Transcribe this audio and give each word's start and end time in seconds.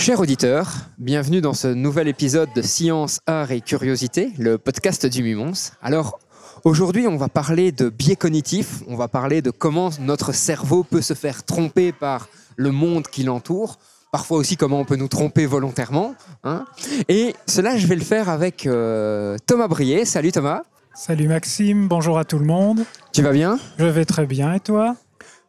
Chers 0.00 0.18
auditeurs, 0.20 0.72
bienvenue 0.96 1.42
dans 1.42 1.52
ce 1.52 1.68
nouvel 1.68 2.08
épisode 2.08 2.48
de 2.56 2.62
Science, 2.62 3.20
Art 3.26 3.50
et 3.52 3.60
Curiosité, 3.60 4.32
le 4.38 4.56
podcast 4.56 5.04
du 5.04 5.22
Mumons. 5.22 5.52
Alors, 5.82 6.18
aujourd'hui, 6.64 7.06
on 7.06 7.18
va 7.18 7.28
parler 7.28 7.70
de 7.70 7.90
biais 7.90 8.16
cognitifs, 8.16 8.82
on 8.88 8.96
va 8.96 9.08
parler 9.08 9.42
de 9.42 9.50
comment 9.50 9.90
notre 10.00 10.32
cerveau 10.32 10.84
peut 10.84 11.02
se 11.02 11.12
faire 11.12 11.44
tromper 11.44 11.92
par 11.92 12.28
le 12.56 12.70
monde 12.72 13.08
qui 13.08 13.24
l'entoure, 13.24 13.78
parfois 14.10 14.38
aussi 14.38 14.56
comment 14.56 14.80
on 14.80 14.86
peut 14.86 14.96
nous 14.96 15.08
tromper 15.08 15.44
volontairement. 15.44 16.14
hein. 16.44 16.64
Et 17.10 17.34
cela, 17.46 17.76
je 17.76 17.86
vais 17.86 17.96
le 17.96 18.04
faire 18.04 18.30
avec 18.30 18.66
euh, 18.66 19.36
Thomas 19.46 19.68
Brier. 19.68 20.06
Salut 20.06 20.32
Thomas, 20.32 20.62
Salut 20.94 21.28
Maxime, 21.28 21.88
bonjour 21.88 22.18
à 22.18 22.24
tout 22.24 22.38
le 22.38 22.46
monde. 22.46 22.84
tu 23.12 23.20
vas 23.20 23.32
bien? 23.32 23.58
Je 23.78 23.84
vais 23.84 24.06
très 24.06 24.24
bien 24.24 24.54
et 24.54 24.60
toi? 24.60 24.96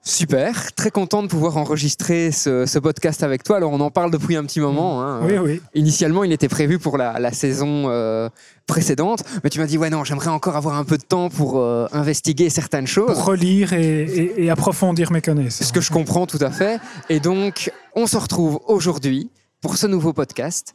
Super, 0.03 0.73
très 0.73 0.89
content 0.89 1.21
de 1.21 1.27
pouvoir 1.27 1.57
enregistrer 1.57 2.31
ce, 2.31 2.65
ce 2.65 2.79
podcast 2.79 3.21
avec 3.21 3.43
toi. 3.43 3.57
Alors, 3.57 3.71
on 3.71 3.79
en 3.81 3.91
parle 3.91 4.09
depuis 4.09 4.35
un 4.35 4.43
petit 4.45 4.59
moment. 4.59 5.03
hein. 5.03 5.21
Oui, 5.23 5.37
oui. 5.37 5.61
Initialement, 5.75 6.23
il 6.23 6.31
était 6.31 6.47
prévu 6.47 6.79
pour 6.79 6.97
la, 6.97 7.19
la 7.19 7.31
saison 7.31 7.83
euh, 7.87 8.27
précédente, 8.65 9.23
mais 9.43 9.51
tu 9.51 9.59
m'as 9.59 9.67
dit 9.67 9.77
ouais 9.77 9.91
non, 9.91 10.03
j'aimerais 10.03 10.29
encore 10.31 10.55
avoir 10.55 10.75
un 10.75 10.85
peu 10.85 10.97
de 10.97 11.03
temps 11.03 11.29
pour 11.29 11.59
euh, 11.59 11.85
investiguer 11.91 12.49
certaines 12.49 12.87
choses. 12.87 13.13
Pour 13.13 13.25
relire 13.25 13.73
et, 13.73 14.01
et- 14.03 14.43
et 14.45 14.49
approfondir 14.49 15.11
mes 15.11 15.21
connaissances. 15.21 15.67
Ce 15.67 15.73
que 15.73 15.81
je 15.81 15.91
comprends 15.91 16.25
tout 16.25 16.39
à 16.41 16.49
fait. 16.49 16.79
Et 17.09 17.19
donc, 17.19 17.71
on 17.95 18.07
se 18.07 18.17
retrouve 18.17 18.59
aujourd'hui 18.65 19.29
pour 19.61 19.77
ce 19.77 19.85
nouveau 19.85 20.13
podcast. 20.13 20.73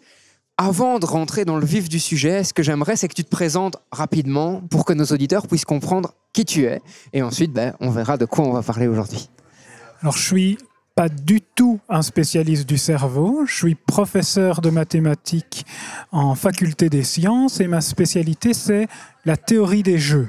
Avant 0.58 0.98
de 1.00 1.04
rentrer 1.04 1.44
dans 1.44 1.56
le 1.58 1.66
vif 1.66 1.88
du 1.88 1.98
sujet, 1.98 2.44
ce 2.44 2.54
que 2.54 2.62
j'aimerais, 2.62 2.94
c'est 2.96 3.08
que 3.08 3.14
tu 3.14 3.24
te 3.24 3.28
présentes 3.28 3.76
rapidement 3.90 4.62
pour 4.70 4.84
que 4.84 4.92
nos 4.92 5.04
auditeurs 5.06 5.48
puissent 5.48 5.64
comprendre 5.66 6.14
qui 6.36 6.44
tu 6.44 6.66
es. 6.66 6.82
Et 7.14 7.22
ensuite, 7.22 7.52
ben, 7.52 7.74
on 7.80 7.90
verra 7.90 8.18
de 8.18 8.26
quoi 8.26 8.44
on 8.44 8.52
va 8.52 8.62
parler 8.62 8.86
aujourd'hui. 8.86 9.30
Alors, 10.02 10.14
je 10.16 10.22
suis 10.22 10.58
pas 10.94 11.08
du 11.08 11.40
tout 11.40 11.80
un 11.88 12.02
spécialiste 12.02 12.68
du 12.68 12.76
cerveau. 12.76 13.46
Je 13.46 13.54
suis 13.54 13.74
professeur 13.74 14.60
de 14.60 14.68
mathématiques 14.68 15.64
en 16.12 16.34
faculté 16.34 16.90
des 16.90 17.04
sciences 17.04 17.60
et 17.60 17.68
ma 17.68 17.80
spécialité, 17.80 18.52
c'est 18.52 18.86
la 19.24 19.38
théorie 19.38 19.82
des 19.82 19.98
jeux, 19.98 20.28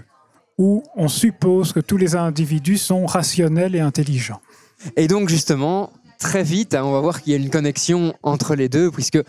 où 0.57 0.81
on 0.95 1.09
suppose 1.09 1.73
que 1.73 1.81
tous 1.81 1.97
les 1.97 2.15
individus 2.15 2.77
sont 2.77 3.05
rationnels 3.05 3.75
et 3.75 3.81
intelligents. 3.81 4.41
Et 4.95 5.09
donc, 5.09 5.27
justement, 5.27 5.91
très 6.19 6.43
vite, 6.43 6.73
hein, 6.73 6.83
on 6.85 6.93
va 6.93 7.01
voir 7.01 7.21
qu'il 7.21 7.33
y 7.33 7.35
a 7.35 7.39
une 7.39 7.49
connexion 7.49 8.13
entre 8.23 8.55
les 8.55 8.69
deux, 8.69 8.91
puisque 8.91 9.19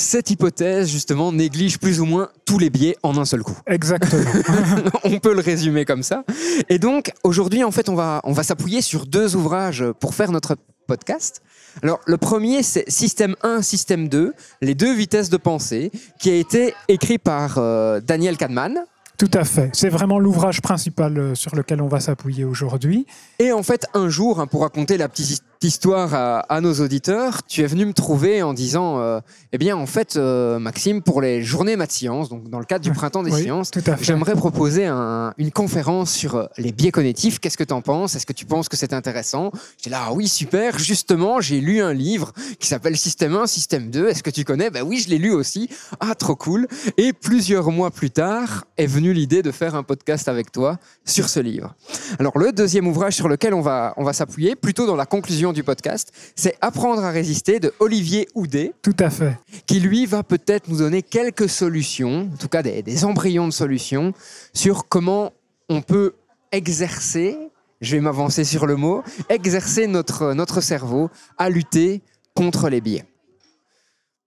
cette 0.00 0.30
hypothèse, 0.30 0.88
justement, 0.88 1.32
néglige 1.32 1.78
plus 1.78 2.00
ou 2.00 2.04
moins 2.04 2.28
tous 2.44 2.58
les 2.58 2.70
biais 2.70 2.96
en 3.02 3.16
un 3.16 3.24
seul 3.24 3.42
coup. 3.42 3.58
Exactement. 3.66 4.30
on 5.04 5.18
peut 5.18 5.34
le 5.34 5.40
résumer 5.40 5.84
comme 5.84 6.02
ça. 6.02 6.24
Et 6.68 6.78
donc, 6.78 7.12
aujourd'hui, 7.24 7.64
en 7.64 7.70
fait, 7.70 7.88
on 7.88 7.94
va, 7.94 8.20
on 8.24 8.32
va 8.32 8.42
s'appuyer 8.42 8.82
sur 8.82 9.06
deux 9.06 9.36
ouvrages 9.36 9.84
pour 10.00 10.14
faire 10.14 10.32
notre 10.32 10.56
podcast. 10.86 11.42
Alors, 11.82 12.00
le 12.06 12.16
premier, 12.16 12.62
c'est 12.62 12.90
Système 12.90 13.36
1, 13.42 13.62
Système 13.62 14.08
2, 14.08 14.32
les 14.62 14.74
deux 14.74 14.92
vitesses 14.92 15.30
de 15.30 15.36
pensée, 15.36 15.92
qui 16.18 16.30
a 16.30 16.34
été 16.34 16.74
écrit 16.88 17.18
par 17.18 17.58
euh, 17.58 18.00
Daniel 18.00 18.36
Kahneman. 18.36 18.80
tout 19.16 19.30
à 19.32 19.44
fait. 19.44 19.70
C'est 19.74 19.88
vraiment 19.88 20.18
l'ouvrage 20.18 20.60
principal 20.60 21.18
euh, 21.18 21.34
sur 21.34 21.54
lequel 21.54 21.82
on 21.82 21.88
va 21.88 22.00
s'appuyer 22.00 22.44
aujourd'hui. 22.44 23.06
Et 23.38 23.52
en 23.52 23.62
fait, 23.62 23.86
un 23.94 24.08
jour, 24.08 24.40
hein, 24.40 24.46
pour 24.46 24.62
raconter 24.62 24.96
la 24.96 25.08
petite 25.08 25.42
histoire 25.64 26.14
à, 26.14 26.38
à 26.40 26.60
nos 26.60 26.74
auditeurs, 26.74 27.42
tu 27.44 27.62
es 27.62 27.66
venu 27.66 27.84
me 27.86 27.92
trouver 27.92 28.42
en 28.42 28.52
disant, 28.54 28.98
euh, 29.00 29.20
eh 29.52 29.58
bien, 29.58 29.76
en 29.76 29.86
fait, 29.86 30.16
euh, 30.16 30.58
Maxime, 30.58 31.02
pour 31.02 31.20
les 31.20 31.42
journées 31.42 31.76
maths 31.76 31.92
sciences, 31.92 32.28
donc 32.28 32.48
dans 32.48 32.58
le 32.58 32.64
cadre 32.64 32.84
du 32.84 32.92
printemps 32.92 33.22
des 33.22 33.32
Oui, 33.32 33.42
sciences, 33.42 33.70
j'aimerais 34.00 34.34
proposer 34.34 34.86
un- 34.86 35.34
une 35.38 35.50
conférence 35.50 36.12
sur 36.12 36.36
euh, 36.36 36.46
les 36.58 36.72
biais 36.72 36.90
cognitifs. 36.92 37.38
Qu'est-ce 37.40 37.56
que 37.58 37.64
tu 37.64 37.72
en 37.74 37.82
penses? 37.82 38.14
Est-ce 38.14 38.26
que 38.26 38.32
tu 38.32 38.44
penses 38.46 38.68
que 38.68 38.76
c'est 38.76 38.92
intéressant? 38.92 39.50
J'étais 39.76 39.90
là, 39.90 40.04
ah 40.08 40.12
oui, 40.12 40.28
super. 40.28 40.78
Justement, 40.78 41.40
j'ai 41.40 41.60
lu 41.60 41.80
un 41.80 41.92
livre 41.92 42.32
qui 42.60 42.68
s'appelle 42.68 42.96
Système 42.96 43.34
1, 43.34 43.46
Système 43.46 43.90
2. 43.90 44.08
Est-ce 44.08 44.22
que 44.22 44.30
tu 44.30 44.44
connais? 44.44 44.70
Ben 44.70 44.82
oui, 44.86 44.98
je 44.98 45.08
l'ai 45.08 45.18
lu 45.18 45.32
aussi. 45.32 45.68
Ah, 46.00 46.14
trop 46.14 46.36
cool. 46.36 46.66
Et 46.96 47.12
plusieurs 47.12 47.70
mois 47.70 47.90
plus 47.90 48.10
tard, 48.10 48.64
est 48.76 48.86
venue 48.86 49.12
l'idée 49.12 49.42
de 49.42 49.50
faire 49.50 49.74
un 49.74 49.82
podcast 49.82 50.28
avec 50.28 50.52
toi 50.52 50.78
sur 51.04 51.28
ce 51.28 51.40
livre. 51.40 51.74
Alors, 52.18 52.38
le 52.38 52.52
deuxième 52.52 52.86
ouvrage 52.86 53.14
sur 53.14 53.28
lequel 53.28 53.54
on 53.54 53.60
va, 53.60 53.94
on 53.96 54.04
va 54.04 54.12
s'appuyer, 54.12 54.54
plutôt 54.54 54.86
dans 54.86 54.96
la 54.96 55.06
conclusion 55.06 55.47
du 55.52 55.62
podcast, 55.64 56.12
c'est 56.36 56.56
Apprendre 56.60 57.04
à 57.04 57.10
résister 57.10 57.60
de 57.60 57.72
Olivier 57.78 58.28
Houdet, 58.34 58.72
Tout 58.82 58.96
à 58.98 59.10
fait. 59.10 59.38
qui 59.66 59.80
lui 59.80 60.06
va 60.06 60.22
peut-être 60.22 60.68
nous 60.68 60.78
donner 60.78 61.02
quelques 61.02 61.48
solutions, 61.48 62.30
en 62.32 62.36
tout 62.36 62.48
cas 62.48 62.62
des, 62.62 62.82
des 62.82 63.04
embryons 63.04 63.46
de 63.46 63.52
solutions, 63.52 64.12
sur 64.52 64.88
comment 64.88 65.32
on 65.68 65.82
peut 65.82 66.14
exercer, 66.52 67.36
je 67.80 67.96
vais 67.96 68.00
m'avancer 68.00 68.44
sur 68.44 68.66
le 68.66 68.76
mot, 68.76 69.02
exercer 69.28 69.86
notre, 69.86 70.34
notre 70.34 70.60
cerveau 70.60 71.10
à 71.36 71.50
lutter 71.50 72.02
contre 72.34 72.68
les 72.68 72.80
biais. 72.80 73.04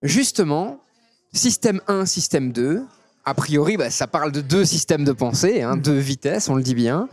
Justement, 0.03 0.79
système 1.33 1.81
1, 1.87 2.05
système 2.05 2.51
2, 2.51 2.83
a 3.25 3.33
priori, 3.33 3.77
bah, 3.77 3.89
ça 3.89 4.07
parle 4.07 4.31
de 4.31 4.41
deux 4.41 4.65
systèmes 4.65 5.03
de 5.03 5.11
pensée, 5.11 5.61
hein, 5.61 5.77
deux 5.77 5.97
vitesses, 5.97 6.49
on 6.49 6.55
le 6.55 6.63
dit 6.63 6.75
bien. 6.75 7.07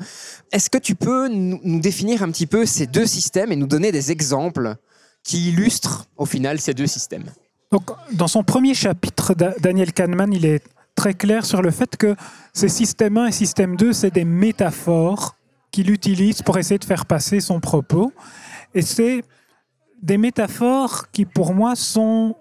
Est-ce 0.53 0.71
que 0.71 0.79
tu 0.79 0.95
peux 0.95 1.29
nous, 1.29 1.81
définir 1.81 2.23
un 2.23 2.31
petit 2.31 2.47
peu 2.47 2.65
ces 2.65 2.87
deux 2.87 3.07
systèmes 3.07 3.53
et 3.53 3.57
nous 3.57 3.67
donner 3.67 3.93
des 3.93 4.11
exemples 4.11 4.77
qui 5.23 5.49
illustrent 5.51 6.07
au 6.17 6.25
final 6.25 6.61
ces 6.61 6.73
deux 6.73 6.87
systèmes? 6.87 7.27
Donc, 7.71 7.91
dans 8.13 8.29
son 8.29 8.43
premier 8.43 8.73
chapitre, 8.73 9.35
Da- 9.35 9.55
Daniel 9.61 9.93
Kahneman, 9.93 10.33
il 10.33 10.47
est 10.47 10.63
très 10.95 11.13
clair 11.13 11.45
sur 11.45 11.61
le 11.61 11.71
fait 11.71 11.97
que 11.97 12.17
ces 12.55 12.69
systèmes 12.69 13.19
1 13.19 13.27
et 13.27 13.33
système 13.33 13.77
2, 13.77 13.93
c'est 13.93 14.13
des 14.13 14.25
métaphores 14.25 15.37
qu'il 15.71 15.91
utilise 15.91 16.41
pour 16.41 16.57
essayer 16.59 16.79
de 16.79 16.85
faire 16.85 17.05
passer 17.05 17.41
son 17.41 17.61
propos. 17.61 18.13
Et 18.75 18.81
c'est 18.83 19.23
des 20.03 20.17
métaphores 20.17 21.11
qui, 21.13 21.27
pour 21.27 21.53
moi, 21.55 21.77
sont, 21.77 22.35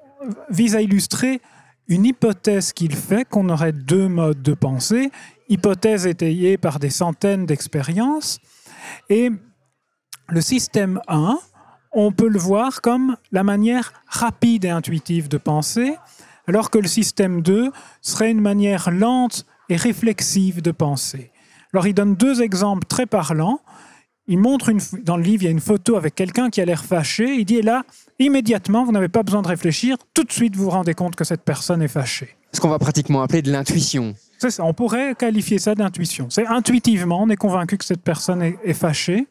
visent 0.50 0.76
à 0.76 0.82
illustrer 0.82 1.42
une 1.88 2.06
hypothèse 2.06 2.74
qu'il 2.74 2.96
fait 2.96 3.28
qu'on 3.28 3.50
aurait 3.50 3.72
deux 3.72 4.08
modes 4.08 4.42
de 4.42 4.53
pensée, 4.53 5.12
hypothèse 5.50 6.06
étayée 6.06 6.58
par 6.58 6.80
des 6.80 6.90
centaines 6.90 7.46
d'expériences. 7.46 8.40
Et 9.09 9.30
le 10.30 10.42
système 10.42 11.00
1, 11.08 11.40
on 11.94 12.12
peut 12.12 12.28
le 12.28 12.40
voir 12.40 12.81
comme 12.81 13.16
la 13.31 13.44
manière 13.44 13.94
rapide 14.08 14.66
et 14.66 14.70
intuitive 14.70 15.30
de 15.30 15.38
penser, 15.38 15.96
alors 16.48 16.70
que 16.70 16.78
le 16.78 16.88
système 16.88 17.42
2 17.42 17.72
serait 18.02 18.31
une 18.31 18.42
manière 18.42 18.92
lente 18.92 19.46
et 19.69 19.75
réflexive 19.75 20.62
de 20.62 20.72
penser. 20.72 21.31
Alors 21.74 21.88
il 21.88 21.94
donne 21.94 22.16
deux 22.16 22.42
exemples 22.42 22.88
très 22.88 23.06
parlants. 23.06 23.62
Il 24.28 24.40
montre 24.40 24.70
une, 24.70 24.82
dans 25.04 25.16
le 25.16 25.24
livre, 25.24 25.44
il 25.44 25.46
y 25.46 25.48
a 25.48 25.52
une 25.52 25.62
photo 25.62 25.96
avec 25.96 26.16
quelqu'un 26.16 26.50
qui 26.50 26.60
a 26.60 26.66
l'air 26.66 26.84
fâché. 26.84 27.36
Il 27.36 27.46
dit, 27.46 27.56
et 27.56 27.62
là, 27.62 27.84
immédiatement, 28.20 28.84
vous 28.84 28.92
n'avez 28.92 29.08
pas 29.08 29.24
besoin 29.24 29.42
de 29.42 29.48
réfléchir, 29.48 29.98
tout 30.14 30.24
de 30.24 30.32
suite 30.32 30.56
vous 30.56 30.66
vous 30.66 30.70
rendez 30.70 30.94
compte 30.94 31.16
que 31.16 31.24
cette 31.24 31.44
personne 31.44 31.82
est 31.82 31.88
fâchée. 31.88 32.36
Ce 32.54 32.60
qu'on 32.60 32.70
va 32.70 32.80
pratiquement 32.80 33.22
appeler 33.22 33.42
de 33.42 33.52
l'intuition. 33.52 34.16
C'est 34.40 34.52
ça, 34.52 34.64
on 34.64 34.74
pourrait 34.74 35.16
qualifier 35.16 35.60
ça 35.60 35.76
d'intuition. 35.76 36.28
C'est 36.30 36.46
intuitivement, 36.46 37.24
on 37.24 37.30
est 37.30 37.36
convaincu 37.36 37.78
que 37.78 37.86
cette 37.86 38.02
personne 38.02 38.42
est, 38.42 38.58
est 38.64 38.74
fâchée. 38.74 39.28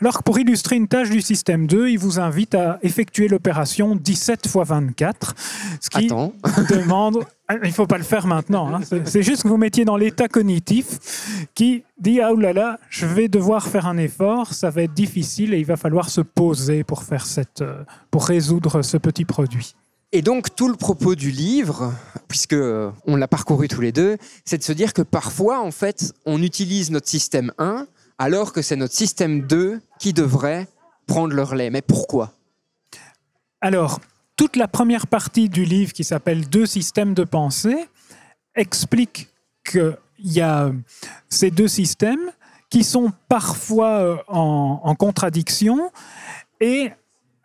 Alors 0.00 0.18
que 0.18 0.22
pour 0.22 0.38
illustrer 0.38 0.76
une 0.76 0.86
tâche 0.86 1.10
du 1.10 1.20
système 1.20 1.66
2, 1.66 1.88
il 1.88 1.98
vous 1.98 2.20
invite 2.20 2.54
à 2.54 2.78
effectuer 2.82 3.28
l'opération 3.28 3.96
17 3.96 4.46
x 4.46 4.56
24, 4.56 5.34
ce 5.80 5.90
qui 5.90 6.06
Attends. 6.06 6.32
demande... 6.70 7.24
Il 7.48 7.68
ne 7.68 7.72
faut 7.72 7.86
pas 7.86 7.98
le 7.98 8.04
faire 8.04 8.26
maintenant, 8.26 8.74
hein. 8.74 8.80
c'est 9.04 9.22
juste 9.22 9.44
que 9.44 9.48
vous 9.48 9.56
mettiez 9.56 9.84
dans 9.84 9.96
l'état 9.96 10.26
cognitif 10.26 11.46
qui 11.54 11.84
dit 11.96 12.20
«Ah 12.22 12.32
oulala, 12.32 12.80
je 12.90 13.06
vais 13.06 13.28
devoir 13.28 13.68
faire 13.68 13.86
un 13.86 13.98
effort, 13.98 14.52
ça 14.52 14.70
va 14.70 14.82
être 14.82 14.94
difficile 14.94 15.54
et 15.54 15.58
il 15.58 15.64
va 15.64 15.76
falloir 15.76 16.10
se 16.10 16.20
poser 16.20 16.82
pour, 16.82 17.04
faire 17.04 17.24
cette, 17.24 17.60
euh, 17.60 17.84
pour 18.10 18.26
résoudre 18.26 18.82
ce 18.82 18.96
petit 18.96 19.24
produit.» 19.24 19.76
Et 20.12 20.22
donc 20.22 20.56
tout 20.56 20.68
le 20.68 20.74
propos 20.74 21.14
du 21.14 21.30
livre, 21.30 21.92
puisque 22.26 22.52
euh, 22.52 22.90
on 23.06 23.14
l'a 23.14 23.28
parcouru 23.28 23.68
tous 23.68 23.80
les 23.80 23.92
deux, 23.92 24.16
c'est 24.44 24.58
de 24.58 24.64
se 24.64 24.72
dire 24.72 24.92
que 24.92 25.02
parfois 25.02 25.60
en 25.60 25.70
fait 25.70 26.14
on 26.24 26.42
utilise 26.42 26.90
notre 26.90 27.08
système 27.08 27.52
1 27.58 27.86
alors 28.18 28.52
que 28.52 28.62
c'est 28.62 28.76
notre 28.76 28.94
système 28.94 29.42
2 29.42 29.80
qui 29.98 30.12
devrait 30.12 30.66
prendre 31.06 31.34
le 31.34 31.42
relais. 31.42 31.70
Mais 31.70 31.82
pourquoi? 31.82 32.32
Alors, 33.60 34.00
toute 34.36 34.56
la 34.56 34.68
première 34.68 35.06
partie 35.06 35.48
du 35.48 35.64
livre 35.64 35.92
qui 35.92 36.04
s'appelle 36.04 36.48
Deux 36.48 36.66
systèmes 36.66 37.14
de 37.14 37.24
pensée 37.24 37.88
explique 38.54 39.28
qu'il 39.64 39.96
y 40.18 40.40
a 40.40 40.70
ces 41.28 41.50
deux 41.50 41.68
systèmes 41.68 42.30
qui 42.70 42.84
sont 42.84 43.12
parfois 43.28 44.00
euh, 44.00 44.16
en, 44.28 44.80
en 44.82 44.94
contradiction 44.94 45.90
et 46.60 46.90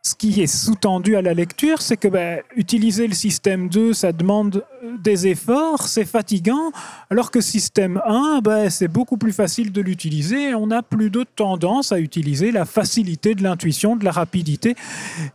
ce 0.04 0.16
qui 0.16 0.42
est 0.42 0.48
sous-tendu 0.48 1.16
à 1.16 1.22
la 1.22 1.36
lecture, 1.36 1.82
c'est 1.82 1.98
que 1.98 2.08
ben, 2.08 2.42
utiliser 2.56 3.08
le 3.08 3.14
système 3.14 3.70
2, 3.70 3.94
ça 3.94 4.12
demande 4.12 4.66
des 5.00 5.28
efforts, 5.28 5.88
c'est 5.88 6.06
fatigant, 6.06 6.72
alors 7.12 7.30
que 7.30 7.40
système 7.40 8.02
1, 8.08 8.42
ben, 8.44 8.70
c'est 8.72 8.88
beaucoup 8.88 9.18
plus 9.18 9.32
facile 9.32 9.72
de 9.72 9.80
l'utiliser. 9.80 10.56
On 10.56 10.72
a 10.72 10.82
plus 10.82 11.12
de 11.12 11.24
tendance 11.24 11.92
à 11.92 12.00
utiliser 12.00 12.52
la 12.52 12.66
facilité 12.66 13.36
de 13.36 13.44
l'intuition, 13.44 13.96
de 13.96 14.04
la 14.04 14.12
rapidité, 14.12 14.76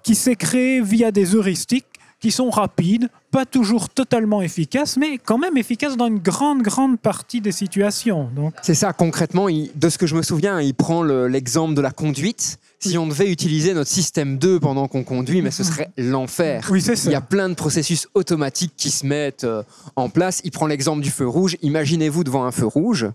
qui 0.03 0.17
s'est 0.17 0.35
créée 0.35 0.81
via 0.81 1.13
des 1.13 1.37
heuristiques 1.37 1.87
qui 2.21 2.31
sont 2.31 2.49
rapides, 2.51 3.09
pas 3.31 3.45
toujours 3.45 3.89
totalement 3.91 4.41
efficaces, 4.41 4.97
mais 4.97 5.19
quand 5.19 5.37
même 5.39 5.57
efficaces 5.59 5.97
dans 5.97 6.07
une 6.07 6.19
grande, 6.19 6.63
grande 6.63 6.99
partie 6.99 7.41
des 7.43 7.53
situations. 7.53 8.31
C'est 8.63 8.75
ça, 8.75 8.93
concrètement, 8.95 9.49
il- 9.49 9.71
de 9.75 9.89
ce 9.91 9.99
que 9.99 10.07
je 10.07 10.15
me 10.15 10.23
souviens, 10.23 10.61
il 10.61 10.75
prend 10.75 11.03
le- 11.03 11.29
l'exemple 11.29 11.75
de 11.75 11.81
la 11.83 11.91
conduite. 11.91 12.59
Si 12.79 12.97
on 12.99 13.07
devait 13.07 13.31
utiliser 13.31 13.75
notre 13.75 13.91
système 13.91 14.39
2 14.39 14.61
pendant 14.61 14.87
qu'on 14.89 15.03
conduit, 15.05 15.43
mais 15.43 15.51
ce 15.51 15.65
serait 15.65 15.91
l'enfer. 15.97 16.67
oui, 16.71 16.81
c'est 16.81 16.97
ça. 16.97 17.09
Il 17.11 17.13
y 17.13 17.17
a 17.17 17.21
plein 17.21 17.49
de 17.49 17.55
processus 17.55 18.07
automatiques 18.15 18.75
qui 18.77 18.91
se 18.91 19.05
mettent 19.07 19.45
euh, 19.45 19.63
en 19.97 20.09
place. 20.09 20.41
Il 20.45 20.51
prend 20.51 20.67
l'exemple 20.67 21.03
du 21.03 21.11
feu 21.11 21.27
rouge. 21.27 21.57
Imaginez-vous 21.63 22.23
devant 22.25 22.45
un 22.45 22.53
feu 22.53 22.67
rouge. 22.67 23.07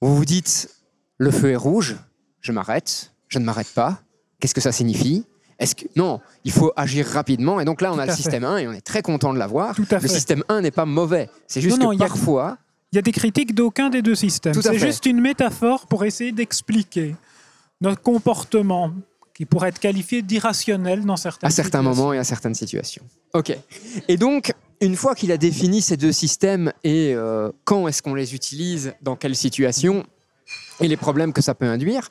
Vous 0.00 0.16
vous 0.16 0.24
dites, 0.24 0.70
le 1.18 1.30
feu 1.30 1.50
est 1.52 1.56
rouge, 1.56 1.96
je 2.40 2.52
m'arrête, 2.52 3.12
je 3.28 3.38
ne 3.38 3.44
m'arrête 3.44 3.68
pas. 3.74 4.00
Qu'est-ce 4.40 4.54
que 4.54 4.60
ça 4.60 4.72
signifie? 4.72 5.24
Est-ce 5.64 5.74
que 5.74 5.84
non, 5.96 6.20
il 6.44 6.52
faut 6.52 6.72
agir 6.76 7.06
rapidement 7.06 7.60
et 7.60 7.64
donc 7.64 7.80
là 7.80 7.90
on 7.92 7.94
Tout 7.96 8.00
a 8.00 8.06
le 8.06 8.10
fait. 8.12 8.16
système 8.16 8.44
1 8.44 8.56
et 8.58 8.68
on 8.68 8.72
est 8.72 8.80
très 8.80 9.02
content 9.02 9.32
de 9.34 9.38
l'avoir. 9.38 9.74
Tout 9.74 9.86
à 9.90 9.94
Le 9.96 10.00
fait. 10.00 10.08
système 10.08 10.42
1 10.48 10.60
n'est 10.62 10.70
pas 10.70 10.84
mauvais, 10.86 11.28
c'est 11.48 11.60
juste 11.60 11.78
Non, 11.78 11.84
non, 11.86 11.90
que 11.90 11.94
il 11.96 12.00
y 12.00 12.02
a- 12.04 12.06
parfois 12.06 12.58
Il 12.92 12.96
y 12.96 12.98
a 12.98 13.02
des 13.02 13.12
critiques 13.12 13.54
d'aucun 13.54 13.90
des 13.90 14.02
deux 14.02 14.14
systèmes. 14.14 14.54
C'est 14.62 14.78
juste 14.78 15.04
une 15.06 15.20
métaphore 15.20 15.86
pour 15.88 16.04
essayer 16.04 16.30
d'expliquer 16.32 17.16
notre 17.80 18.00
comportement 18.00 18.92
qui 19.34 19.46
pourrait 19.46 19.70
être 19.70 19.80
qualifié 19.80 20.22
d'irrationnel 20.22 21.04
dans 21.04 21.16
certaines 21.16 21.48
à 21.48 21.50
certains 21.50 21.82
moments 21.82 22.12
et 22.12 22.18
à 22.18 22.24
certaines 22.24 22.54
situations. 22.54 23.02
Ok. 23.32 23.56
Et 24.06 24.16
donc, 24.16 24.52
une 24.80 24.94
fois 24.94 25.16
qu'il 25.16 25.32
a 25.32 25.36
défini 25.36 25.82
ces 25.82 25.96
deux 25.96 26.12
systèmes 26.12 26.72
et 26.84 27.12
euh, 27.14 27.50
quand 27.64 27.88
est-ce 27.88 28.00
qu'on 28.00 28.14
les 28.14 28.32
utilise, 28.36 28.94
dans 29.02 29.16
quelles 29.16 29.34
situations 29.34 30.04
et 30.80 30.86
les 30.86 30.96
problèmes 30.96 31.32
que 31.32 31.42
ça 31.42 31.54
peut 31.54 31.66
induire, 31.66 32.10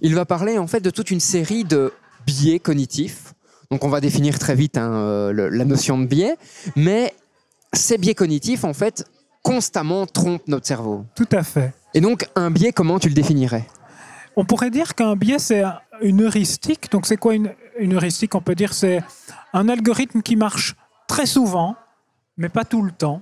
il 0.00 0.14
va 0.14 0.24
parler 0.24 0.56
en 0.56 0.66
fait 0.66 0.80
de 0.80 0.88
toute 0.90 1.10
une 1.10 1.20
série 1.20 1.64
de 1.64 1.92
biais 2.26 2.58
cognitifs. 2.58 3.34
Donc, 3.70 3.84
on 3.84 3.88
va 3.88 4.00
définir 4.00 4.38
très 4.38 4.54
vite 4.54 4.76
hein, 4.76 4.92
euh, 4.92 5.32
le- 5.32 5.48
la 5.48 5.64
notion 5.64 5.98
de 5.98 6.06
biais, 6.06 6.36
mais 6.76 7.14
ces 7.72 7.96
biais 7.98 8.14
cognitifs 8.14 8.64
en 8.64 8.74
fait 8.74 9.04
constamment 9.42 10.06
trompent 10.06 10.46
notre 10.46 10.66
cerveau. 10.66 11.04
Tout 11.16 11.28
à 11.32 11.42
fait. 11.42 11.72
Et 11.94 12.00
donc, 12.00 12.28
un 12.36 12.50
biais, 12.50 12.72
comment 12.72 12.98
tu 12.98 13.08
le 13.08 13.14
définirais? 13.14 13.66
On 14.36 14.44
pourrait 14.44 14.70
dire 14.70 14.94
qu'un 14.94 15.16
biais, 15.16 15.38
c'est 15.38 15.62
un- 15.62 15.80
une 16.00 16.22
heuristique. 16.22 16.90
Donc, 16.90 17.06
c'est 17.06 17.16
quoi 17.16 17.34
une, 17.34 17.50
une 17.78 17.94
heuristique? 17.94 18.34
On 18.34 18.40
peut 18.40 18.54
dire 18.54 18.72
c'est 18.72 19.02
un 19.52 19.68
algorithme 19.68 20.22
qui 20.22 20.36
marche 20.36 20.74
très 21.08 21.26
souvent, 21.26 21.76
mais 22.36 22.48
pas 22.48 22.64
tout 22.64 22.82
le 22.82 22.92
temps. 22.92 23.20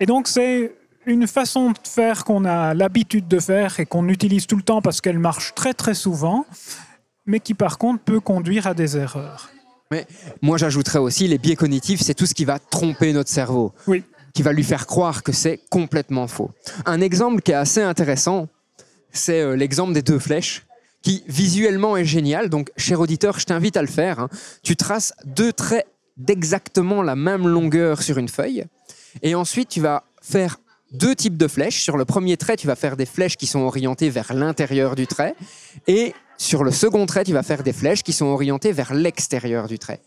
Et 0.00 0.06
donc, 0.06 0.28
c'est 0.28 0.74
une 1.06 1.26
façon 1.26 1.70
de 1.72 1.78
faire 1.84 2.24
qu'on 2.24 2.44
a 2.44 2.72
l'habitude 2.74 3.26
de 3.28 3.38
faire 3.40 3.78
et 3.80 3.86
qu'on 3.86 4.08
utilise 4.08 4.46
tout 4.46 4.56
le 4.56 4.62
temps 4.62 4.80
parce 4.80 5.00
qu'elle 5.00 5.18
marche 5.18 5.54
très, 5.54 5.74
très 5.74 5.94
souvent, 5.94 6.46
mais 7.26 7.40
qui, 7.40 7.54
par 7.54 7.78
contre, 7.78 8.02
peut 8.02 8.20
conduire 8.20 8.66
à 8.66 8.74
des 8.74 8.96
erreurs. 8.96 9.50
Moi, 10.42 10.58
j'ajouterais 10.58 10.98
aussi 10.98 11.28
les 11.28 11.38
biais 11.38 11.54
cognitifs, 11.54 12.00
c'est 12.00 12.14
tout 12.14 12.26
ce 12.26 12.34
qui 12.34 12.44
va 12.44 12.58
tromper 12.58 13.12
notre 13.12 13.30
cerveau. 13.30 13.72
Oui. 13.86 14.02
Qui 14.32 14.42
va 14.42 14.52
lui 14.52 14.64
faire 14.64 14.86
croire 14.88 15.22
que 15.22 15.30
c'est 15.30 15.60
complètement 15.70 16.26
faux. 16.26 16.50
Un 16.84 17.00
exemple 17.00 17.40
qui 17.42 17.52
est 17.52 17.54
assez 17.54 17.80
intéressant, 17.80 18.48
c'est 19.12 19.40
euh, 19.40 19.54
l'exemple 19.54 19.92
des 19.92 20.02
deux 20.02 20.18
flèches, 20.18 20.66
qui 21.02 21.22
visuellement 21.28 21.96
est 21.96 22.04
génial. 22.04 22.48
Donc, 22.48 22.72
cher 22.76 22.98
auditeur, 22.98 23.38
je 23.38 23.46
t'invite 23.46 23.76
à 23.76 23.82
le 23.82 23.88
faire. 23.88 24.18
hein. 24.18 24.28
Tu 24.64 24.74
traces 24.74 25.12
deux 25.24 25.52
traits 25.52 25.86
d'exactement 26.16 27.02
la 27.02 27.14
même 27.14 27.46
longueur 27.46 28.02
sur 28.02 28.18
une 28.18 28.28
feuille. 28.28 28.64
Et 29.22 29.36
ensuite, 29.36 29.68
tu 29.68 29.80
vas 29.80 30.02
faire 30.20 30.56
deux 30.92 31.14
types 31.14 31.36
de 31.36 31.46
flèches. 31.46 31.82
Sur 31.82 31.96
le 31.96 32.04
premier 32.04 32.36
trait, 32.36 32.56
tu 32.56 32.66
vas 32.66 32.76
faire 32.76 32.96
des 32.96 33.06
flèches 33.06 33.36
qui 33.36 33.46
sont 33.46 33.60
orientées 33.60 34.10
vers 34.10 34.32
l'intérieur 34.32 34.96
du 34.96 35.06
trait. 35.06 35.34
Et 35.86 36.14
sur 36.36 36.64
le 36.64 36.70
second 36.70 37.06
trait, 37.06 37.24
tu 37.24 37.32
vas 37.32 37.42
faire 37.42 37.62
des 37.62 37.72
flèches 37.72 38.02
qui 38.02 38.12
sont 38.12 38.26
orientées 38.26 38.72
vers 38.72 38.94
l'extérieur 38.94 39.68
du 39.68 39.78
trait. 39.78 40.00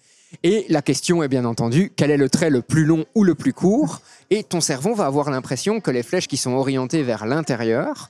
Et 0.43 0.65
la 0.69 0.81
question 0.81 1.23
est 1.23 1.29
bien 1.29 1.45
entendu, 1.45 1.91
quel 1.95 2.11
est 2.11 2.17
le 2.17 2.29
trait 2.29 2.49
le 2.49 2.61
plus 2.61 2.85
long 2.85 3.05
ou 3.15 3.23
le 3.23 3.33
plus 3.33 3.53
court? 3.53 4.01
Et 4.29 4.43
ton 4.43 4.59
cerveau 4.59 4.93
va 4.93 5.05
avoir 5.05 5.31
l'impression 5.31 5.79
que 5.79 5.89
les 5.89 6.03
flèches 6.03 6.27
qui 6.27 6.37
sont 6.37 6.51
orientées 6.51 7.03
vers 7.03 7.25
l'intérieur 7.25 8.09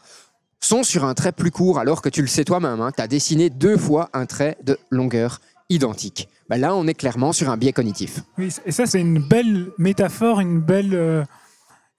sont 0.60 0.82
sur 0.82 1.06
un 1.06 1.14
trait 1.14 1.32
plus 1.32 1.52
court, 1.52 1.78
alors 1.78 2.02
que 2.02 2.10
tu 2.10 2.22
le 2.22 2.28
sais 2.28 2.44
toi-même, 2.44 2.90
tu 2.96 3.02
as 3.02 3.08
dessiné 3.08 3.52
deux 3.52 3.78
fois 3.78 4.10
un 4.14 4.26
trait 4.26 4.58
de 4.64 4.80
longueur 4.90 5.40
identique. 5.70 6.28
Ben 6.50 6.58
là, 6.58 6.76
on 6.76 6.88
est 6.88 6.96
clairement 6.96 7.34
sur 7.34 7.50
un 7.50 7.58
biais 7.58 7.74
cognitif. 7.74 8.22
Oui, 8.38 8.50
et 8.66 8.72
ça, 8.72 8.86
c'est 8.86 9.02
une 9.02 9.20
belle 9.20 9.68
métaphore, 9.78 10.40
une 10.40 10.60
belle 10.60 10.96
euh, 10.96 11.24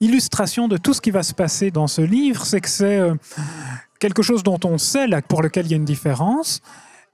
illustration 0.00 0.68
de 0.68 0.76
tout 0.76 0.94
ce 0.94 1.00
qui 1.00 1.10
va 1.10 1.22
se 1.22 1.34
passer 1.34 1.70
dans 1.70 1.86
ce 1.86 2.00
livre. 2.02 2.44
C'est 2.46 2.60
que 2.60 2.68
c'est 2.68 2.98
euh, 2.98 3.14
quelque 3.98 4.22
chose 4.22 4.42
dont 4.42 4.58
on 4.64 4.78
sait, 4.78 5.06
là, 5.06 5.22
pour 5.22 5.42
lequel 5.42 5.66
il 5.66 5.70
y 5.70 5.74
a 5.74 5.76
une 5.76 5.84
différence, 5.84 6.60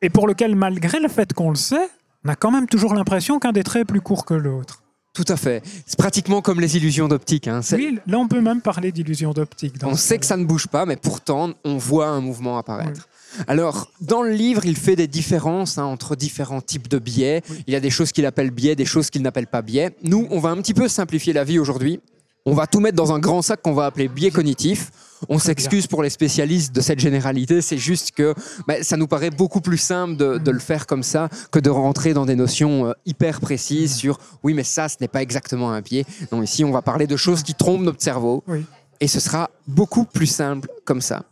et 0.02 0.10
pour 0.10 0.26
lequel, 0.26 0.54
malgré 0.54 1.00
le 1.00 1.08
fait 1.08 1.32
qu'on 1.32 1.50
le 1.50 1.56
sait, 1.56 1.88
on 2.24 2.28
a 2.30 2.36
quand 2.36 2.50
même 2.50 2.66
toujours 2.66 2.94
l'impression 2.94 3.38
qu'un 3.38 3.52
des 3.52 3.62
traits 3.62 3.82
est 3.82 3.84
plus 3.86 4.00
court 4.00 4.24
que 4.24 4.34
l'autre. 4.34 4.82
Tout 5.14 5.24
à 5.28 5.36
fait. 5.36 5.62
C'est 5.86 5.96
pratiquement 5.98 6.42
comme 6.42 6.60
les 6.60 6.76
illusions 6.76 7.06
d'optique. 7.06 7.46
hein. 7.46 7.60
Oui, 7.72 8.00
là, 8.06 8.18
on 8.18 8.26
peut 8.26 8.40
même 8.40 8.60
parler 8.60 8.90
d'illusion 8.90 9.32
d'optique. 9.32 9.74
On 9.84 9.94
sait 9.94 10.18
que 10.18 10.26
ça 10.26 10.36
ne 10.36 10.44
bouge 10.44 10.66
pas, 10.66 10.86
mais 10.86 10.96
pourtant, 10.96 11.52
on 11.64 11.76
voit 11.76 12.08
un 12.08 12.20
mouvement 12.20 12.58
apparaître. 12.58 13.08
Alors, 13.46 13.90
dans 14.00 14.22
le 14.22 14.30
livre, 14.32 14.64
il 14.64 14.76
fait 14.76 14.96
des 14.96 15.06
différences 15.06 15.78
hein, 15.78 15.84
entre 15.84 16.16
différents 16.16 16.60
types 16.60 16.88
de 16.88 16.98
biais. 16.98 17.42
Il 17.66 17.72
y 17.72 17.76
a 17.76 17.80
des 17.80 17.90
choses 17.90 18.10
qu'il 18.10 18.26
appelle 18.26 18.50
biais, 18.50 18.74
des 18.74 18.84
choses 18.84 19.08
qu'il 19.08 19.22
n'appelle 19.22 19.46
pas 19.46 19.62
biais. 19.62 19.94
Nous, 20.02 20.26
on 20.30 20.40
va 20.40 20.50
un 20.50 20.56
petit 20.56 20.74
peu 20.74 20.88
simplifier 20.88 21.32
la 21.32 21.44
vie 21.44 21.58
aujourd'hui. 21.60 22.00
On 22.46 22.52
va 22.52 22.66
tout 22.66 22.80
mettre 22.80 22.96
dans 22.96 23.12
un 23.12 23.18
grand 23.18 23.40
sac 23.40 23.62
qu'on 23.62 23.72
va 23.72 23.86
appeler 23.86 24.06
biais 24.08 24.30
cognitif. 24.30 24.90
On 25.30 25.38
s'excuse 25.38 25.86
pour 25.86 26.02
les 26.02 26.10
spécialistes 26.10 26.74
de 26.74 26.82
cette 26.82 26.98
généralité, 26.98 27.62
c'est 27.62 27.78
juste 27.78 28.10
que 28.10 28.34
bah, 28.68 28.74
ça 28.82 28.98
nous 28.98 29.06
paraît 29.06 29.30
beaucoup 29.30 29.62
plus 29.62 29.78
simple 29.78 30.16
de, 30.16 30.36
de 30.36 30.50
le 30.50 30.58
faire 30.58 30.86
comme 30.86 31.02
ça 31.02 31.30
que 31.50 31.58
de 31.58 31.70
rentrer 31.70 32.12
dans 32.12 32.26
des 32.26 32.36
notions 32.36 32.88
euh, 32.88 32.92
hyper 33.06 33.40
précises 33.40 33.94
sur 33.94 34.18
oui, 34.42 34.52
mais 34.52 34.64
ça, 34.64 34.90
ce 34.90 34.96
n'est 35.00 35.08
pas 35.08 35.22
exactement 35.22 35.70
un 35.72 35.80
biais. 35.80 36.04
Non, 36.30 36.42
ici, 36.42 36.62
on 36.64 36.70
va 36.72 36.82
parler 36.82 37.06
de 37.06 37.16
choses 37.16 37.42
qui 37.42 37.54
trompent 37.54 37.80
notre 37.80 38.02
cerveau. 38.02 38.44
Oui. 38.46 38.66
Et 39.00 39.08
ce 39.08 39.18
sera 39.18 39.50
beaucoup 39.66 40.04
plus 40.04 40.26
simple 40.26 40.68
comme 40.84 41.00
ça. 41.00 41.22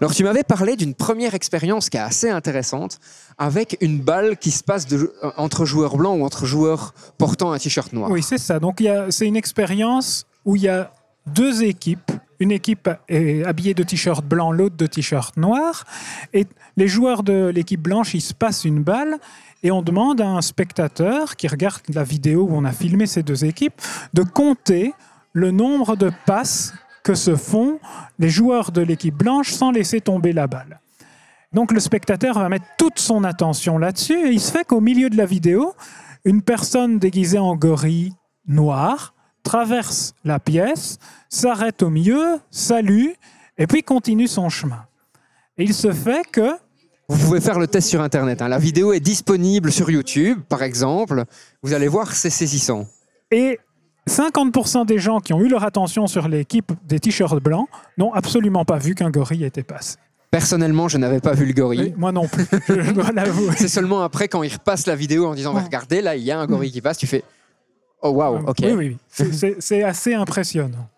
Alors, 0.00 0.14
tu 0.14 0.22
m'avais 0.22 0.44
parlé 0.44 0.76
d'une 0.76 0.94
première 0.94 1.34
expérience 1.34 1.90
qui 1.90 1.96
est 1.96 2.00
assez 2.00 2.30
intéressante 2.30 2.98
avec 3.36 3.76
une 3.80 3.98
balle 4.00 4.36
qui 4.36 4.52
se 4.52 4.62
passe 4.62 4.86
de- 4.86 5.12
euh, 5.24 5.30
entre 5.36 5.64
joueurs 5.64 5.96
blancs 5.96 6.20
ou 6.20 6.24
entre 6.24 6.46
joueurs 6.46 6.94
portant 7.18 7.50
un 7.50 7.58
t-shirt 7.58 7.92
noir. 7.92 8.10
Oui, 8.12 8.22
c'est 8.22 8.38
ça. 8.38 8.60
Donc, 8.60 8.82
c'est 9.10 9.26
une 9.26 9.36
expérience 9.36 10.24
où 10.50 10.56
il 10.56 10.62
y 10.62 10.68
a 10.68 10.92
deux 11.26 11.62
équipes. 11.62 12.10
Une 12.40 12.50
équipe 12.50 12.90
est 13.08 13.44
habillée 13.44 13.72
de 13.72 13.84
t-shirt 13.84 14.24
blanc, 14.24 14.50
l'autre 14.50 14.76
de 14.76 14.86
t-shirt 14.86 15.36
noir. 15.36 15.84
Et 16.32 16.44
les 16.76 16.88
joueurs 16.88 17.22
de 17.22 17.52
l'équipe 17.54 17.80
blanche, 17.80 18.14
ils 18.14 18.20
se 18.20 18.34
passent 18.34 18.64
une 18.64 18.82
balle 18.82 19.18
et 19.62 19.70
on 19.70 19.82
demande 19.82 20.20
à 20.20 20.26
un 20.26 20.40
spectateur 20.40 21.36
qui 21.36 21.46
regarde 21.46 21.82
la 21.94 22.02
vidéo 22.02 22.48
où 22.50 22.56
on 22.56 22.64
a 22.64 22.72
filmé 22.72 23.06
ces 23.06 23.22
deux 23.22 23.44
équipes 23.44 23.80
de 24.12 24.24
compter 24.24 24.92
le 25.34 25.52
nombre 25.52 25.94
de 25.94 26.10
passes 26.26 26.74
que 27.04 27.14
se 27.14 27.36
font 27.36 27.78
les 28.18 28.28
joueurs 28.28 28.72
de 28.72 28.80
l'équipe 28.80 29.14
blanche 29.14 29.52
sans 29.52 29.70
laisser 29.70 30.00
tomber 30.00 30.32
la 30.32 30.48
balle. 30.48 30.80
Donc 31.52 31.70
le 31.70 31.78
spectateur 31.78 32.36
va 32.36 32.48
mettre 32.48 32.66
toute 32.76 32.98
son 32.98 33.22
attention 33.22 33.78
là-dessus 33.78 34.18
et 34.26 34.30
il 34.30 34.40
se 34.40 34.50
fait 34.50 34.64
qu'au 34.64 34.80
milieu 34.80 35.10
de 35.10 35.16
la 35.16 35.26
vidéo, 35.26 35.74
une 36.24 36.42
personne 36.42 36.98
déguisée 36.98 37.38
en 37.38 37.54
gorille 37.54 38.14
noir 38.48 39.14
traverse 39.42 40.14
la 40.24 40.38
pièce, 40.38 40.98
s'arrête 41.28 41.82
au 41.82 41.90
milieu, 41.90 42.38
salue 42.50 43.08
et 43.58 43.66
puis 43.66 43.82
continue 43.82 44.26
son 44.28 44.48
chemin. 44.48 44.84
Et 45.58 45.64
il 45.64 45.74
se 45.74 45.92
fait 45.92 46.22
que 46.30 46.50
Vous 47.08 47.18
pouvez 47.18 47.40
faire 47.40 47.58
le 47.58 47.66
test 47.66 47.88
sur 47.88 48.00
Internet. 48.00 48.40
hein. 48.42 48.48
La 48.48 48.58
vidéo 48.58 48.92
est 48.92 49.00
disponible 49.00 49.70
sur 49.72 49.90
YouTube, 49.90 50.40
par 50.48 50.62
exemple. 50.62 51.24
Vous 51.62 51.72
allez 51.74 51.88
voir, 51.88 52.12
c'est 52.12 52.30
saisissant. 52.30 52.86
et 53.30 53.58
50% 54.08 54.86
des 54.86 54.98
gens 54.98 55.20
qui 55.20 55.32
ont 55.34 55.40
eu 55.40 55.48
leur 55.48 55.62
attention 55.62 56.06
sur 56.06 56.26
l'équipe 56.26 56.72
des 56.86 56.98
t-shirts 56.98 57.40
blancs 57.42 57.68
n'ont 57.98 58.12
absolument 58.12 58.64
pas 58.64 58.78
vu 58.78 58.94
qu'un 58.94 59.10
gorille 59.10 59.44
était 59.44 59.62
passé. 59.62 59.98
Personnellement, 60.30 60.88
je 60.88 60.96
n'avais 60.98 61.20
pas 61.20 61.32
vu 61.34 61.44
le 61.44 61.52
gorille. 61.52 61.80
Oui, 61.80 61.94
moi 61.96 62.10
non 62.10 62.26
plus, 62.26 62.46
je 62.68 62.90
dois 62.92 63.12
l'avouer. 63.12 63.52
C'est 63.56 63.68
seulement 63.68 64.02
après, 64.02 64.26
quand 64.28 64.42
il 64.42 64.52
repasse 64.52 64.86
la 64.86 64.96
vidéo 64.96 65.26
en 65.26 65.34
disant, 65.34 65.52
bah, 65.52 65.62
regardez, 65.64 66.00
là, 66.00 66.16
il 66.16 66.22
y 66.22 66.30
a 66.30 66.38
un 66.40 66.46
gorille 66.46 66.72
qui 66.72 66.80
passe, 66.80 66.98
tu 66.98 67.06
fais, 67.06 67.22
oh 68.02 68.10
waouh, 68.10 68.48
ok. 68.48 68.58
Oui, 68.62 68.72
oui, 68.72 68.98
oui. 69.18 69.54
C'est- 69.60 69.82
assez 69.82 70.14
impressionnant. 70.14 70.88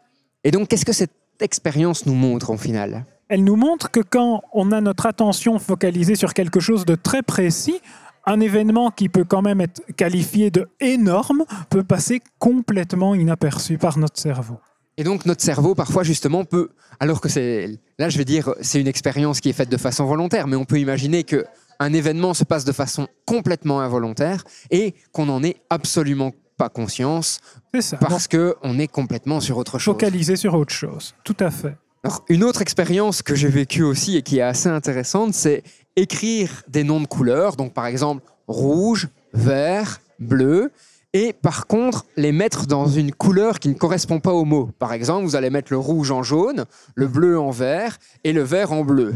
Et 0.44 0.50
donc, 0.50 0.68
qu'est-ce 0.68 0.84
que 0.84 0.92
cette 0.92 1.12
expérience 1.40 2.06
nous 2.06 2.14
montre 2.14 2.50
au 2.50 2.56
final? 2.56 3.04
Elle 3.28 3.44
nous 3.44 3.56
montre 3.56 3.90
que 3.90 4.00
quand 4.00 4.42
on 4.52 4.72
a 4.72 4.80
notre 4.80 5.06
attention 5.06 5.58
focalisée 5.58 6.16
sur 6.16 6.34
quelque 6.34 6.60
chose 6.60 6.84
de 6.84 6.94
très 6.94 7.22
précis, 7.22 7.80
un 8.26 8.40
événement 8.40 8.90
qui 8.90 9.08
peut 9.08 9.24
quand 9.24 9.42
même 9.42 9.60
être 9.60 9.82
qualifié 9.96 10.50
de 10.50 10.68
énorme 10.80 11.44
peut 11.70 11.82
passer 11.82 12.20
complètement 12.38 13.14
inaperçu 13.14 13.78
par 13.78 13.98
notre 13.98 14.20
cerveau. 14.20 14.58
Et 14.98 15.04
donc, 15.04 15.24
notre 15.24 15.42
cerveau, 15.42 15.74
parfois, 15.74 16.02
justement, 16.02 16.44
peut, 16.44 16.68
alors 17.00 17.20
que 17.20 17.28
c'est, 17.28 17.80
là, 17.98 18.10
je 18.10 18.18
vais 18.18 18.26
dire, 18.26 18.54
c'est 18.60 18.80
une 18.80 18.86
expérience 18.86 19.40
qui 19.40 19.48
est 19.48 19.54
faite 19.54 19.70
de 19.70 19.78
façon 19.78 20.04
volontaire, 20.04 20.46
mais 20.46 20.56
on 20.56 20.66
peut 20.66 20.78
imaginer 20.78 21.24
que 21.24 21.46
un 21.80 21.92
événement 21.94 22.34
se 22.34 22.44
passe 22.44 22.64
de 22.64 22.72
façon 22.72 23.08
complètement 23.26 23.80
involontaire 23.80 24.44
et 24.70 24.94
qu'on 25.12 25.26
n'en 25.26 25.42
est 25.42 25.56
absolument 25.70 26.32
pas 26.62 26.68
conscience 26.68 27.40
ça. 27.80 27.96
Parce 27.96 28.28
que 28.28 28.54
on 28.62 28.78
est 28.78 28.86
complètement 28.86 29.40
sur 29.40 29.56
autre 29.56 29.78
chose. 29.80 29.94
focaliser 29.94 30.36
sur 30.36 30.54
autre 30.54 30.72
chose. 30.72 31.14
Tout 31.24 31.36
à 31.40 31.50
fait. 31.50 31.76
Alors, 32.04 32.24
une 32.28 32.44
autre 32.44 32.62
expérience 32.62 33.22
que 33.22 33.34
j'ai 33.34 33.48
vécue 33.48 33.82
aussi 33.82 34.16
et 34.16 34.22
qui 34.22 34.38
est 34.38 34.42
assez 34.42 34.68
intéressante, 34.68 35.34
c'est 35.34 35.64
écrire 35.96 36.62
des 36.68 36.84
noms 36.84 37.00
de 37.00 37.06
couleurs. 37.06 37.56
Donc, 37.56 37.72
par 37.72 37.86
exemple, 37.86 38.22
rouge, 38.46 39.08
vert, 39.32 40.00
bleu. 40.20 40.70
Et 41.14 41.32
par 41.32 41.66
contre, 41.66 42.06
les 42.16 42.32
mettre 42.32 42.66
dans 42.66 42.86
une 42.86 43.12
couleur 43.12 43.58
qui 43.58 43.68
ne 43.68 43.74
correspond 43.74 44.20
pas 44.20 44.32
au 44.32 44.44
mot. 44.44 44.70
Par 44.78 44.92
exemple, 44.92 45.24
vous 45.24 45.36
allez 45.36 45.50
mettre 45.50 45.72
le 45.72 45.78
rouge 45.78 46.10
en 46.10 46.22
jaune, 46.22 46.64
le 46.94 47.06
bleu 47.08 47.38
en 47.38 47.50
vert 47.50 47.98
et 48.24 48.32
le 48.32 48.42
vert 48.42 48.72
en 48.72 48.82
bleu. 48.82 49.14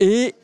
Et 0.00 0.34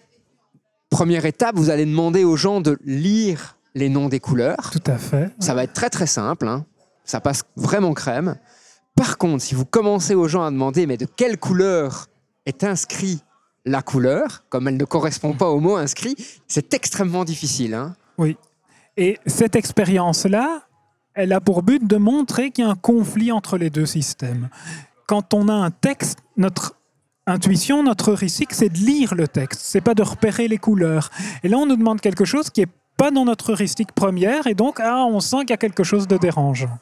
première 0.88 1.26
étape, 1.26 1.56
vous 1.56 1.70
allez 1.70 1.84
demander 1.84 2.24
aux 2.24 2.36
gens 2.36 2.60
de 2.60 2.78
lire 2.84 3.57
les 3.78 3.88
noms 3.88 4.08
des 4.08 4.20
couleurs. 4.20 4.70
Tout 4.70 4.82
à 4.86 4.98
fait. 4.98 5.30
Ça 5.38 5.54
va 5.54 5.64
être 5.64 5.72
très 5.72 5.90
très 5.90 6.06
simple. 6.06 6.46
hein. 6.46 6.66
Ça 7.04 7.20
passe 7.20 7.42
vraiment 7.56 7.94
crème. 7.94 8.36
Par 8.94 9.16
contre, 9.16 9.42
si 9.42 9.54
vous 9.54 9.64
commencez 9.64 10.14
aux 10.14 10.28
gens 10.28 10.42
à 10.42 10.50
demander 10.50 10.86
mais 10.86 10.96
de 10.96 11.06
quelle 11.06 11.38
couleur 11.38 12.06
est 12.46 12.64
inscrit 12.64 13.22
la 13.64 13.82
couleur, 13.82 14.44
comme 14.48 14.68
elle 14.68 14.76
ne 14.76 14.84
correspond 14.84 15.32
pas 15.34 15.48
au 15.48 15.60
mot 15.60 15.76
inscrit, 15.76 16.16
c'est 16.46 16.74
extrêmement 16.74 17.24
difficile. 17.24 17.74
hein. 17.74 17.94
Et 18.96 19.18
cette 19.26 19.54
expérience-là, 19.56 20.62
elle 21.14 21.32
a 21.32 21.40
pour 21.40 21.62
but 21.62 21.86
de 21.86 21.96
montrer 21.96 22.50
qu'il 22.50 22.64
y 22.64 22.66
a 22.66 22.70
un 22.70 22.76
conflit 22.76 23.30
entre 23.30 23.56
les 23.58 23.70
deux 23.70 23.86
systèmes. 23.86 24.48
Quand 25.06 25.34
on 25.34 25.48
a 25.48 25.52
un 25.52 25.70
texte, 25.70 26.18
notre 26.36 26.74
intuition, 27.26 27.82
notre 27.82 28.10
heuristique, 28.12 28.54
c'est 28.54 28.70
de 28.70 28.78
lire 28.78 29.14
le 29.14 29.28
texte, 29.28 29.60
c'est 29.62 29.80
pas 29.80 29.94
de 29.94 30.02
repérer 30.02 30.48
les 30.48 30.58
couleurs. 30.58 31.10
Et 31.42 31.48
là, 31.48 31.58
on 31.58 31.66
nous 31.66 31.76
demande 31.76 32.00
quelque 32.00 32.24
chose 32.24 32.50
qui 32.50 32.62
est 32.62 32.68
pas 32.98 33.10
dans 33.10 33.24
notre 33.24 33.52
heuristique 33.52 33.92
première, 33.92 34.46
et 34.46 34.54
donc 34.54 34.80
ah, 34.80 35.06
on 35.08 35.20
sent 35.20 35.38
qu'il 35.40 35.50
y 35.50 35.52
a 35.54 35.56
quelque 35.56 35.84
chose 35.84 36.06
de 36.06 36.18
dérangeant. 36.18 36.78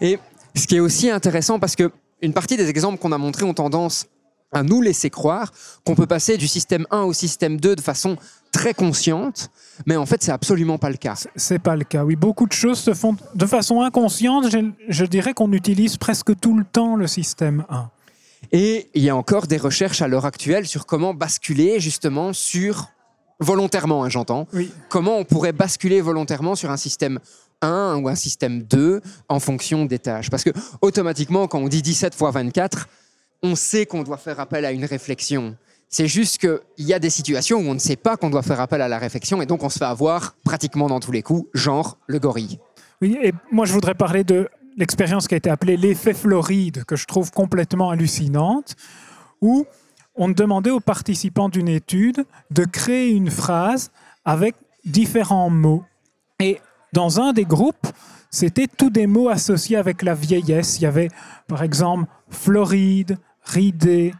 Et 0.00 0.20
ce 0.54 0.68
qui 0.68 0.76
est 0.76 0.80
aussi 0.80 1.10
intéressant, 1.10 1.58
parce 1.58 1.74
que 1.74 1.90
une 2.22 2.32
partie 2.32 2.56
des 2.56 2.68
exemples 2.68 2.98
qu'on 2.98 3.10
a 3.10 3.18
montrés 3.18 3.44
ont 3.44 3.54
tendance 3.54 4.06
à 4.52 4.62
nous 4.62 4.80
laisser 4.80 5.10
croire 5.10 5.52
qu'on 5.84 5.96
peut 5.96 6.06
passer 6.06 6.36
du 6.36 6.46
système 6.46 6.86
1 6.90 7.02
au 7.02 7.12
système 7.12 7.58
2 7.58 7.74
de 7.74 7.80
façon 7.80 8.16
très 8.52 8.72
consciente, 8.72 9.50
mais 9.84 9.96
en 9.96 10.06
fait, 10.06 10.22
c'est 10.22 10.30
absolument 10.30 10.78
pas 10.78 10.90
le 10.90 10.96
cas. 10.96 11.20
C'est 11.34 11.58
pas 11.58 11.74
le 11.74 11.82
cas. 11.82 12.04
Oui, 12.04 12.14
beaucoup 12.14 12.46
de 12.46 12.52
choses 12.52 12.78
se 12.78 12.94
font 12.94 13.16
de 13.34 13.46
façon 13.46 13.80
inconsciente. 13.80 14.48
Je, 14.48 14.70
je 14.88 15.04
dirais 15.04 15.34
qu'on 15.34 15.52
utilise 15.52 15.96
presque 15.96 16.38
tout 16.38 16.56
le 16.56 16.64
temps 16.64 16.94
le 16.94 17.08
système 17.08 17.64
1. 17.68 17.90
Et 18.52 18.90
il 18.94 19.02
y 19.02 19.10
a 19.10 19.16
encore 19.16 19.48
des 19.48 19.56
recherches 19.56 20.02
à 20.02 20.08
l'heure 20.08 20.26
actuelle 20.26 20.66
sur 20.66 20.86
comment 20.86 21.14
basculer 21.14 21.80
justement 21.80 22.32
sur, 22.32 22.90
volontairement, 23.40 24.04
hein, 24.04 24.08
j'entends, 24.08 24.46
Oui. 24.52 24.70
comment 24.88 25.16
on 25.18 25.24
pourrait 25.24 25.52
basculer 25.52 26.00
volontairement 26.00 26.54
sur 26.54 26.70
un 26.70 26.76
système 26.76 27.18
1 27.62 27.96
ou 28.02 28.08
un 28.08 28.14
système 28.14 28.62
2 28.62 29.00
en 29.28 29.40
fonction 29.40 29.84
des 29.84 29.98
tâches? 29.98 30.30
Parce 30.30 30.44
que 30.44 30.50
automatiquement, 30.80 31.46
quand 31.48 31.58
on 31.58 31.68
dit 31.68 31.82
17 31.82 32.14
fois 32.14 32.30
24, 32.30 32.88
on 33.42 33.54
sait 33.56 33.86
qu'on 33.86 34.02
doit 34.02 34.16
faire 34.16 34.40
appel 34.40 34.64
à 34.64 34.72
une 34.72 34.84
réflexion. 34.84 35.56
C'est 35.88 36.08
juste 36.08 36.38
qu'il 36.38 36.58
y 36.86 36.92
a 36.94 36.98
des 36.98 37.10
situations 37.10 37.58
où 37.58 37.68
on 37.68 37.74
ne 37.74 37.78
sait 37.78 37.96
pas 37.96 38.16
qu'on 38.16 38.30
doit 38.30 38.42
faire 38.42 38.58
appel 38.60 38.80
à 38.80 38.88
la 38.88 38.98
réflexion 38.98 39.40
et 39.42 39.46
donc 39.46 39.62
on 39.62 39.68
se 39.68 39.78
fait 39.78 39.84
avoir 39.84 40.34
pratiquement 40.44 40.88
dans 40.88 40.98
tous 40.98 41.12
les 41.12 41.22
coups, 41.22 41.48
genre 41.54 41.98
le 42.06 42.18
gorille. 42.18 42.58
Oui, 43.02 43.16
et 43.22 43.32
moi 43.52 43.64
je 43.66 43.72
voudrais 43.72 43.94
parler 43.94 44.24
de 44.24 44.48
l'expérience 44.76 45.28
qui 45.28 45.34
a 45.34 45.36
été 45.36 45.50
appelée 45.50 45.76
l'effet 45.76 46.14
Floride, 46.14 46.84
que 46.84 46.96
je 46.96 47.06
trouve 47.06 47.30
complètement 47.30 47.90
hallucinante, 47.90 48.74
où 49.40 49.66
on 50.14 50.28
demandait 50.28 50.70
aux 50.70 50.80
participants 50.80 51.48
d'une 51.48 51.68
étude 51.68 52.24
de 52.50 52.64
créer 52.64 53.10
une 53.10 53.30
phrase 53.30 53.90
avec 54.24 54.54
différents 54.84 55.50
mots. 55.50 55.84
Et 56.40 56.60
dans 56.92 57.20
un 57.20 57.32
des 57.32 57.44
groupes, 57.44 57.86
c'était 58.30 58.66
tous 58.66 58.90
des 58.90 59.06
mots 59.06 59.28
associés 59.28 59.76
avec 59.76 60.02
la 60.02 60.14
vieillesse. 60.14 60.78
Il 60.78 60.82
y 60.82 60.86
avait 60.86 61.08
par 61.46 61.62
exemple 61.62 62.08
Floride, 62.30 63.18
ridé, 63.44 64.14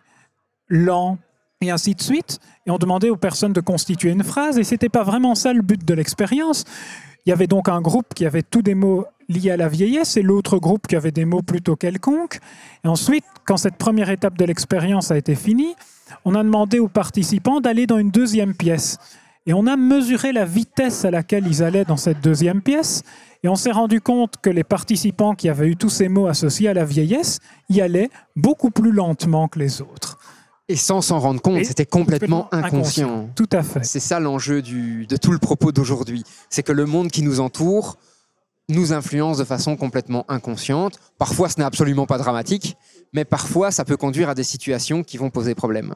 lent, 0.68 1.18
et 1.60 1.70
ainsi 1.70 1.94
de 1.94 2.02
suite. 2.02 2.40
Et 2.66 2.70
on 2.70 2.78
demandait 2.78 3.10
aux 3.10 3.16
personnes 3.16 3.52
de 3.52 3.60
constituer 3.60 4.10
une 4.10 4.24
phrase, 4.24 4.58
et 4.58 4.64
c'était 4.64 4.88
pas 4.88 5.02
vraiment 5.02 5.34
ça 5.34 5.52
le 5.52 5.62
but 5.62 5.84
de 5.84 5.94
l'expérience. 5.94 6.64
Il 7.26 7.30
y 7.30 7.32
avait 7.32 7.46
donc 7.46 7.70
un 7.70 7.80
groupe 7.80 8.12
qui 8.14 8.26
avait 8.26 8.42
tous 8.42 8.60
des 8.60 8.74
mots 8.74 9.06
liés 9.30 9.52
à 9.52 9.56
la 9.56 9.68
vieillesse 9.68 10.18
et 10.18 10.22
l'autre 10.22 10.58
groupe 10.58 10.86
qui 10.86 10.94
avait 10.94 11.10
des 11.10 11.24
mots 11.24 11.40
plutôt 11.40 11.74
quelconques. 11.74 12.38
Et 12.84 12.88
ensuite, 12.88 13.24
quand 13.46 13.56
cette 13.56 13.76
première 13.76 14.10
étape 14.10 14.36
de 14.36 14.44
l'expérience 14.44 15.10
a 15.10 15.16
été 15.16 15.34
finie, 15.34 15.74
on 16.26 16.34
a 16.34 16.42
demandé 16.42 16.78
aux 16.78 16.88
participants 16.88 17.60
d'aller 17.60 17.86
dans 17.86 17.98
une 17.98 18.10
deuxième 18.10 18.54
pièce. 18.54 18.98
Et 19.46 19.54
on 19.54 19.66
a 19.66 19.76
mesuré 19.76 20.32
la 20.32 20.44
vitesse 20.44 21.06
à 21.06 21.10
laquelle 21.10 21.46
ils 21.46 21.62
allaient 21.62 21.84
dans 21.84 21.96
cette 21.96 22.20
deuxième 22.20 22.60
pièce. 22.60 23.02
Et 23.42 23.48
on 23.48 23.56
s'est 23.56 23.72
rendu 23.72 24.02
compte 24.02 24.34
que 24.42 24.50
les 24.50 24.64
participants 24.64 25.34
qui 25.34 25.48
avaient 25.48 25.68
eu 25.68 25.76
tous 25.76 25.90
ces 25.90 26.08
mots 26.08 26.26
associés 26.26 26.68
à 26.68 26.74
la 26.74 26.84
vieillesse 26.84 27.40
y 27.70 27.80
allaient 27.80 28.10
beaucoup 28.36 28.70
plus 28.70 28.92
lentement 28.92 29.48
que 29.48 29.58
les 29.58 29.80
autres. 29.80 30.18
Et 30.68 30.76
sans 30.76 31.02
s'en 31.02 31.18
rendre 31.18 31.42
compte, 31.42 31.64
c'était 31.64 31.84
complètement 31.84 32.48
inconscient. 32.52 33.28
Tout 33.36 33.48
à 33.52 33.62
fait. 33.62 33.84
C'est 33.84 34.00
ça 34.00 34.18
l'enjeu 34.18 34.62
de 34.62 35.16
tout 35.16 35.32
le 35.32 35.38
propos 35.38 35.72
d'aujourd'hui. 35.72 36.24
C'est 36.48 36.62
que 36.62 36.72
le 36.72 36.86
monde 36.86 37.10
qui 37.10 37.22
nous 37.22 37.40
entoure 37.40 37.98
nous 38.70 38.94
influence 38.94 39.36
de 39.36 39.44
façon 39.44 39.76
complètement 39.76 40.24
inconsciente. 40.28 40.98
Parfois, 41.18 41.50
ce 41.50 41.58
n'est 41.58 41.66
absolument 41.66 42.06
pas 42.06 42.16
dramatique, 42.16 42.78
mais 43.12 43.26
parfois, 43.26 43.70
ça 43.70 43.84
peut 43.84 43.98
conduire 43.98 44.30
à 44.30 44.34
des 44.34 44.42
situations 44.42 45.02
qui 45.02 45.18
vont 45.18 45.28
poser 45.28 45.54
problème. 45.54 45.94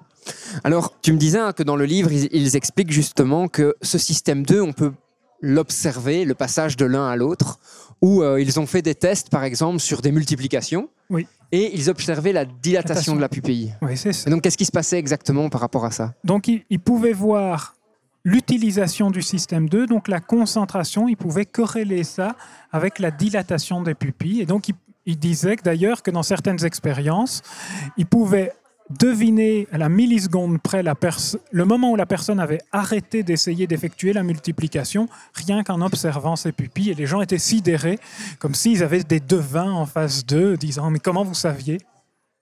Alors, 0.65 0.93
tu 1.01 1.15
me 1.15 1.19
disais 1.19 1.39
hein, 1.39 1.55
que 1.55 1.63
dans 1.63 1.77
le 1.77 1.87
livre, 1.87 2.13
ils, 2.13 2.29
ils 2.31 2.57
expliquent 2.57 2.93
justement 2.93 3.49
que 3.49 3.75
ce 3.81 3.97
système 3.97 4.45
2, 4.45 4.61
on 4.61 4.75
peut 4.75 4.93
l'observer, 5.41 6.25
le 6.25 6.35
passage 6.35 6.77
de 6.77 6.85
l'un 6.85 7.09
à 7.09 7.17
l'autre, 7.17 7.59
où 8.03 8.23
euh, 8.23 8.41
ils 8.41 8.61
ont 8.61 8.67
fait 8.67 8.83
des 8.83 8.95
tests, 8.95 9.31
par 9.31 9.45
exemple, 9.45 9.81
sur 9.81 10.03
des 10.03 10.13
multiplications, 10.13 10.89
Oui. 11.11 11.27
Et 11.53 11.75
ils 11.75 11.89
observaient 11.89 12.33
la 12.33 12.45
dilatation 12.45 13.17
de 13.17 13.21
la 13.21 13.29
pupille. 13.29 13.75
Oui, 13.83 13.97
c'est 13.97 14.13
ça. 14.13 14.29
Et 14.29 14.31
donc, 14.31 14.43
qu'est-ce 14.43 14.59
qui 14.59 14.65
se 14.65 14.73
passait 14.73 14.99
exactement 14.99 15.49
par 15.49 15.61
rapport 15.61 15.85
à 15.85 15.91
ça 15.91 16.15
Donc, 16.25 16.49
il, 16.49 16.65
il 16.71 16.81
pouvait 16.81 17.13
voir 17.13 17.75
l'utilisation 18.25 19.11
du 19.11 19.23
système 19.23 19.69
2, 19.69 19.87
donc 19.87 20.09
la 20.09 20.21
concentration, 20.21 21.09
il 21.09 21.17
pouvait 21.17 21.47
corréler 21.47 22.05
ça 22.05 22.37
avec 22.73 22.99
la 22.99 23.11
dilatation 23.11 23.83
des 23.83 23.95
pupilles. 23.95 24.43
Et 24.43 24.47
donc, 24.47 24.69
il, 24.69 24.75
il 25.07 25.19
disait 25.19 25.57
que 25.57 25.63
d'ailleurs 25.63 26.03
que 26.03 26.11
dans 26.11 26.23
certaines 26.23 26.65
expériences, 26.65 27.43
il 27.97 28.05
pouvait 28.05 28.53
deviner 28.91 29.67
à 29.73 29.79
la 29.79 29.89
milliseconde 29.89 30.61
près 30.61 30.83
la 30.83 30.95
le 31.53 31.65
moment 31.65 31.93
où 31.93 31.97
la 31.97 32.07
personne 32.07 32.41
avait 32.41 32.61
arrêté 32.73 33.23
d'essayer 33.23 33.67
d'effectuer 33.67 34.13
la 34.13 34.23
multiplication, 34.23 35.09
rien 35.35 35.63
qu'en 35.63 35.81
observant 35.81 36.37
ses 36.37 36.53
pupilles. 36.53 36.91
Et 36.91 36.95
les 36.95 37.07
gens 37.07 37.21
étaient 37.21 37.39
sidérés, 37.39 37.99
comme 38.39 38.55
s'ils 38.55 38.83
avaient 38.83 39.05
des 39.05 39.21
devins 39.21 39.71
en 39.71 39.87
face 39.87 40.27
d'eux, 40.27 40.57
disant 40.57 40.91
Mais 40.91 40.99
comment 40.99 41.25
vous 41.25 41.35
saviez? 41.35 41.79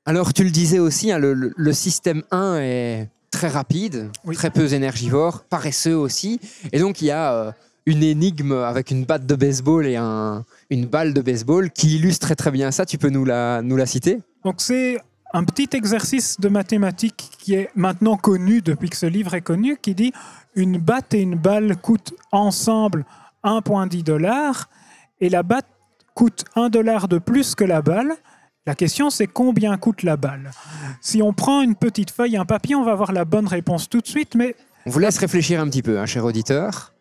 Alors, 0.06 0.32
tu 0.32 0.44
le 0.44 0.50
disais 0.50 0.78
aussi, 0.78 1.10
hein, 1.10 1.18
le, 1.18 1.34
le- 1.34 1.52
le 1.56 1.72
système 1.72 2.22
1 2.30 2.58
est 2.60 3.08
très 3.30 3.48
rapide, 3.48 4.08
Oui. 4.24 4.36
très 4.36 4.50
peu 4.50 4.72
énergivore, 4.72 5.42
paresseux 5.44 5.96
aussi. 5.96 6.40
Et 6.72 6.78
donc, 6.78 7.02
il 7.02 7.06
y 7.06 7.10
a 7.10 7.32
euh, 7.34 7.52
une 7.86 8.02
énigme 8.04 8.52
avec 8.52 8.90
une 8.92 9.04
batte 9.04 9.26
de 9.26 9.34
baseball 9.34 9.86
et 9.86 9.96
un- 9.96 10.44
une 10.70 10.86
balle 10.86 11.12
de 11.12 11.20
baseball 11.20 11.70
qui 11.70 11.96
illustre 11.96 12.26
très 12.28 12.36
très 12.36 12.50
bien 12.52 12.70
ça. 12.70 12.86
Tu 12.86 12.98
peux 12.98 13.10
nous 13.10 13.24
la, 13.24 13.62
nous 13.62 13.76
la 13.76 13.86
citer? 13.86 14.18
Donc 14.44 14.56
c'est 14.60 14.98
un 15.36 15.44
petit 15.44 15.68
exercice 15.76 16.40
de 16.40 16.48
mathématiques 16.48 17.28
qui 17.38 17.52
est 17.52 17.68
maintenant 17.74 18.16
connu 18.16 18.62
depuis 18.62 18.88
que 18.88 18.96
ce 18.96 19.04
livre 19.04 19.34
est 19.34 19.42
connu, 19.42 19.76
qui 19.76 19.94
dit 19.94 20.14
une 20.54 20.78
batte 20.78 21.12
et 21.12 21.20
une 21.20 21.34
balle 21.34 21.76
coûtent 21.76 22.14
ensemble 22.32 23.04
1,10 23.44 24.02
dollars 24.02 24.70
et 25.20 25.28
la 25.28 25.42
batte 25.42 25.66
coûte 26.14 26.46
1 26.54 26.70
dollar 26.70 27.06
de 27.06 27.18
plus 27.18 27.54
que 27.54 27.64
la 27.64 27.82
balle. 27.82 28.14
La 28.64 28.74
question 28.74 29.10
c'est 29.10 29.26
combien 29.26 29.76
coûte 29.76 30.04
la 30.04 30.16
balle? 30.16 30.52
Si 31.02 31.20
on 31.20 31.34
prend 31.34 31.60
une 31.60 31.74
petite 31.74 32.10
feuille, 32.10 32.38
un 32.38 32.46
papier, 32.46 32.74
on 32.74 32.84
va 32.84 32.92
avoir 32.92 33.12
la 33.12 33.26
bonne 33.26 33.46
réponse 33.46 33.90
tout 33.90 34.00
de 34.00 34.06
suite, 34.06 34.36
mais 34.36 34.56
On 34.86 34.90
vous 34.90 35.00
laisse 35.00 35.18
réfléchir 35.18 35.60
un 35.60 35.68
petit 35.68 35.82
peu, 35.82 35.98
hein, 35.98 36.06
cher 36.06 36.24
auditeur. 36.24 36.94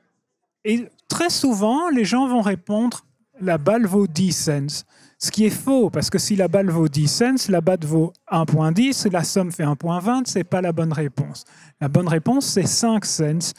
Et 0.66 0.90
très 1.08 1.30
souvent, 1.30 1.88
les 1.88 2.04
gens 2.04 2.28
vont 2.28 2.42
répondre 2.42 3.06
la 3.40 3.58
balle 3.58 3.86
vaut 3.86 4.08
10 4.08 4.32
cents. 4.34 4.86
Ce 5.26 5.32
qui 5.32 5.48
est 5.48 5.50
faux, 5.50 5.90
parce 5.90 6.12
que 6.12 6.20
si 6.20 6.36
la 6.36 6.48
balle 6.48 6.70
vaut 6.70 6.88
10 6.88 7.08
cents, 7.08 7.50
la 7.50 7.60
batte 7.60 7.84
vaut 7.84 8.14
1.10, 8.32 9.12
la 9.12 9.24
somme 9.24 9.52
fait 9.52 9.64
1.20, 9.64 10.22
c'est 10.26 10.44
pas 10.44 10.62
la 10.62 10.72
bonne 10.72 10.94
réponse. 10.94 11.46
La 11.82 11.88
bonne 11.88 12.08
réponse, 12.08 12.46
c'est 12.46 12.68
5 12.68 13.04
cents. 13.04 13.54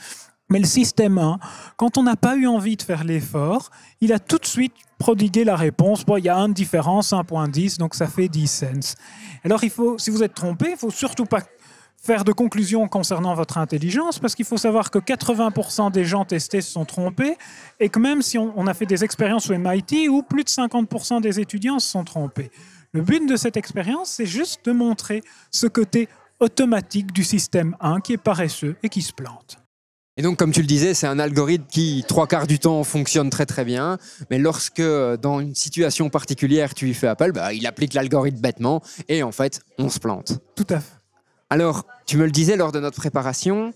Mais 0.49 0.61
le 0.61 0.64
système 0.64 1.18
1, 1.18 1.40
quand 1.76 1.99
on 1.99 2.04
n'a 2.04 2.14
pas 2.14 2.37
eu 2.37 2.46
envie 2.46 2.76
de 2.76 2.82
faire 2.82 3.02
l'effort, 3.02 3.70
il 4.00 4.12
a 4.12 4.20
tout 4.20 4.38
de 4.38 4.46
suite 4.46 4.75
prodigué 4.96 5.42
la 5.42 5.56
réponse. 5.56 6.04
Bon, 6.04 6.18
il 6.18 6.25
y 6.26 6.28
a 6.28 6.37
une 6.37 6.52
différence, 6.52 7.11
1.10, 7.11 7.78
donc 7.78 7.96
ça 7.96 8.06
fait 8.06 8.28
10 8.28 8.46
cents. 8.46 8.94
Alors, 9.42 9.64
il 9.64 9.70
faut, 9.70 9.99
si 9.99 10.11
vous 10.11 10.23
êtes 10.23 10.35
trompé, 10.35 10.70
il 10.70 10.76
faut 10.76 10.92
surtout 10.92 11.25
pas 11.25 11.40
faire 12.03 12.25
de 12.25 12.33
conclusions 12.33 12.88
concernant 12.88 13.35
votre 13.35 13.59
intelligence, 13.59 14.19
parce 14.19 14.35
qu'il 14.35 14.45
faut 14.45 14.57
savoir 14.57 14.91
que 14.91 14.99
80% 14.99 15.91
des 15.91 16.05
gens 16.05 16.25
testés 16.25 16.61
se 16.61 16.71
sont 16.73 16.85
trompés, 16.85 17.37
et 17.81 17.88
que 17.88 17.99
même 17.99 18.23
si 18.23 18.38
on, 18.38 18.53
on 18.57 18.67
a 18.67 18.75
fait 18.75 18.87
des 18.87 19.05
expériences 19.05 19.50
au 19.50 19.59
MIT 19.59 20.09
où 20.09 20.23
plus 20.23 20.45
de 20.45 20.49
50% 20.49 21.21
des 21.21 21.41
étudiants 21.41 21.79
se 21.79 21.91
sont 21.91 22.05
trompés. 22.05 22.50
Le 22.93 23.03
but 23.03 23.26
de 23.29 23.37
cette 23.37 23.57
expérience, 23.57 24.11
c'est 24.11 24.26
juste 24.26 24.65
de 24.65 24.73
montrer 24.73 25.23
ce 25.50 25.67
côté 25.67 26.09
automatique 26.41 27.12
du 27.12 27.25
système 27.25 27.76
1 27.81 28.00
qui 28.00 28.15
est 28.15 28.19
paresseux 28.19 28.76
et 28.83 28.88
qui 28.88 29.03
se 29.03 29.12
plante. 29.12 29.59
Et 30.19 30.23
donc, 30.23 30.38
comme 30.38 30.50
tu 30.50 30.62
le 30.62 30.67
disais, 30.67 30.95
c'est 30.95 31.07
un 31.07 31.19
algorithme 31.19 31.67
qui, 31.71 32.03
trois 32.09 32.26
quarts 32.26 32.47
du 32.47 32.59
temps, 32.59 32.83
fonctionne 32.85 33.29
très 33.29 33.45
très 33.45 33.67
bien. 33.67 33.99
Mais 34.31 34.38
lorsque, 34.38 34.81
dans 34.81 35.41
une 35.41 35.55
situation 35.55 36.09
particulière, 36.09 36.73
tu 36.73 36.88
y 36.88 36.95
fais 36.95 37.07
appel, 37.07 37.33
bah, 37.33 37.53
il 37.53 37.67
applique 37.67 37.93
l'algorithme 37.93 38.41
bêtement. 38.41 38.83
Et 39.09 39.23
en 39.23 39.33
fait, 39.33 39.61
on 39.79 39.91
se 39.91 39.99
plante. 39.99 40.38
Tout 40.55 40.67
à 40.71 40.81
fait. 40.81 40.96
Alors, 41.50 41.85
tu 42.07 42.17
me 42.17 42.25
le 42.25 42.31
disais 42.31 42.57
lors 42.57 42.73
de 42.73 42.81
notre 42.81 42.97
préparation, 42.97 43.73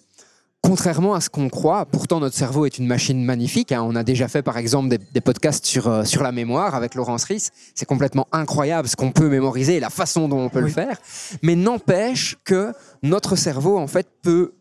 contrairement 0.63 1.15
à 1.15 1.21
ce 1.21 1.31
qu'on 1.31 1.49
croit, 1.49 1.87
pourtant 1.87 2.21
notre 2.21 2.37
cerveau 2.37 2.67
est 2.67 2.79
une 2.79 2.87
machine 2.87 3.25
magnifique. 3.25 3.73
hein. 3.73 3.83
On 3.83 3.95
a 3.97 4.03
déjà 4.03 4.29
fait 4.29 4.43
par 4.43 4.59
exemple 4.59 4.89
des, 4.89 4.99
des 4.99 5.21
podcasts 5.21 5.65
sur, 5.65 5.87
euh, 5.89 6.05
sur 6.05 6.23
la 6.23 6.33
mémoire 6.33 6.75
avec 6.75 6.95
Laurence 6.95 7.25
Ries. 7.25 7.49
C'est 7.75 7.87
complètement 7.87 8.27
incroyable 8.33 8.89
ce 8.89 8.97
qu'on 8.97 9.13
peut 9.13 9.29
mémoriser 9.29 9.77
et 9.77 9.81
la 9.81 9.91
façon 9.91 10.29
dont 10.29 10.41
on 10.41 10.49
peut 10.49 10.61
le 10.61 10.69
faire. 10.69 10.99
Mais 11.43 11.55
n'empêche 11.55 12.37
que 12.45 12.73
notre 13.03 13.37
cerveau 13.37 13.79
en 13.79 13.87
fait 13.87 14.09
peut 14.23 14.53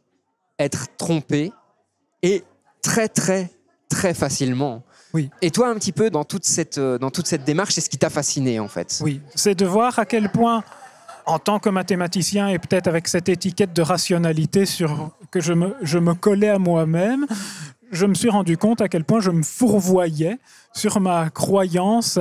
être 0.59 0.87
trompé 0.97 1.51
et 2.21 2.43
très 2.81 3.07
très 3.09 3.49
très 3.89 4.13
facilement. 4.13 4.83
Oui. 5.15 5.31
Et 5.41 5.49
toi 5.49 5.69
un 5.69 5.75
petit 5.75 5.91
peu 5.91 6.11
dans 6.11 6.23
toute 6.23 6.45
cette, 6.45 6.77
euh, 6.77 6.99
dans 6.99 7.09
toute 7.09 7.25
cette 7.25 7.43
démarche, 7.43 7.73
c'est 7.73 7.81
ce 7.81 7.89
qui 7.89 7.97
t'a 7.97 8.11
fasciné 8.11 8.59
en 8.59 8.67
fait. 8.67 8.99
Oui, 9.03 9.19
c'est 9.35 9.55
de 9.55 9.65
voir 9.65 9.97
à 9.97 10.05
quel 10.05 10.29
point, 10.31 10.63
en 11.25 11.39
tant 11.39 11.59
que 11.59 11.69
mathématicien 11.69 12.49
et 12.49 12.59
peut-être 12.59 12.87
avec 12.87 13.07
cette 13.07 13.29
étiquette 13.29 13.73
de 13.73 13.81
rationalité 13.81 14.65
sur, 14.65 15.11
que 15.31 15.39
je 15.39 15.53
me, 15.53 16.13
collais 16.13 16.49
à 16.49 16.59
moi-même, 16.59 17.25
je 17.91 18.05
me 18.05 18.13
suis 18.13 18.29
rendu 18.29 18.57
compte 18.57 18.81
à 18.81 18.87
quel 18.87 19.03
point 19.03 19.19
je 19.19 19.31
me 19.31 19.43
fourvoyais 19.43 20.37
sur 20.73 20.99
ma 20.99 21.29
croyance 21.29 22.19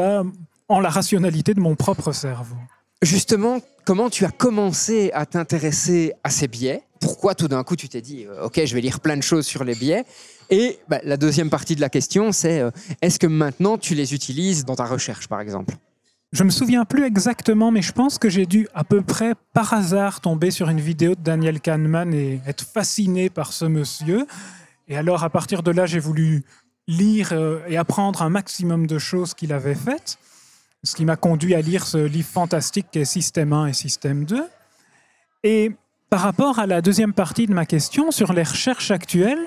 en 0.69 0.81
la 0.81 0.89
rationalité 0.89 1.55
de 1.55 1.61
mon 1.61 1.75
propre 1.75 2.13
cerveau. 2.13 2.57
Justement, 3.03 3.59
comment 3.85 4.11
tu 4.11 4.25
as 4.25 4.31
commencé 4.31 5.11
à 5.15 5.25
t'intéresser 5.25 6.13
à 6.25 6.31
ces 6.31 6.49
biais? 6.49 6.83
Pourquoi 7.01 7.35
tout 7.35 7.47
d'un 7.47 7.63
coup 7.63 7.77
tu 7.77 7.89
t'es 7.89 8.01
dit, 8.01 8.27
euh, 8.27 8.47
ok, 8.47 8.61
je 8.65 8.75
vais 8.75 8.81
lire 8.81 8.99
plein 8.99 9.17
de 9.17 9.23
choses 9.23 9.47
sur 9.47 9.63
les 9.63 9.77
biais? 9.77 10.05
Et 10.51 10.79
bah, 10.89 10.99
la 11.05 11.17
deuxième 11.17 11.49
partie 11.49 11.77
de 11.77 11.81
la 11.81 11.89
question, 11.89 12.33
c'est 12.33 12.61
euh, 12.61 12.71
est-ce 13.03 13.21
que 13.21 13.29
maintenant 13.29 13.79
tu 13.79 13.95
les 13.95 14.15
utilises 14.15 14.65
dans 14.65 14.75
ta 14.75 14.85
recherche, 14.85 15.29
par 15.29 15.41
exemple? 15.41 15.75
Je 16.31 16.45
me 16.45 16.51
souviens 16.51 16.85
plus 16.85 17.05
exactement, 17.05 17.71
mais 17.71 17.81
je 17.81 17.93
pense 17.93 18.19
que 18.19 18.29
j'ai 18.29 18.45
dû 18.45 18.69
à 18.75 18.85
peu 18.85 19.01
près 19.01 19.33
par 19.55 19.73
hasard 19.73 20.21
tomber 20.21 20.51
sur 20.51 20.69
une 20.69 20.81
vidéo 20.81 21.15
de 21.15 21.23
Daniel 21.23 21.59
Kahneman 21.59 22.13
et 22.13 22.43
être 22.47 22.67
fasciné 22.67 23.31
par 23.31 23.55
ce 23.55 23.65
monsieur. 23.65 24.27
Et 24.89 24.99
alors, 24.99 25.25
à 25.25 25.31
partir 25.31 25.63
de 25.63 25.71
là, 25.71 25.87
j'ai 25.87 25.99
voulu 25.99 26.45
lire 26.87 27.31
euh, 27.33 27.61
et 27.67 27.79
apprendre 27.79 28.21
un 28.21 28.29
maximum 28.29 28.87
de 28.87 28.99
choses 28.99 29.33
qu'il 29.33 29.55
avait 29.55 29.75
faites, 29.75 30.19
ce 30.85 30.97
qui 30.97 31.07
m'a 31.07 31.17
conduit 31.17 31.55
à 31.55 31.63
lire 31.63 31.87
ce 31.87 31.97
livre 31.97 32.29
fantastique 32.29 32.89
qui 32.93 32.99
est 32.99 33.05
Système 33.07 33.55
1 33.55 33.69
et 33.69 33.73
Système 33.73 34.27
2. 34.27 34.45
Et 35.45 35.73
par 36.11 36.21
rapport 36.21 36.59
à 36.59 36.67
la 36.67 36.83
deuxième 36.83 37.15
partie 37.15 37.47
de 37.47 37.55
ma 37.55 37.65
question 37.65 38.11
sur 38.11 38.35
les 38.35 38.43
recherches 38.43 38.91
actuelles, 38.91 39.47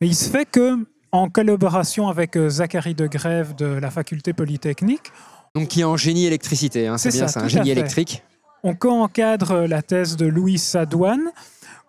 il 0.00 0.16
se 0.16 0.28
fait 0.28 0.44
que, 0.44 0.86
en 1.12 1.28
collaboration 1.28 2.08
avec 2.08 2.36
euh, 2.36 2.48
Zachary 2.48 2.94
de 2.94 3.06
Grève 3.06 3.54
de 3.54 3.66
la 3.66 3.92
faculté 3.92 4.32
Polytechnique, 4.32 5.12
Donc 5.56 5.68
qui 5.68 5.80
est 5.80 5.84
en 5.84 5.96
génie 5.96 6.26
électricité, 6.26 6.86
hein, 6.86 6.98
c'est 6.98 7.08
bien, 7.08 7.28
ça, 7.28 7.40
c'est 7.40 7.44
un 7.46 7.48
génie 7.48 7.70
électrique. 7.70 8.22
on 8.62 8.74
co-encadre 8.74 9.66
la 9.66 9.80
thèse 9.80 10.16
de 10.16 10.26
Louis 10.26 10.58
Sadouane, 10.58 11.30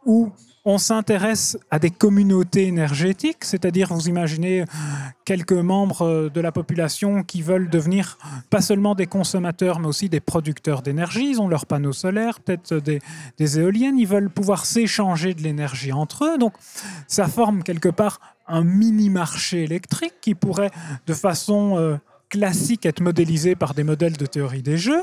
où 0.05 0.31
on 0.63 0.77
s'intéresse 0.77 1.57
à 1.69 1.77
des 1.77 1.89
communautés 1.89 2.67
énergétiques, 2.67 3.43
c'est-à-dire, 3.43 3.93
vous 3.93 4.07
imaginez 4.07 4.63
quelques 5.25 5.51
membres 5.51 6.01
euh, 6.01 6.29
de 6.29 6.41
la 6.41 6.51
population 6.51 7.23
qui 7.23 7.41
veulent 7.41 7.69
devenir 7.69 8.17
pas 8.49 8.61
seulement 8.61 8.95
des 8.95 9.05
consommateurs, 9.05 9.79
mais 9.79 9.87
aussi 9.87 10.07
des 10.07 10.19
producteurs 10.19 10.81
d'énergie. 10.81 11.29
Ils 11.31 11.41
ont 11.41 11.47
leurs 11.49 11.65
panneaux 11.65 11.93
solaires, 11.93 12.39
peut-être 12.41 12.75
des, 12.75 12.99
des 13.37 13.59
éoliennes. 13.59 13.97
Ils 13.97 14.07
veulent 14.07 14.29
pouvoir 14.29 14.65
s'échanger 14.65 15.33
de 15.33 15.41
l'énergie 15.41 15.93
entre 15.93 16.25
eux. 16.25 16.37
Donc, 16.37 16.53
ça 17.07 17.27
forme 17.27 17.63
quelque 17.63 17.89
part 17.89 18.19
un 18.47 18.63
mini-marché 18.63 19.63
électrique 19.63 20.15
qui 20.21 20.35
pourrait, 20.35 20.71
de 21.05 21.13
façon 21.13 21.77
euh, 21.77 21.97
classique, 22.29 22.85
être 22.85 23.01
modélisé 23.01 23.55
par 23.55 23.73
des 23.73 23.83
modèles 23.83 24.17
de 24.17 24.25
théorie 24.25 24.61
des 24.61 24.77
jeux. 24.77 25.01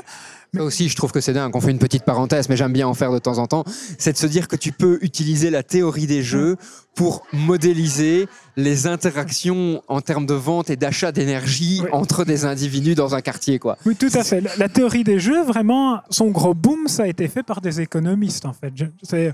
Ça 0.53 0.63
aussi, 0.63 0.87
je 0.89 0.95
trouve 0.95 1.11
que 1.11 1.19
c'est 1.21 1.33
dingue. 1.33 1.53
On 1.55 1.59
fait 1.61 1.71
une 1.71 1.79
petite 1.79 2.03
parenthèse, 2.05 2.47
mais 2.49 2.55
j'aime 2.55 2.71
bien 2.71 2.87
en 2.87 2.93
faire 2.93 3.11
de 3.11 3.19
temps 3.19 3.39
en 3.39 3.47
temps. 3.47 3.63
C'est 3.97 4.13
de 4.13 4.17
se 4.17 4.27
dire 4.27 4.47
que 4.47 4.55
tu 4.55 4.71
peux 4.71 4.99
utiliser 5.01 5.49
la 5.49 5.63
théorie 5.63 6.07
des 6.07 6.23
jeux 6.23 6.55
pour 6.95 7.25
modéliser 7.33 8.27
les 8.55 8.87
interactions 8.87 9.81
en 9.89 9.99
termes 9.99 10.25
de 10.25 10.33
vente 10.33 10.69
et 10.69 10.77
d'achat 10.77 11.11
d'énergie 11.11 11.81
Oui. 11.83 11.89
entre 11.91 12.23
des 12.23 12.45
individus 12.45 12.95
dans 12.95 13.15
un 13.15 13.21
quartier, 13.21 13.59
quoi. 13.59 13.77
Oui, 13.85 13.95
tout 13.97 14.09
à 14.13 14.23
fait. 14.23 14.39
La, 14.39 14.55
la 14.55 14.69
théorie 14.69 15.03
des 15.03 15.19
jeux, 15.19 15.43
vraiment, 15.43 15.99
son 16.09 16.27
gros 16.27 16.53
boom, 16.53 16.87
ça 16.87 17.03
a 17.03 17.07
été 17.07 17.27
fait 17.27 17.43
par 17.43 17.59
des 17.59 17.81
économistes, 17.81 18.45
en 18.45 18.53
fait. 18.53 18.71
C'est 19.03 19.33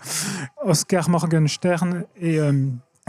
Oscar 0.65 1.07
Morgenstern 1.09 2.03
et 2.19 2.39
euh, 2.39 2.51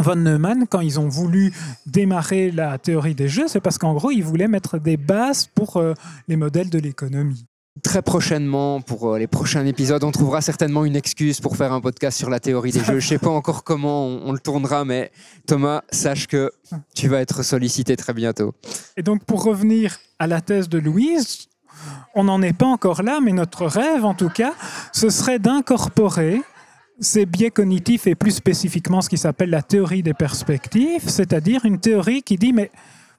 von 0.03 0.17
Neumann, 0.17 0.67
quand 0.69 0.81
ils 0.81 1.01
ont 1.01 1.09
voulu 1.09 1.53
démarrer 1.87 2.51
la 2.51 2.79
théorie 2.79 3.15
des 3.15 3.29
jeux, 3.29 3.49
c'est 3.49 3.61
parce 3.61 3.79
qu'en 3.79 3.95
gros, 3.95 4.11
ils 4.11 4.23
voulaient 4.23 4.49
mettre 4.49 4.79
des 4.79 4.97
bases 4.97 5.47
pour 5.47 5.77
euh, 5.77 5.95
les 6.29 6.37
modèles 6.37 6.71
de 6.71 6.79
l'économie. 6.79 7.47
Très 7.83 8.03
prochainement, 8.03 8.83
pour 8.83 9.15
euh, 9.15 9.19
les 9.19 9.27
prochains 9.27 9.65
épisodes, 9.65 10.05
on 10.05 10.11
trouvera 10.11 10.43
certainement 10.43 10.85
une 10.85 10.95
excuse 10.95 11.41
pour 11.41 11.57
faire 11.57 11.73
un 11.73 11.81
podcast 11.81 12.19
sur 12.19 12.29
la 12.29 12.39
théorie 12.39 12.73
des 12.73 12.85
jeux. 12.85 13.01
Je 13.01 13.09
sais 13.09 13.19
pas 13.19 13.31
encore 13.31 13.65
comment 13.65 14.07
on, 14.07 14.29
on 14.29 14.33
le 14.33 14.39
tournera, 14.39 14.85
mais 14.85 15.11
Thomas, 15.47 15.83
sache 15.91 16.27
que 16.27 16.53
tu 16.95 17.09
vas 17.09 17.21
être 17.21 17.43
sollicité 17.43 17.97
très 17.97 18.13
bientôt. 18.13 18.53
Et 18.97 19.03
donc, 19.03 19.25
pour 19.25 19.43
revenir 19.45 19.97
à 20.19 20.27
la 20.27 20.41
thèse 20.41 20.69
de 20.69 20.79
Louise, 20.79 21.49
on 22.15 22.25
n'en 22.25 22.43
est 22.43 22.53
pas 22.53 22.67
encore 22.67 23.03
là, 23.03 23.21
mais 23.23 23.33
notre 23.33 23.67
rêve, 23.67 24.05
en 24.05 24.15
tout 24.15 24.29
cas, 24.29 24.53
ce 24.93 25.09
serait 25.09 25.39
d'incorporer 25.39 26.43
ces 27.01 27.27
biais 27.27 27.51
cognitifs 27.51 28.07
et 28.07 28.15
plus 28.15 28.33
spécifiquement 28.33 29.01
ce 29.01 29.09
qui 29.09 29.19
s'appelle 29.19 29.51
la 29.51 29.63
théorie 29.63 30.03
des 30.03 30.15
perspectives, 30.15 31.09
c'est-à-dire 31.09 31.65
une 31.65 31.79
théorie 31.79 32.23
qui 32.23 32.37
dit, 32.37 32.53
mais 32.53 32.71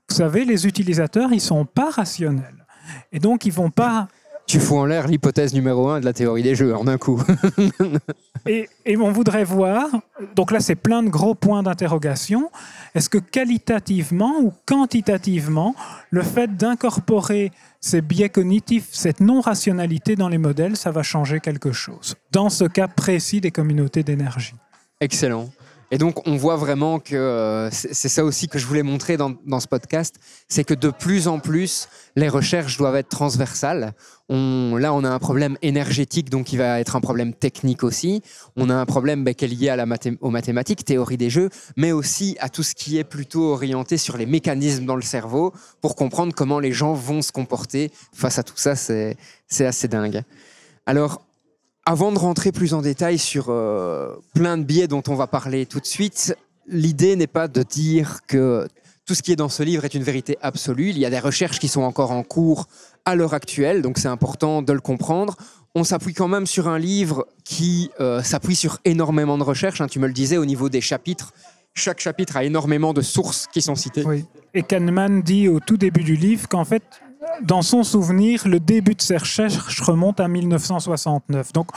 vous 0.10 0.16
savez, 0.16 0.46
les 0.46 0.68
utilisateurs, 0.68 1.32
ils 1.32 1.42
sont 1.42 1.66
pas 1.66 1.90
rationnels. 1.90 2.66
Et 3.12 3.20
donc, 3.20 3.46
ils 3.46 3.54
vont 3.54 3.70
pas 3.70 4.08
Tu 4.48 4.60
fous 4.60 4.78
en 4.78 4.86
l'air 4.86 5.08
l'hypothèse 5.08 5.54
numéro 5.54 5.90
un 5.90 6.00
de 6.00 6.06
la 6.06 6.14
théorie 6.14 6.44
des 6.44 6.56
jeux 6.56 6.76
en 6.76 6.88
un 6.88 6.98
coup. 6.98 7.22
Et, 8.46 8.68
et 8.86 8.98
on 8.98 9.10
voudrait 9.10 9.46
voir, 9.46 9.88
donc 10.36 10.52
là 10.52 10.60
c'est 10.60 10.76
plein 10.76 11.02
de 11.02 11.08
gros 11.08 11.34
points 11.34 11.64
d'interrogation, 11.64 12.52
est-ce 12.94 13.08
que 13.08 13.18
qualitativement 13.18 14.42
ou 14.42 14.52
quantitativement, 14.66 15.76
le 16.10 16.24
fait 16.24 16.58
d'incorporer 16.58 17.54
ces 17.84 18.02
biais 18.02 18.30
cognitifs, 18.30 18.88
cette 18.92 19.20
non-rationalité 19.20 20.16
dans 20.16 20.30
les 20.30 20.38
modèles, 20.38 20.78
ça 20.78 20.90
va 20.90 21.04
changer 21.04 21.42
quelque 21.42 21.74
chose 21.74 22.16
Dans 22.32 22.50
ce 22.50 22.64
cas 22.64 22.88
précis 22.88 23.42
des 23.42 23.52
communautés 23.52 24.04
d'énergie. 24.04 24.56
Excellent. 25.02 25.50
Et 25.94 26.00
donc, 26.00 26.28
on 26.28 26.38
voit 26.38 26.56
vraiment 26.56 26.98
que 26.98 27.16
euh, 27.16 27.70
c'est 27.70 28.10
ça 28.10 28.26
aussi 28.26 28.48
que 28.48 28.58
je 28.58 28.66
voulais 28.66 28.82
montrer 28.82 29.16
dans, 29.16 29.36
dans 29.46 29.60
ce 29.60 29.68
podcast, 29.68 30.16
c'est 30.48 30.64
que 30.64 30.74
de 30.74 30.90
plus 30.90 31.28
en 31.28 31.38
plus, 31.38 31.88
les 32.16 32.30
recherches 32.30 32.80
doivent 32.80 32.96
être 32.96 33.10
transversales. 33.10 33.94
Là, 34.28 34.92
on 34.92 35.04
a 35.04 35.10
un 35.12 35.20
problème 35.20 35.56
énergétique, 35.62 36.32
donc 36.32 36.52
il 36.52 36.58
va 36.58 36.80
être 36.80 36.96
un 36.96 37.00
problème 37.00 37.32
technique 37.32 37.84
aussi. 37.84 38.24
On 38.56 38.72
a 38.72 38.74
un 38.74 38.88
problème 38.88 39.24
ben, 39.24 39.36
qui 39.36 39.46
est 39.46 39.48
lié 39.48 39.70
à 39.70 39.76
la 39.76 39.86
aux 40.22 40.32
mathématiques, 40.32 40.84
théorie 40.84 41.18
des 41.18 41.30
jeux, 41.30 41.52
mais 41.78 41.92
aussi 41.92 42.38
à 42.40 42.50
tout 42.50 42.64
ce 42.64 42.74
qui 42.74 42.98
est 42.98 43.04
plutôt 43.04 43.52
orienté 43.52 43.98
sur 43.98 44.18
les 44.18 44.26
mécanismes 44.26 44.86
dans 44.86 44.96
le 44.96 45.04
cerveau 45.04 45.54
pour 45.80 45.96
comprendre 45.96 46.34
comment 46.34 46.60
les 46.60 46.72
gens 46.72 46.94
vont 46.94 47.22
se 47.22 47.32
comporter 47.32 47.92
face 48.14 48.40
à 48.40 48.44
tout 48.44 48.58
ça. 48.58 48.76
C'est 48.76 49.16
assez 49.60 49.88
dingue. 49.88 50.24
Alors, 50.88 51.22
avant 51.86 52.12
de 52.12 52.20
rentrer 52.20 52.52
plus 52.52 52.74
en 52.74 52.82
détail 52.82 53.18
sur 53.18 53.48
euh, 53.50 54.16
plein 54.34 54.58
de 54.58 54.64
biais 54.64 54.88
dont 54.88 55.04
on 55.08 55.16
va 55.16 55.28
parler 55.28 55.66
tout 55.66 55.80
de 55.80 55.86
suite, 55.86 56.36
l'idée 56.68 57.16
n'est 57.16 57.28
pas 57.28 57.48
de 57.48 57.64
dire 57.64 58.20
que 58.28 58.68
tout 59.06 59.16
ce 59.16 59.22
qui 59.22 59.34
est 59.34 59.36
dans 59.36 59.50
ce 59.50 59.64
livre 59.64 59.84
est 59.84 59.94
une 59.94 60.04
vérité 60.04 60.38
absolue. 60.42 60.90
Il 60.90 60.98
y 60.98 61.06
a 61.06 61.10
des 61.10 61.20
recherches 61.20 61.60
qui 61.60 61.68
sont 61.68 61.82
encore 61.82 62.12
en 62.12 62.24
cours 62.24 62.68
à 63.06 63.16
l'heure 63.16 63.34
actuelle, 63.34 63.82
donc 63.82 63.98
c'est 63.98 64.08
important 64.08 64.62
de 64.62 64.72
le 64.72 64.80
comprendre. 64.80 65.36
On 65.76 65.84
s'appuie 65.84 66.14
quand 66.14 66.30
même 66.30 66.46
sur 66.46 66.70
un 66.70 66.80
livre 66.80 67.28
qui 67.44 67.92
euh, 68.00 68.22
s'appuie 68.24 68.56
sur 68.56 68.80
énormément 68.86 69.38
de 69.38 69.44
recherches. 69.44 69.82
hein. 69.82 69.88
tu 69.88 70.00
me 70.00 70.08
le 70.08 70.14
disais 70.14 70.38
au 70.38 70.46
niveau 70.46 70.70
des 70.70 70.82
chapitres. 70.82 71.34
Chaque 71.74 72.00
chapitre 72.00 72.38
a 72.38 72.44
énormément 72.44 72.94
de 72.94 73.02
sources 73.02 73.48
qui 73.52 73.62
sont 73.62 73.76
citées. 73.76 74.06
Et 74.54 74.62
Kahneman 74.62 75.22
dit 75.24 75.50
au 75.50 75.60
tout 75.60 75.78
début 75.78 76.04
du 76.04 76.16
livre 76.16 76.48
qu'en 76.48 76.64
fait, 76.64 76.84
dans 77.42 77.62
son 77.62 77.84
souvenir, 77.84 78.48
le 78.48 78.60
début 78.60 78.96
de 78.96 79.02
ses 79.02 79.18
recherches 79.18 79.82
remonte 79.82 80.20
à 80.20 80.28
1969. 80.28 81.54
Donc, 81.54 81.68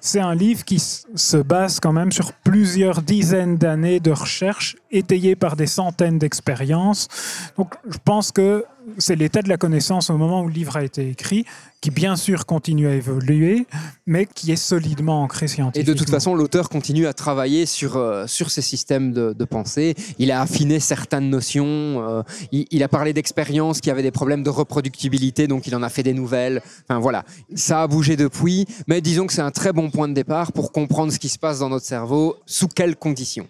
c'est 0.00 0.20
un 0.20 0.34
livre 0.34 0.64
qui 0.64 0.78
se 0.78 1.36
base 1.36 1.80
quand 1.80 1.92
même 1.92 2.12
sur 2.12 2.32
plusieurs 2.32 3.02
dizaines 3.02 3.56
d'années 3.56 4.00
de 4.00 4.10
recherche 4.10 4.76
étayées 4.94 5.36
par 5.36 5.56
des 5.56 5.66
centaines 5.66 6.18
d'expériences. 6.18 7.08
Donc, 7.56 7.74
je 7.88 7.98
pense 8.04 8.32
que 8.32 8.64
c'est 8.98 9.16
l'état 9.16 9.42
de 9.42 9.48
la 9.48 9.56
connaissance 9.56 10.10
au 10.10 10.16
moment 10.18 10.42
où 10.42 10.46
le 10.46 10.52
livre 10.52 10.76
a 10.76 10.84
été 10.84 11.08
écrit, 11.08 11.46
qui 11.80 11.90
bien 11.90 12.16
sûr 12.16 12.44
continue 12.46 12.86
à 12.86 12.94
évoluer, 12.94 13.66
mais 14.06 14.26
qui 14.26 14.52
est 14.52 14.56
solidement 14.56 15.22
ancré 15.22 15.46
Et 15.46 15.48
scientifiquement. 15.48 15.92
de 15.92 15.98
toute 15.98 16.10
façon, 16.10 16.34
l'auteur 16.34 16.68
continue 16.68 17.06
à 17.06 17.14
travailler 17.14 17.66
sur, 17.66 17.96
euh, 17.96 18.26
sur 18.26 18.50
ces 18.50 18.62
systèmes 18.62 19.12
de, 19.12 19.32
de 19.32 19.44
pensée. 19.44 19.94
Il 20.18 20.30
a 20.30 20.40
affiné 20.42 20.80
certaines 20.80 21.30
notions. 21.30 21.64
euh, 21.66 22.22
il, 22.52 22.66
il 22.70 22.82
a 22.82 22.88
parlé 22.88 23.12
d'expériences 23.12 23.80
qui 23.80 23.90
avaient 23.90 24.02
des 24.02 24.10
problèmes 24.10 24.42
de 24.42 24.50
reproductibilité, 24.50 25.46
donc 25.46 25.66
il 25.66 25.74
en 25.74 25.82
a 25.82 25.88
fait 25.88 26.02
des 26.02 26.14
nouvelles. 26.14 26.62
Enfin 26.88 27.00
voilà, 27.00 27.24
ça 27.54 27.82
a 27.82 27.86
bougé 27.86 28.16
depuis. 28.16 28.66
Mais 28.86 29.00
disons 29.00 29.26
que 29.26 29.32
c'est 29.32 29.42
un 29.42 29.50
très 29.50 29.72
bon 29.72 29.90
point 29.90 30.08
de 30.08 30.14
départ 30.14 30.52
pour 30.52 30.72
comprendre 30.72 31.10
ce 31.12 31.18
qui 31.18 31.28
se 31.30 31.38
passe 31.38 31.58
dans 31.58 31.70
notre 31.70 31.86
cerveau, 31.86 32.36
sous 32.46 32.68
quelles 32.68 32.96
conditions. 32.96 33.48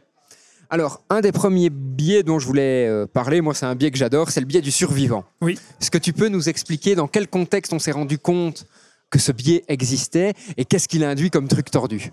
Alors, 0.75 1.03
un 1.09 1.21
des 1.21 1.31
premiers 1.31 1.71
biais 1.71 2.25
dont 2.25 2.41
je 2.41 2.47
voulais 2.49 2.89
euh, 2.89 3.07
parler, 3.07 3.41
moi 3.41 3.55
c'est 3.55 3.65
un 3.65 3.77
biais 3.77 3.93
que 3.93 3.97
j'adore, 3.97 4.31
c'est 4.33 4.41
le 4.41 4.47
biais 4.47 4.61
du 4.61 4.73
survivant. 4.73 5.23
Oui. 5.41 5.57
Est-ce 5.81 5.89
que 5.89 5.99
tu 5.99 6.13
peux 6.13 6.27
nous 6.27 6.49
expliquer 6.49 6.97
dans 6.97 7.07
quel 7.07 7.29
contexte 7.29 7.73
on 7.73 7.79
s'est 7.79 7.93
rendu 7.93 8.19
compte 8.19 8.67
que 9.09 9.21
ce 9.21 9.31
biais 9.31 9.63
existait 9.69 10.33
et 10.57 10.65
qu'est-ce 10.65 10.89
qu'il 10.89 11.05
induit 11.05 11.31
comme 11.31 11.47
truc 11.47 11.71
tordu? 11.71 12.11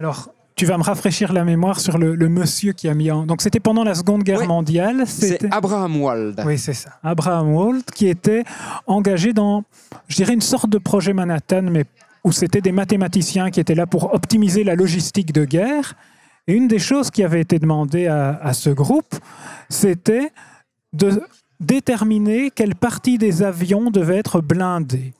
Alors, 0.00 0.30
tu 0.54 0.64
vas 0.64 0.78
me 0.78 0.82
rafraîchir 0.82 1.34
la 1.34 1.44
mémoire 1.44 1.80
sur 1.80 1.98
le, 1.98 2.14
le 2.14 2.28
monsieur 2.30 2.72
qui 2.72 2.88
a 2.88 2.94
mis 2.94 3.10
en. 3.10 3.26
Donc, 3.26 3.42
c'était 3.42 3.60
pendant 3.60 3.84
la 3.84 3.94
Seconde 3.94 4.22
Guerre 4.22 4.40
Oui. 4.40 4.46
mondiale. 4.46 5.02
C'est 5.06 5.28
C'était. 5.28 5.48
Abraham 5.52 6.00
Wald. 6.00 6.42
Oui, 6.46 6.56
c'est 6.56 6.72
ça. 6.72 6.92
Abraham 7.02 7.52
Wald, 7.54 7.84
qui 7.94 8.08
était 8.08 8.44
engagé 8.86 9.34
dans, 9.34 9.64
je 10.08 10.16
dirais, 10.16 10.32
une 10.32 10.40
sorte 10.40 10.70
de 10.70 10.78
projet 10.78 11.12
Manhattan, 11.12 11.64
mais 11.70 11.84
où 12.24 12.32
c'était 12.32 12.62
des 12.62 12.72
mathématiciens 12.72 13.50
qui 13.50 13.60
étaient 13.60 13.74
là 13.74 13.86
pour 13.86 14.14
optimiser 14.14 14.64
la 14.64 14.76
logistique 14.76 15.34
de 15.34 15.44
guerre. 15.44 15.94
Et 16.48 16.54
une 16.54 16.68
des 16.68 16.78
choses 16.78 17.10
qui 17.10 17.22
avait 17.22 17.40
été 17.40 17.58
demandée 17.58 18.06
à, 18.06 18.52
ce 18.52 18.70
groupe, 18.70 19.14
c'était 19.68 20.32
de 20.92 21.22
déterminer 21.60 22.50
quelle 22.50 22.74
partie 22.74 23.16
des 23.16 23.42
avions 23.42 23.90
devait 23.90 24.16
être 24.16 24.40
blindée. 24.40 25.12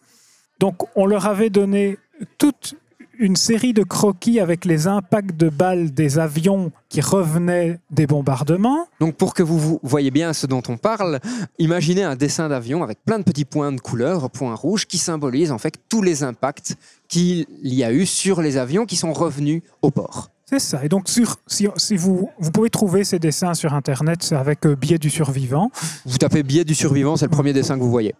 Donc, 0.58 0.82
on 0.96 1.06
leur 1.06 1.26
avait 1.26 1.50
donné 1.50 1.98
toute 2.38 2.74
une 3.18 3.36
série 3.36 3.72
de 3.72 3.84
croquis 3.84 4.40
avec 4.40 4.64
les 4.64 4.88
impacts 4.88 5.36
de 5.36 5.48
balles 5.48 5.92
des 5.92 6.18
avions 6.18 6.72
qui 6.88 7.00
revenaient 7.00 7.78
des 7.90 8.08
bombardements. 8.08 8.88
Donc 8.98 9.14
pour 9.14 9.32
que 9.34 9.44
vous, 9.44 9.58
vous 9.58 9.80
voyez 9.82 10.10
bien 10.10 10.32
ce 10.32 10.48
dont 10.48 10.62
on 10.68 10.76
parle, 10.76 11.20
imaginez 11.58 12.02
un 12.02 12.16
dessin 12.16 12.48
d'avion 12.48 12.82
avec 12.82 13.04
plein 13.04 13.20
de 13.20 13.24
petits 13.24 13.44
points 13.44 13.70
de 13.70 13.80
couleur, 13.80 14.28
points 14.28 14.56
rouges, 14.56 14.86
qui 14.86 14.98
symbolisent 14.98 15.52
en 15.52 15.58
fait 15.58 15.74
tous 15.88 16.02
les 16.02 16.24
impacts 16.24 16.74
qu'il 17.06 17.46
y 17.62 17.84
a 17.84 17.92
eu 17.92 18.06
sur 18.06 18.42
les 18.42 18.56
avions 18.56 18.86
qui 18.86 18.96
sont 18.96 19.12
revenus 19.12 19.62
au 19.82 19.92
port. 19.92 20.31
C'est 20.52 20.58
ça. 20.58 20.84
Et 20.84 20.90
donc, 20.90 21.08
sur, 21.08 21.36
si, 21.46 21.66
si 21.76 21.96
vous, 21.96 22.28
vous 22.38 22.50
pouvez 22.50 22.68
trouver 22.68 23.04
ces 23.04 23.18
dessins 23.18 23.54
sur 23.54 23.72
Internet 23.72 24.22
c'est 24.22 24.36
avec 24.36 24.66
euh, 24.66 24.76
biais 24.76 24.98
du 24.98 25.08
survivant. 25.08 25.70
Vous 26.04 26.18
tapez 26.18 26.42
biais 26.42 26.64
du 26.64 26.74
survivant, 26.74 27.16
c'est 27.16 27.24
le 27.24 27.30
premier 27.30 27.54
dessin 27.54 27.76
que 27.76 27.80
vous 27.82 27.90
voyez. 27.90 28.14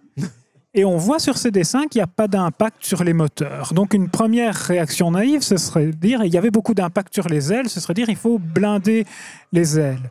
Et 0.72 0.86
on 0.86 0.96
voit 0.96 1.18
sur 1.18 1.36
ces 1.36 1.50
dessins 1.50 1.86
qu'il 1.88 1.98
n'y 1.98 2.04
a 2.04 2.06
pas 2.06 2.28
d'impact 2.28 2.86
sur 2.86 3.04
les 3.04 3.12
moteurs. 3.12 3.74
Donc, 3.74 3.92
une 3.92 4.08
première 4.08 4.54
réaction 4.54 5.10
naïve, 5.10 5.42
ce 5.42 5.58
serait 5.58 5.88
de 5.88 5.90
dire, 5.90 6.24
il 6.24 6.32
y 6.32 6.38
avait 6.38 6.50
beaucoup 6.50 6.72
d'impact 6.72 7.12
sur 7.12 7.28
les 7.28 7.52
ailes, 7.52 7.68
ce 7.68 7.80
serait 7.80 7.92
de 7.92 8.00
dire, 8.00 8.08
il 8.08 8.16
faut 8.16 8.38
blinder 8.38 9.04
les 9.52 9.78
ailes. 9.78 10.10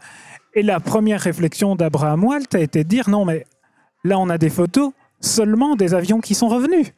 Et 0.54 0.62
la 0.62 0.80
première 0.80 1.22
réflexion 1.22 1.76
d'Abraham 1.76 2.24
Walt 2.24 2.54
a 2.54 2.60
été 2.60 2.84
de 2.84 2.90
dire, 2.90 3.10
non, 3.10 3.26
mais 3.26 3.48
là, 4.04 4.20
on 4.20 4.30
a 4.30 4.38
des 4.38 4.52
photos 4.52 4.92
seulement 5.22 5.76
des 5.76 5.96
avions 5.96 6.20
qui 6.20 6.36
sont 6.36 6.50
revenus. 6.50 6.94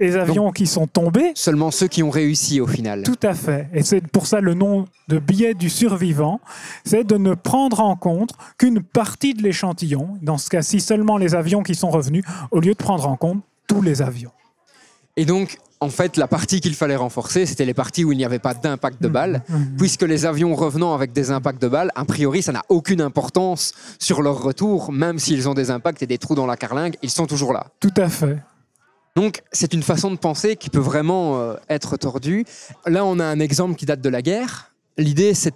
Les 0.00 0.16
avions 0.16 0.52
qui 0.52 0.66
sont 0.66 0.86
tombés, 0.86 1.32
Seulement 1.34 1.70
ceux 1.70 1.88
qui 1.88 2.02
ont 2.02 2.10
réussi 2.10 2.60
au 2.60 2.66
final. 2.66 3.02
Tout 3.02 3.18
à 3.22 3.34
fait. 3.34 3.68
Et 3.72 3.82
c'est 3.82 4.06
pour 4.06 4.26
ça 4.26 4.40
le 4.40 4.54
nom 4.54 4.84
de 5.08 5.18
biais 5.18 5.54
du 5.54 5.68
survivant, 5.68 6.40
c'est 6.84 7.04
de 7.04 7.16
ne 7.16 7.34
prendre 7.34 7.80
en 7.80 7.96
compte 7.96 8.30
qu'une 8.58 8.82
partie 8.82 9.34
de 9.34 9.42
l'échantillon, 9.42 10.18
dans 10.22 10.38
ce 10.38 10.50
cas-ci 10.50 10.80
seulement 10.80 11.16
les 11.16 11.34
avions 11.34 11.62
qui 11.62 11.74
sont 11.74 11.90
revenus, 11.90 12.24
au 12.50 12.60
lieu 12.60 12.72
de 12.72 12.78
prendre 12.78 13.08
en 13.08 13.16
compte 13.16 13.42
tous 13.66 13.82
les 13.82 14.02
avions. 14.02 14.30
Et 15.16 15.24
donc, 15.24 15.58
en 15.80 15.88
fait, 15.88 16.16
la 16.16 16.26
partie 16.26 16.60
qu'il 16.60 16.74
fallait 16.74 16.96
renforcer, 16.96 17.46
c'était 17.46 17.64
les 17.64 17.74
parties 17.74 18.04
où 18.04 18.12
il 18.12 18.18
n'y 18.18 18.24
avait 18.24 18.38
pas 18.38 18.54
d'impact 18.54 19.00
de 19.02 19.08
balles, 19.08 19.42
puisque 19.76 20.02
les 20.02 20.26
avions 20.26 20.54
revenant 20.54 20.94
avec 20.94 21.12
des 21.12 21.30
impacts 21.30 21.60
de 21.62 21.68
balles, 21.68 21.90
a 21.94 22.04
priori, 22.04 22.42
ça 22.42 22.52
n'a 22.52 22.62
aucune 22.68 23.00
importance 23.00 23.72
sur 23.98 24.22
leur 24.22 24.42
retour, 24.42 24.92
même 24.92 25.18
s'ils 25.18 25.48
ont 25.48 25.54
des 25.54 25.70
impacts 25.70 26.02
et 26.02 26.06
des 26.06 26.18
trous 26.18 26.34
dans 26.34 26.46
la 26.46 26.56
carlingue, 26.56 26.96
ils 27.02 27.10
sont 27.10 27.26
toujours 27.26 27.52
là. 27.52 27.66
Tout 27.80 27.94
à 27.96 28.08
fait. 28.08 28.38
Donc, 29.16 29.42
c'est 29.52 29.74
une 29.74 29.82
façon 29.82 30.10
de 30.10 30.16
penser 30.16 30.56
qui 30.56 30.70
peut 30.70 30.78
vraiment 30.78 31.40
euh, 31.40 31.54
être 31.68 31.96
tordue. 31.96 32.44
Là, 32.86 33.04
on 33.04 33.18
a 33.18 33.24
un 33.24 33.40
exemple 33.40 33.74
qui 33.74 33.86
date 33.86 34.00
de 34.00 34.08
la 34.08 34.22
guerre. 34.22 34.72
L'idée, 34.96 35.34
c'est 35.34 35.54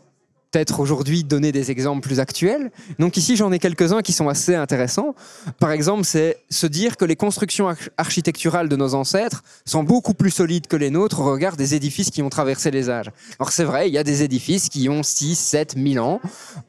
peut-être 0.52 0.80
aujourd'hui 0.80 1.24
donner 1.24 1.50
des 1.50 1.70
exemples 1.70 2.06
plus 2.06 2.20
actuels. 2.20 2.70
Donc 2.98 3.16
ici, 3.16 3.36
j'en 3.36 3.50
ai 3.52 3.58
quelques-uns 3.58 4.02
qui 4.02 4.12
sont 4.12 4.28
assez 4.28 4.54
intéressants. 4.54 5.14
Par 5.58 5.72
exemple, 5.72 6.04
c'est 6.04 6.36
se 6.50 6.66
dire 6.66 6.96
que 6.98 7.06
les 7.06 7.16
constructions 7.16 7.68
arch- 7.70 7.88
architecturales 7.96 8.68
de 8.68 8.76
nos 8.76 8.94
ancêtres 8.94 9.42
sont 9.64 9.82
beaucoup 9.82 10.12
plus 10.14 10.30
solides 10.30 10.66
que 10.66 10.76
les 10.76 10.90
nôtres 10.90 11.20
au 11.20 11.24
regard 11.24 11.56
des 11.56 11.74
édifices 11.74 12.10
qui 12.10 12.20
ont 12.22 12.28
traversé 12.28 12.70
les 12.70 12.90
âges. 12.90 13.10
Alors 13.40 13.50
c'est 13.50 13.64
vrai, 13.64 13.88
il 13.88 13.94
y 13.94 13.98
a 13.98 14.04
des 14.04 14.22
édifices 14.22 14.68
qui 14.68 14.88
ont 14.90 15.02
6, 15.02 15.34
7, 15.36 15.76
1000 15.76 16.00
ans, 16.00 16.20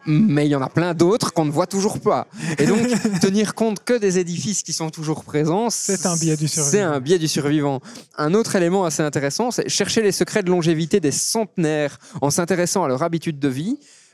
mais 0.06 0.48
il 0.48 0.50
y 0.52 0.56
en 0.56 0.62
a 0.62 0.70
plein 0.70 0.94
d'autres 0.94 1.34
qu'on 1.34 1.46
ne 1.46 1.52
voit 1.52 1.68
toujours 1.68 2.00
pas. 2.00 2.28
Et 2.60 2.66
donc, 2.66 2.80
tenir 3.22 3.54
compte 3.54 3.84
que 3.84 3.98
des 3.98 4.18
édifices 4.18 4.64
qui 4.64 4.72
sont 4.72 4.90
toujours 4.92 5.26
présents, 5.26 5.70
C'est 5.70 6.06
un 6.06 6.16
biais 6.16 6.38
du 6.38 6.48
survivant. 6.48 6.72
C'est 6.72 6.82
un 6.82 7.00
biais 7.02 7.20
du 7.20 7.28
survivant. 7.28 7.82
Un 8.18 8.34
autre 8.34 8.56
élément 8.56 8.86
assez 8.86 9.04
intéressant, 9.04 9.52
c'est 9.52 9.68
chercher 9.68 10.02
les 10.02 10.14
secrets 10.14 10.42
de 10.44 10.50
longévité 10.50 11.02
des 11.02 11.12
centenaires 11.12 12.00
en 12.22 12.30
s'intéressant 12.30 12.86
à 12.86 12.88
leur 12.88 13.04
habitude 13.04 13.40
de 13.40 13.50
vie, 13.50 13.73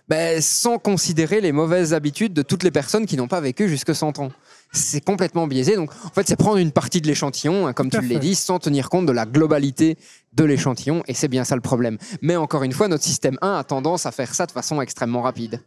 ben, 0.09 0.41
sans 0.41 0.79
considérer 0.79 1.39
les 1.39 1.51
mauvaises 1.51 1.93
habitudes 1.93 2.33
de 2.33 2.41
toutes 2.41 2.63
les 2.63 2.71
personnes 2.71 3.05
qui 3.05 3.15
n'ont 3.15 3.27
pas 3.27 3.41
vécu 3.41 3.69
jusque 3.69 3.93
100 3.93 4.19
ans. 4.19 4.31
C'est 4.71 5.01
complètement 5.01 5.47
biaisé. 5.47 5.75
Donc, 5.75 5.91
en 6.03 6.09
fait, 6.09 6.27
c'est 6.27 6.35
prendre 6.35 6.57
une 6.57 6.71
partie 6.71 6.99
de 6.99 7.07
l'échantillon, 7.07 7.67
hein, 7.67 7.73
comme 7.73 7.89
tu 7.89 8.01
l'as 8.01 8.19
dit, 8.19 8.35
sans 8.35 8.59
tenir 8.59 8.89
compte 8.89 9.05
de 9.05 9.11
la 9.11 9.25
globalité 9.25 9.97
de 10.33 10.43
l'échantillon. 10.43 11.03
Et 11.07 11.13
c'est 11.13 11.27
bien 11.27 11.43
ça 11.43 11.55
le 11.55 11.61
problème. 11.61 11.97
Mais 12.21 12.35
encore 12.35 12.63
une 12.63 12.73
fois, 12.73 12.87
notre 12.87 13.03
système 13.03 13.37
1 13.41 13.57
a 13.57 13.63
tendance 13.63 14.05
à 14.05 14.11
faire 14.11 14.33
ça 14.33 14.47
de 14.47 14.51
façon 14.51 14.81
extrêmement 14.81 15.21
rapide. 15.21 15.61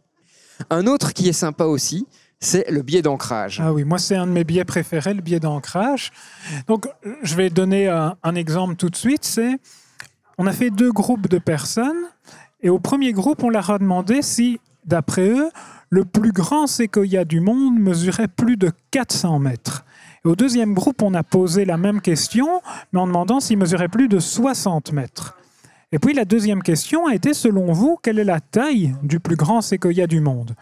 Un 0.69 0.87
autre 0.87 1.13
qui 1.13 1.29
est 1.29 1.33
sympa 1.33 1.63
aussi, 1.63 2.05
c'est 2.39 2.69
le 2.69 2.81
biais 2.81 3.01
d'ancrage. 3.01 3.61
Ah 3.63 3.73
oui, 3.73 3.83
moi 3.85 3.97
c'est 3.97 4.15
un 4.15 4.27
de 4.27 4.31
mes 4.31 4.43
biais 4.43 4.65
préférés, 4.65 5.13
le 5.13 5.21
biais 5.21 5.39
d'ancrage. 5.39 6.11
Donc 6.67 6.87
je 7.23 7.35
vais 7.35 7.49
donner 7.49 7.87
un, 7.87 8.17
un 8.21 8.35
exemple 8.35 8.75
tout 8.75 8.89
de 8.89 8.95
suite. 8.95 9.23
C'est 9.25 9.57
on 10.37 10.45
a 10.45 10.51
fait 10.51 10.69
deux 10.69 10.91
groupes 10.91 11.27
de 11.27 11.39
personnes 11.39 12.07
et 12.63 12.69
au 12.69 12.79
premier 12.79 13.11
groupe 13.13 13.43
on 13.43 13.49
leur 13.49 13.69
a 13.69 13.77
demandé 13.77 14.23
si, 14.23 14.59
d'après 14.85 15.27
eux, 15.29 15.51
le 15.89 16.05
plus 16.05 16.31
grand 16.31 16.65
séquoia 16.65 17.23
du 17.23 17.39
monde 17.39 17.77
mesurait 17.77 18.27
plus 18.27 18.57
de 18.57 18.71
400 18.89 19.37
mètres. 19.37 19.85
Au 20.23 20.35
deuxième 20.35 20.73
groupe, 20.73 21.01
on 21.01 21.13
a 21.13 21.21
posé 21.21 21.65
la 21.65 21.77
même 21.77 22.01
question, 22.01 22.61
mais 22.91 22.99
en 22.99 23.07
demandant 23.07 23.39
s'il 23.39 23.57
mesurait 23.57 23.89
plus 23.89 24.07
de 24.07 24.19
60 24.19 24.93
mètres. 24.93 25.37
Et 25.91 25.99
puis 25.99 26.13
la 26.13 26.25
deuxième 26.25 26.63
question 26.63 27.05
a 27.05 27.13
été, 27.13 27.33
selon 27.35 27.71
vous, 27.73 27.99
quelle 28.01 28.17
est 28.17 28.23
la 28.23 28.39
taille 28.39 28.95
du 29.03 29.19
plus 29.19 29.35
grand 29.35 29.61
séquoia 29.61 30.07
du 30.07 30.21
monde? 30.21 30.55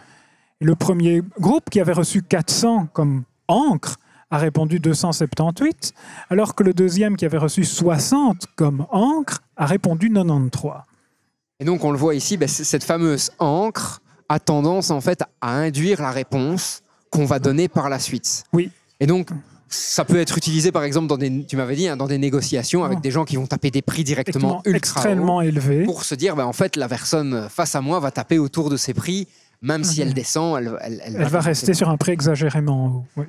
Et 0.59 0.65
Le 0.65 0.75
premier 0.75 1.21
groupe, 1.39 1.69
qui 1.69 1.79
avait 1.79 1.93
reçu 1.93 2.21
400 2.23 2.87
comme 2.91 3.23
encre, 3.47 3.97
a 4.31 4.37
répondu 4.37 4.79
278, 4.79 5.93
alors 6.29 6.55
que 6.55 6.63
le 6.63 6.73
deuxième, 6.73 7.15
qui 7.15 7.25
avait 7.25 7.37
reçu 7.37 7.63
60 7.63 8.47
comme 8.55 8.85
encre, 8.89 9.39
a 9.55 9.65
répondu 9.65 10.11
93. 10.11 10.90
Et 11.61 11.65
donc, 11.65 11.83
on 11.85 11.91
le 11.91 11.97
voit 11.97 12.15
ici, 12.15 12.35
ben, 12.37 12.47
cette 12.49 12.83
fameuse 12.83 13.29
encre 13.39 14.01
a 14.27 14.39
tendance 14.39 14.89
en 14.91 14.99
fait 14.99 15.21
à 15.41 15.51
induire 15.53 16.01
la 16.01 16.11
réponse 16.11 16.81
qu'on 17.11 17.25
va 17.25 17.39
donner 17.39 17.67
par 17.67 17.87
la 17.87 17.99
suite. 17.99 18.43
Oui. 18.51 18.71
Et 18.99 19.05
donc, 19.05 19.29
ça 19.69 20.03
peut 20.03 20.19
être 20.19 20.37
utilisé 20.37 20.71
par 20.71 20.83
exemple 20.83 21.07
dans 21.07 21.17
des, 21.17 21.45
tu 21.45 21.55
m'avais 21.55 21.75
dit, 21.75 21.87
hein, 21.87 21.95
dans 21.95 22.07
des 22.07 22.17
négociations 22.17 22.83
avec 22.83 22.97
Oh. 22.97 23.01
des 23.01 23.11
gens 23.11 23.25
qui 23.25 23.35
vont 23.35 23.45
taper 23.47 23.69
des 23.71 23.81
prix 23.81 24.03
directement 24.03 24.61
ultra 24.65 24.77
extrêmement 24.77 25.37
hauts 25.37 25.41
élevé. 25.41 25.83
pour 25.85 26.03
se 26.03 26.15
dire, 26.15 26.35
ben, 26.35 26.45
en 26.45 26.53
fait, 26.53 26.75
la 26.75 26.87
personne 26.89 27.47
face 27.49 27.75
à 27.75 27.81
moi 27.81 27.99
va 27.99 28.11
taper 28.11 28.39
autour 28.39 28.69
de 28.69 28.75
ses 28.77 28.93
prix, 28.93 29.27
même 29.61 29.83
si 29.83 30.01
Mhm. 30.01 30.07
elle 30.07 30.13
descend, 30.13 30.57
elle, 30.57 30.77
elle, 30.81 31.01
elle 31.05 31.15
Elle 31.21 31.27
va 31.27 31.39
rester 31.41 31.73
sur 31.75 31.89
un 31.89 31.97
prix 31.97 32.11
exagérément 32.13 32.87
haut. 32.87 33.05
oui. 33.17 33.25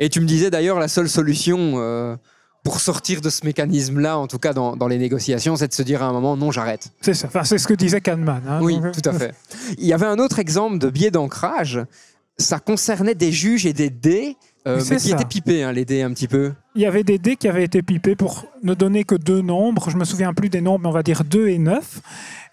Et 0.00 0.08
tu 0.08 0.20
me 0.20 0.26
disais 0.26 0.50
d'ailleurs, 0.50 0.78
la 0.78 0.88
seule 0.88 1.08
solution 1.08 1.74
euh, 1.76 2.16
pour 2.64 2.80
sortir 2.80 3.20
de 3.20 3.30
ce 3.30 3.44
mécanisme-là, 3.46 4.18
en 4.18 4.26
tout 4.26 4.38
cas 4.38 4.52
dans, 4.52 4.76
dans 4.76 4.88
les 4.88 4.98
négociations, 4.98 5.56
c'est 5.56 5.68
de 5.68 5.72
se 5.74 5.82
dire 5.82 6.02
à 6.02 6.06
un 6.06 6.12
moment, 6.12 6.36
non, 6.36 6.50
j'arrête. 6.50 6.90
C'est 7.00 7.14
ça. 7.14 7.28
Enfin, 7.28 7.44
c'est 7.44 7.58
ce 7.58 7.66
que 7.66 7.74
disait 7.74 8.00
Kahneman. 8.00 8.42
hein. 8.46 8.60
Oui, 8.62 8.80
Donc, 8.80 8.92
tout 9.00 9.08
à 9.08 9.12
fait. 9.12 9.34
Il 9.78 9.86
y 9.86 9.92
avait 9.92 10.06
un 10.06 10.18
autre 10.18 10.38
exemple 10.38 10.78
de 10.78 10.90
biais 10.90 11.10
d'ancrage. 11.10 11.80
Ça 12.36 12.60
concernait 12.60 13.14
des 13.14 13.32
juges 13.32 13.66
et 13.66 13.72
des 13.72 13.90
dés, 13.90 14.36
euh, 14.66 14.80
mais 14.90 14.96
qui 14.96 15.08
ça. 15.08 15.14
étaient 15.16 15.24
pipés, 15.24 15.62
hein, 15.64 15.72
les 15.72 15.84
dés 15.84 16.02
un 16.02 16.10
petit 16.12 16.28
peu. 16.28 16.52
Il 16.74 16.82
y 16.82 16.86
avait 16.86 17.02
des 17.04 17.18
dés 17.18 17.36
qui 17.36 17.48
avaient 17.48 17.64
été 17.64 17.82
pipés 17.82 18.14
pour 18.16 18.46
ne 18.62 18.74
donner 18.74 19.02
que 19.04 19.14
deux 19.16 19.40
nombres. 19.40 19.90
Je 19.90 19.96
me 19.96 20.04
souviens 20.04 20.32
plus 20.34 20.48
des 20.50 20.60
nombres, 20.60 20.80
mais 20.82 20.88
on 20.88 20.92
va 20.92 21.02
dire 21.02 21.24
2 21.24 21.48
et 21.48 21.58
9. 21.58 22.00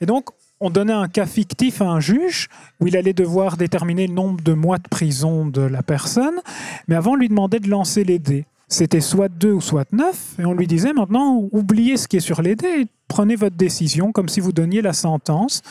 Et 0.02 0.06
donc, 0.06 0.30
on 0.60 0.70
donnait 0.70 0.94
un 0.94 1.08
cas 1.08 1.26
fictif 1.26 1.82
à 1.82 1.86
un 1.86 2.00
juge 2.00 2.48
où 2.80 2.88
il 2.88 2.96
allait 2.98 3.14
devoir 3.14 3.58
déterminer 3.58 4.08
le 4.08 4.14
nombre 4.14 4.42
de 4.42 4.54
mois 4.54 4.78
de 4.78 4.88
prison 4.90 5.46
de 5.46 5.62
la 5.62 5.84
personne. 5.84 6.40
Mais 6.88 6.96
avant, 6.96 7.12
on 7.12 7.16
lui 7.16 7.28
demandait 7.30 7.60
de 7.60 7.70
lancer 7.70 8.04
les 8.04 8.18
dés. 8.18 8.46
C'était 8.68 9.02
soit 9.02 9.30
2 9.30 9.52
ou 9.52 9.62
soit 9.62 9.92
9. 9.92 10.36
Et 10.40 10.46
on 10.46 10.54
lui 10.54 10.68
disait 10.68 10.94
maintenant, 10.94 11.48
oubliez 11.52 11.98
ce 11.98 12.08
qui 12.08 12.18
est 12.18 12.22
sur 12.22 12.42
les 12.42 12.56
dés 12.56 12.82
et 12.82 12.88
prenez 13.08 13.36
votre 13.36 13.56
décision 13.56 14.12
comme 14.12 14.30
si 14.30 14.40
vous 14.40 14.52
donniez 14.52 14.82
la 14.82 14.94
sentence. 14.94 15.62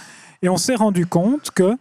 Et 0.43 0.49
on 0.49 0.57
s'est 0.57 0.75
rendu 0.75 1.07
compte 1.07 1.51
que 1.51 1.77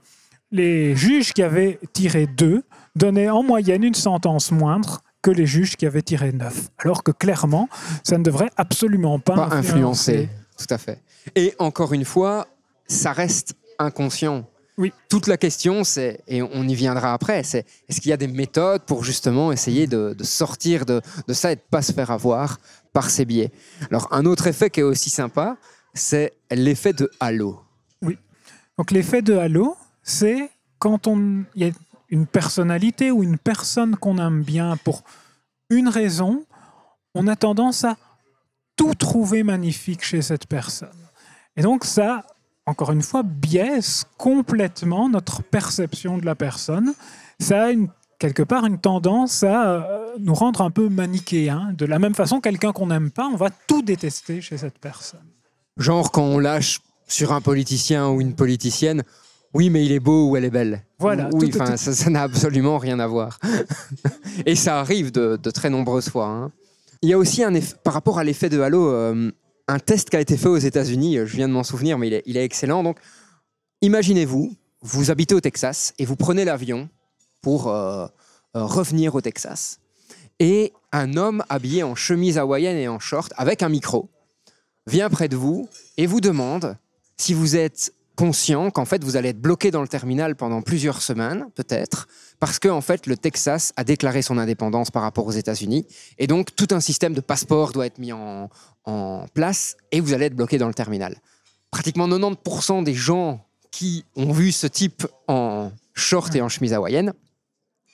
les 0.52 0.95
juges 0.95 1.34
qui 1.34 1.43
avaient 1.43 1.80
tiré 1.93 2.28
2 2.28 2.63
donnaient 2.95 3.30
en 3.30 3.43
moyenne 3.43 3.84
une 3.84 3.95
sentence 3.95 4.52
moindre 4.52 5.02
que 5.21 5.32
les 5.32 5.45
juges 5.45 5.76
qui 5.76 5.86
avaient 5.86 6.02
tiré 6.02 6.32
9. 6.32 6.69
Alors 6.80 7.04
que 7.04 7.12
clairement, 7.12 7.69
ça 8.04 8.17
ne 8.17 8.23
devrait 8.23 8.52
absolument 8.58 9.19
pas, 9.19 9.36
Pas 9.36 9.56
influencé. 9.56 10.30
Tout 10.58 10.67
à 10.69 10.78
fait. 10.78 11.02
Et 11.36 11.54
encore 11.60 11.93
une 11.93 12.06
fois, 12.06 12.47
ça 12.88 13.13
reste 13.13 13.56
inconscient. 13.80 14.45
Oui. 14.77 14.91
Toute 15.07 15.27
la 15.27 15.38
question, 15.38 15.83
c'est, 15.83 16.21
et 16.27 16.41
on 16.41 16.67
y 16.67 16.73
viendra 16.73 17.13
après, 17.13 17.43
c'est 17.43 17.65
est-ce 17.88 18.01
qu'il 18.01 18.09
y 18.09 18.13
a 18.13 18.17
des 18.17 18.27
méthodes 18.27 18.81
pour 18.83 19.03
justement 19.03 19.51
essayer 19.51 19.86
de, 19.86 20.15
de 20.17 20.23
sortir 20.23 20.86
de, 20.86 21.01
de 21.27 21.33
ça 21.33 21.51
et 21.51 21.55
de 21.55 21.62
ne 21.62 21.69
pas 21.69 21.81
se 21.81 21.91
faire 21.91 22.09
avoir 22.09 22.59
par 22.91 23.09
ces 23.09 23.25
biais 23.25 23.51
Alors, 23.89 24.07
un 24.12 24.25
autre 24.25 24.47
effet 24.47 24.69
qui 24.69 24.79
est 24.79 24.83
aussi 24.83 25.09
sympa, 25.09 25.57
c'est 25.93 26.33
l'effet 26.51 26.93
de 26.93 27.09
halo. 27.19 27.59
Donc 28.77 28.89
l'effet 28.89 29.21
de 29.21 29.36
halo, 29.36 29.77
c'est 30.01 30.49
quand 30.79 31.05
on 31.07 31.45
il 31.55 31.67
y 31.67 31.69
a 31.69 31.73
une 32.09 32.25
personnalité 32.25 33.12
ou 33.12 33.23
une 33.23 33.38
personne 33.38 33.95
qu'on 33.95 34.17
aime 34.17 34.43
bien 34.43 34.77
pour 34.77 35.03
une 35.69 35.88
raison, 35.88 36.45
on 37.15 37.27
a 37.27 37.36
tendance 37.36 37.83
à 37.83 37.97
tout 38.75 38.93
trouver 38.95 39.43
magnifique 39.43 40.03
chez 40.03 40.21
cette 40.21 40.47
personne. 40.47 40.89
Et 41.55 41.62
donc 41.62 41.86
ça, 41.86 42.25
encore 42.65 42.91
une 42.91 43.02
fois, 43.02 43.23
biaise 43.23 44.06
complètement 44.17 45.10
notre 45.10 45.43
perception 45.43 46.17
de 46.17 46.26
la 46.26 46.36
personne. 46.36 46.93
Ça 47.39 47.65
a 47.65 47.71
une, 47.71 47.89
quelque 48.19 48.43
part 48.43 48.65
une 48.65 48.80
tendance 48.80 49.43
à 49.43 49.63
euh, 49.82 50.06
nous 50.19 50.34
rendre 50.34 50.62
un 50.62 50.71
peu 50.71 50.88
manichéens. 50.89 51.73
De 51.78 51.86
la 51.86 51.99
même 51.99 52.15
façon, 52.15 52.39
quelqu'un 52.39 52.71
qu'on 52.71 52.88
n'aime 52.88 53.12
pas, 53.12 53.26
on 53.28 53.36
va 53.36 53.49
tout 53.67 53.82
détester 53.82 54.39
chez 54.41 54.58
cette 54.58 54.80
personne. 54.80 55.19
Genre 55.78 56.12
quand 56.12 56.23
on 56.23 56.39
lâche 56.39 56.80
sur 57.08 57.34
un 57.34 57.41
politicien 57.41 58.08
ou 58.10 58.21
une 58.21 58.34
politicienne, 58.36 59.04
oui, 59.54 59.69
mais 59.69 59.86
il 59.86 59.91
est 59.91 59.99
beau 59.99 60.30
ou 60.30 60.38
elle 60.38 60.45
est 60.45 60.49
belle. 60.49 60.84
Voilà, 60.99 61.30
Oui, 61.34 61.49
tout- 61.52 61.60
tout- 61.60 61.78
ça 61.78 62.10
n'a 62.10 62.23
absolument 62.23 62.78
rien 62.78 62.99
à 62.99 63.08
voir. 63.08 63.39
Et 64.45 64.56
ça 64.56 64.80
arrive 64.80 65.12
de, 65.12 65.38
de 65.41 65.52
très 65.52 65.69
nombreuses 65.69 66.10
fois. 66.10 66.28
hein. 66.28 66.52
Il 67.02 67.10
y 67.10 67.13
a 67.13 67.17
aussi 67.17 67.43
un 67.43 67.52
eff- 67.54 67.76
par 67.84 67.93
rapport 67.93 68.17
à 68.19 68.23
l'effet 68.23 68.49
de 68.49 68.62
halo, 68.62 68.88
euh, 68.89 69.32
un 69.73 69.79
test 69.79 70.12
qui 70.12 70.15
a 70.15 70.21
été 70.21 70.38
fait 70.38 70.47
aux 70.47 70.57
États-Unis. 70.57 71.17
euh, 71.17 71.25
Je 71.25 71.36
viens 71.36 71.47
de 71.47 71.53
m'en 71.53 71.63
souvenir, 71.63 71.97
mais 71.97 72.21
il 72.25 72.38
est, 72.38 72.45
excellent. 72.45 72.83
Donc, 72.83 72.99
imaginez-vous, 73.81 74.55
vous 74.81 75.12
habitez 75.12 75.33
au 75.33 75.41
Texas 75.41 75.93
et 75.97 76.05
vous 76.05 76.15
prenez 76.15 76.45
l'avion 76.45 76.89
pour 77.41 77.67
euh, 77.67 78.05
euh, 78.55 78.65
revenir 78.65 79.15
au 79.15 79.21
Texas. 79.21 79.79
Et 80.39 80.73
un 80.91 81.17
homme 81.17 81.43
habillé 81.49 81.83
en 81.83 81.95
chemise 81.95 82.38
hawaïenne 82.38 82.77
et 82.77 82.88
en 82.88 82.99
short 82.99 83.33
avec 83.36 83.63
un 83.63 83.69
micro 83.69 84.09
vient 84.86 85.09
près 85.09 85.27
de 85.27 85.36
vous 85.36 85.67
et 85.97 86.05
vous 86.05 86.21
demande 86.21 86.77
si 87.17 87.33
vous 87.33 87.55
êtes 87.55 87.93
conscient 88.15 88.69
qu'en 88.69 88.86
fait 88.86 89.04
vous 89.04 89.15
allez 89.15 89.30
être 89.30 89.41
bloqué 89.41 89.71
dans 89.71 89.82
le 89.82 89.88
terminal 89.88 90.36
pendant 90.36 90.62
plusieurs 90.62 91.02
semaines, 91.02 91.45
peut-être, 91.56 92.08
parce 92.39 92.60
que 92.60 92.67
en 92.67 92.82
fait 92.82 93.08
le 93.08 93.17
Texas 93.17 93.73
a 93.76 93.84
déclaré 93.84 94.21
son 94.21 94.38
indépendance 94.38 94.91
par 94.91 95.02
rapport 95.02 95.26
aux 95.26 95.32
États-Unis 95.32 95.86
et 96.17 96.28
donc 96.28 96.56
tout 96.56 96.67
un 96.71 96.80
système 96.80 97.13
de 97.13 97.21
passeport 97.21 97.71
doit 97.71 97.86
être 97.86 97.97
mis 97.97 98.13
en, 98.13 98.49
en 98.86 99.26
place 99.34 99.76
et 99.91 99.99
vous 99.99 100.13
allez 100.13 100.26
être 100.26 100.36
bloqué 100.36 100.58
dans 100.58 100.67
le 100.67 100.73
terminal. 100.73 101.17
Pratiquement 101.71 102.08
90% 102.08 102.84
des 102.84 102.93
gens 102.93 103.45
qui 103.71 104.06
ont 104.15 104.32
vu 104.32 104.52
ce 104.52 104.67
type 104.67 105.08
en 105.28 105.71
short 105.93 106.36
et 106.36 106.41
en 106.41 106.49
chemise 106.49 106.73
hawaïenne 106.73 107.13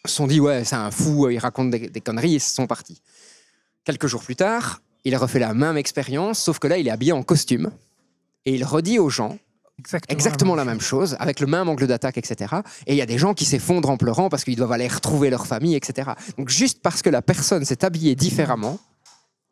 se 0.05 0.13
sont 0.13 0.27
dit 0.27 0.39
ouais 0.39 0.65
c'est 0.65 0.75
un 0.75 0.91
fou, 0.91 1.29
il 1.29 1.39
raconte 1.39 1.71
des, 1.71 1.89
des 1.89 2.01
conneries 2.01 2.35
et 2.35 2.39
se 2.39 2.53
sont 2.53 2.67
partis. 2.67 3.01
Quelques 3.85 4.07
jours 4.07 4.23
plus 4.23 4.35
tard, 4.35 4.81
il 5.05 5.15
refait 5.15 5.39
la 5.39 5.53
même 5.53 5.77
expérience, 5.77 6.39
sauf 6.39 6.59
que 6.59 6.67
là 6.67 6.77
il 6.77 6.87
est 6.87 6.91
habillé 6.91 7.13
en 7.13 7.23
costume 7.23 7.71
et 8.45 8.53
il 8.53 8.65
redit 8.65 8.99
aux 8.99 9.09
gens 9.09 9.37
Exactement, 9.79 10.13
exactement 10.13 10.55
la 10.55 10.65
même 10.65 10.81
chose, 10.81 11.15
avec 11.19 11.39
le 11.39 11.47
même 11.47 11.69
angle 11.69 11.87
d'attaque, 11.87 12.17
etc. 12.17 12.55
Et 12.85 12.93
il 12.93 12.97
y 12.97 13.01
a 13.01 13.05
des 13.05 13.17
gens 13.17 13.33
qui 13.33 13.45
s'effondrent 13.45 13.89
en 13.89 13.97
pleurant 13.97 14.29
parce 14.29 14.43
qu'ils 14.43 14.55
doivent 14.57 14.73
aller 14.73 14.87
retrouver 14.87 15.29
leur 15.29 15.47
famille, 15.47 15.75
etc. 15.75 16.11
Donc 16.37 16.49
juste 16.49 16.81
parce 16.81 17.01
que 17.01 17.09
la 17.09 17.21
personne 17.21 17.63
s'est 17.65 17.85
habillée 17.85 18.15
différemment, 18.15 18.79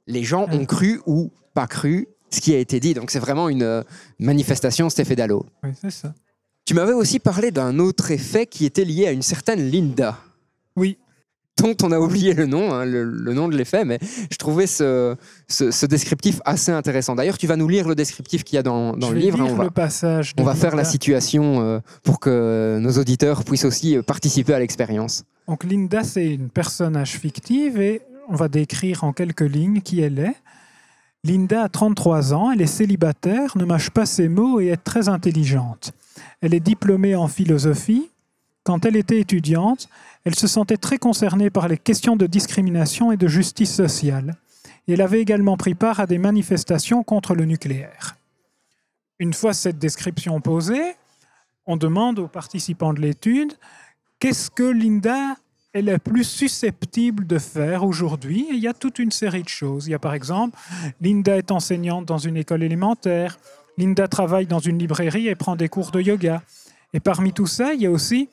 les 0.06 0.24
gens 0.24 0.48
ont 0.52 0.66
cru 0.66 1.02
ou 1.06 1.32
pas 1.54 1.68
cru 1.68 2.08
ce 2.30 2.42
qui 2.42 2.54
a 2.54 2.58
été 2.58 2.80
dit. 2.80 2.94
Donc 2.94 3.10
c'est 3.10 3.20
vraiment 3.20 3.48
une 3.48 3.64
euh, 3.64 3.84
manifestation, 4.20 4.90
effet 4.90 5.16
d'halo. 5.16 5.46
Oui, 5.64 5.70
c'est 5.80 5.92
ça. 5.92 6.14
Tu 6.66 6.74
m'avais 6.74 6.94
aussi 6.94 7.20
parlé 7.20 7.52
d'un 7.52 7.80
autre 7.80 8.12
effet 8.12 8.46
qui 8.46 8.66
était 8.66 8.84
lié 8.84 9.08
à 9.08 9.12
une 9.12 9.22
certaine 9.22 9.70
Linda, 9.70 10.20
Oui, 10.76 10.98
dont 11.58 11.76
on 11.84 11.92
a 11.92 12.00
oublié 12.00 12.34
le 12.34 12.46
nom, 12.46 12.74
hein, 12.74 12.86
le, 12.86 13.04
le 13.04 13.34
nom 13.34 13.48
de 13.48 13.58
l'effet, 13.58 13.84
mais 13.86 14.00
je 14.32 14.38
trouvais 14.38 14.68
ce, 14.68 15.16
ce, 15.48 15.72
ce 15.72 15.86
descriptif 15.86 16.40
assez 16.46 16.72
intéressant. 16.72 17.16
D'ailleurs, 17.16 17.38
tu 17.38 17.48
vas 17.48 17.56
nous 17.56 17.68
lire 17.68 17.88
le 17.88 17.96
descriptif 17.96 18.44
qu'il 18.44 18.56
y 18.56 18.60
a 18.60 18.64
dans, 18.64 18.96
dans 18.96 19.08
je 19.10 19.14
le 19.14 19.20
vais 19.20 19.26
livre. 19.26 19.42
hein, 19.42 19.48
on 19.52 19.56
va, 19.56 19.64
le 19.66 19.70
passage. 19.72 20.36
de 20.36 20.42
on 20.42 20.46
va 20.46 20.56
faire 20.56 20.76
la 20.76 20.84
situation 20.84 21.62
euh, 21.62 21.80
pour 22.04 22.20
que 22.20 22.78
nos 22.82 22.92
auditeurs 22.94 23.44
puissent 23.44 23.66
aussi 23.66 23.98
euh, 23.98 24.02
participer 24.02 24.54
à 24.54 24.60
l'expérience. 24.60 25.24
Donc 25.48 25.64
Linda, 25.64 26.04
c'est 26.04 26.28
une 26.28 26.50
personnage 26.50 27.12
fictive 27.18 27.80
et 27.80 28.02
on 28.30 28.36
va 28.36 28.48
décrire 28.50 29.04
en 29.04 29.14
quelques 29.14 29.42
lignes 29.42 29.82
qui 29.82 30.02
elle 30.02 30.20
est. 30.20 30.36
Linda 31.24 31.64
a 31.64 31.70
33 31.70 32.34
ans, 32.34 32.52
elle 32.52 32.62
est 32.62 32.68
célibataire, 32.68 33.58
ne 33.58 33.66
mâche 33.66 33.90
pas 33.90 34.06
ses 34.06 34.30
mots 34.30 34.60
et 34.60 34.68
est 34.68 34.78
très 34.78 35.10
intelligente. 35.10 35.92
Elle 36.42 36.54
est 36.54 36.60
diplômée 36.60 37.16
en 37.16 37.28
philosophie. 37.28 38.10
Quand 38.64 38.86
elle 38.86 38.96
était 38.98 39.20
étudiante, 39.20 39.88
elle 40.28 40.36
se 40.36 40.48
sentait 40.48 40.76
très 40.76 40.98
concernée 40.98 41.50
par 41.50 41.70
les 41.70 41.78
questions 41.78 42.18
de 42.18 42.28
discrimination 42.28 43.14
et 43.14 43.18
de 43.18 43.30
justice 43.30 43.74
sociale. 43.74 44.36
Elle 44.86 45.00
avait 45.00 45.22
également 45.22 45.56
pris 45.56 45.74
part 45.74 46.02
à 46.02 46.06
des 46.06 46.18
manifestations 46.18 47.02
contre 47.02 47.34
le 47.34 47.46
nucléaire. 47.46 48.18
Une 49.20 49.34
fois 49.34 49.54
cette 49.54 49.80
description 49.80 50.42
posée, 50.42 50.96
on 51.66 51.78
demande 51.78 52.20
aux 52.20 52.28
participants 52.28 52.94
de 52.94 53.00
l'étude 53.00 53.54
qu'est-ce 54.20 54.52
que 54.52 54.64
Linda 54.64 55.38
est 55.74 55.82
la 55.82 55.98
plus 55.98 56.26
susceptible 56.26 57.26
de 57.26 57.40
faire 57.40 57.86
aujourd'hui? 57.86 58.48
Il 58.52 58.60
y 58.60 58.68
a 58.68 58.74
toute 58.74 59.00
une 59.00 59.12
série 59.12 59.44
de 59.44 59.50
choses. 59.50 59.88
Il 59.88 59.92
y 59.92 59.96
a 59.96 60.00
par 60.00 60.14
exemple, 60.14 60.60
Linda 61.00 61.38
est 61.38 61.52
enseignante 61.52 62.06
dans 62.06 62.18
une 62.18 62.36
école 62.36 62.64
élémentaire, 62.64 63.40
Linda 63.78 64.10
travaille 64.10 64.46
dans 64.46 64.60
une 64.60 64.78
librairie 64.78 65.30
et 65.30 65.36
prend 65.36 65.56
des 65.56 65.70
cours 65.70 65.92
de 65.92 66.02
yoga. 66.02 66.42
Et 66.92 67.00
parmi 67.00 67.32
tout 67.32 67.48
ça, 67.48 67.74
il 67.74 67.82
y 67.82 67.86
a 67.86 67.92
aussi 67.92 68.28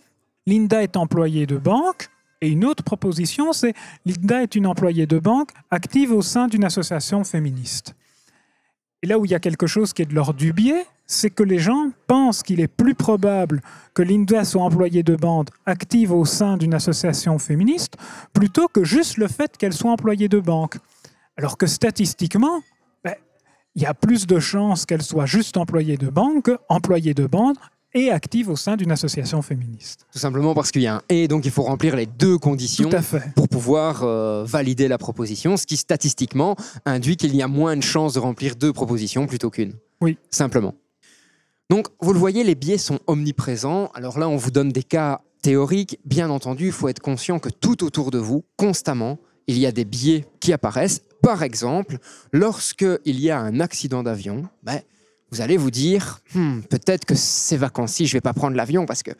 Linda 0.46 0.83
est 0.83 0.96
employée 0.96 1.46
de 1.46 1.57
banque. 1.57 2.09
Et 2.40 2.48
une 2.48 2.64
autre 2.64 2.83
proposition, 2.83 3.52
c'est 3.52 3.72
Linda 4.04 4.42
est 4.42 4.54
une 4.54 4.66
employée 4.66 5.07
de 5.07 5.18
banque 5.18 5.50
active 5.70 6.12
au 6.12 6.20
sein 6.20 6.46
d'une 6.46 6.64
association 6.64 7.24
féministe. 7.24 7.94
Et 9.02 9.07
là 9.07 9.18
où 9.18 9.24
il 9.24 9.30
y 9.30 9.35
a 9.35 9.40
quelque 9.40 9.66
chose 9.66 9.92
qui 9.92 10.02
est 10.02 10.07
de 10.07 10.14
l'ordre 10.14 10.35
du 10.35 10.52
biais, 10.52 10.87
c'est 11.07 11.30
que 11.30 11.42
les 11.42 11.59
gens 11.59 11.90
pensent 12.07 12.42
qu'il 12.42 12.61
est 12.61 12.68
plus 12.68 12.94
probable 12.94 13.62
que 13.94 14.02
Linda 14.02 14.44
soit 14.44 14.62
employée 14.62 15.02
de 15.02 15.16
bande 15.16 15.50
active 15.66 16.12
au 16.12 16.24
sein 16.24 16.57
d'une 16.57 16.74
association 16.74 17.38
féministe 17.38 17.96
plutôt 18.33 18.68
que 18.68 18.85
juste 18.85 19.18
le 19.18 19.28
fait 19.28 19.57
qu'elle 19.57 19.74
soit 19.74 19.90
employée 19.90 20.28
de 20.28 20.40
banque. 20.40 20.76
Alors 21.37 21.59
que 21.59 21.66
statistiquement, 21.66 22.61
ben, 23.02 23.14
il 23.74 23.83
y 23.83 23.87
a 23.87 23.94
plus 23.94 24.26
de 24.26 24.38
chances 24.38 24.87
qu'elle 24.87 25.02
soit 25.02 25.26
juste 25.26 25.57
employée 25.57 25.96
de 25.96 26.09
banque 26.09 26.50
qu'employée 26.68 27.14
de 27.14 27.26
bande 27.26 27.57
et 27.94 28.11
active 28.11 28.50
au 28.50 28.57
sein 28.57 28.76
d'une 28.76 28.90
association 28.90 29.40
féministe. 29.40 30.07
Tout 30.12 30.18
simplement 30.18 30.54
parce 30.54 30.70
qu'il 30.70 30.83
y 30.83 30.87
a 30.87 30.96
un 30.96 31.02
et, 31.09 31.28
donc 31.28 31.44
il 31.44 31.50
faut 31.50 31.62
remplir 31.62 31.96
les 31.96 32.07
deux 32.07 32.38
conditions 32.38 32.90
Tout 32.90 32.96
à 32.96 33.02
fait. 33.02 33.22
pour 33.35 33.48
pouvoir 33.48 34.02
euh, 34.02 34.44
valider 34.44 34.88
la 34.88 34.98
proposition, 34.98 35.57
ce 35.57 35.64
qui 35.66 35.76
statistiquement 35.76 36.57
induit 36.85 37.16
qu'il 37.16 37.35
y 37.35 37.42
a 37.42 37.48
moins 37.48 37.76
de 37.76 37.83
chances 37.83 38.14
de 38.14 38.18
remplir 38.18 38.57
deux 38.57 38.72
propositions 38.72 39.26
plutôt 39.26 39.50
qu'une. 39.50 39.74
Oui. 40.00 40.18
Simplement. 40.30 40.74
Donc, 41.70 41.88
vous 42.00 42.12
le 42.12 42.18
voyez, 42.18 42.44
les 42.44 42.54
biais 42.54 42.78
sont 42.78 42.98
omniprésents. 43.07 43.90
Alors 43.94 44.18
là, 44.18 44.28
on 44.28 44.37
vous 44.37 44.50
donne 44.50 44.70
des 44.70 44.83
cas 44.83 45.22
théoriques. 45.40 45.98
Bien 46.04 46.30
entendu, 46.30 46.66
il 46.66 46.72
faut 46.72 46.88
être 46.88 47.00
conscient 47.00 47.38
que 47.38 47.48
tout 47.48 47.85
autour 47.85 48.11
de 48.11 48.18
vous, 48.18 48.44
constamment, 48.57 49.18
il 49.46 49.59
y 49.59 49.66
a 49.66 49.72
des 49.72 49.85
biais 49.85 50.26
qui 50.40 50.52
apparaissent. 50.52 51.02
Par 51.22 51.42
exemple, 51.42 51.98
lorsque 52.33 52.85
il 53.04 53.18
y 53.20 53.30
a 53.30 53.38
un 53.38 53.61
accident 53.61 54.02
d'avion, 54.02 54.42
ben, 54.62 54.80
vous 55.35 55.40
allez 55.40 55.57
vous 55.57 55.73
dire, 55.73 56.20
Hmm, 56.35 56.61
peut-être 56.61 57.05
que 57.05 57.14
ces 57.16 57.57
vacances-ci, 57.57 58.07
je 58.07 58.12
vais 58.12 58.20
pas 58.20 58.33
prendre 58.33 58.57
l'avion 58.57 58.87
parce 58.87 59.03
que, 59.03 59.11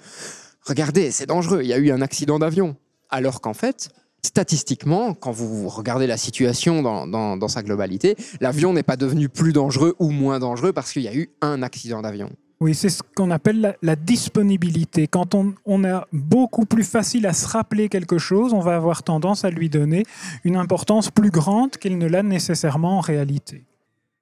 regardez, 0.63 1.11
c'est 1.11 1.27
dangereux, 1.27 1.63
il 1.63 1.69
y 1.69 1.73
a 1.73 1.79
eu 1.79 1.91
un 1.91 2.01
accident 2.03 2.39
d'avion. 2.39 2.77
Alors 3.11 3.41
qu'en 3.41 3.55
fait, 3.55 3.91
statistiquement, 4.23 5.15
quand 5.15 5.33
vous 5.33 5.69
regardez 5.69 6.07
la 6.07 6.17
situation 6.17 6.83
dans, 6.83 7.49
sa 7.49 7.63
globalité, 7.63 8.17
l'avion 8.41 8.73
n'est 8.73 8.85
pas 8.85 8.97
devenu 8.97 9.29
plus 9.29 9.53
dangereux 9.53 9.97
ou 9.99 10.11
moins 10.11 10.39
dangereux 10.39 10.73
parce 10.73 10.93
qu'il 10.93 11.03
y 11.03 11.09
a 11.09 11.15
eu 11.15 11.31
un 11.41 11.63
accident 11.63 12.01
d'avion. 12.03 12.31
Oui, 12.61 12.75
c'est 12.75 12.89
ce 12.89 13.03
qu'on 13.17 13.33
appelle 13.33 13.61
la, 13.61 13.77
la 13.83 13.97
disponibilité. 13.97 15.09
Quand 15.09 15.35
on, 15.35 15.55
on 15.67 15.85
a 15.85 16.07
beaucoup 16.13 16.65
plus 16.65 16.85
facile 16.85 17.27
à 17.27 17.33
se 17.33 17.47
rappeler 17.49 17.89
quelque 17.89 18.19
chose, 18.19 18.53
on 18.55 18.61
va 18.61 18.77
avoir 18.77 19.03
tendance 19.03 19.45
à 19.45 19.51
lui 19.51 19.69
donner 19.69 20.05
une 20.45 20.57
importance 20.57 21.11
plus 21.11 21.31
grande 21.31 21.77
qu'elle 21.77 21.99
ne 21.99 22.07
l'a 22.07 22.23
nécessairement 22.23 22.99
en 22.99 23.01
réalité. 23.01 23.67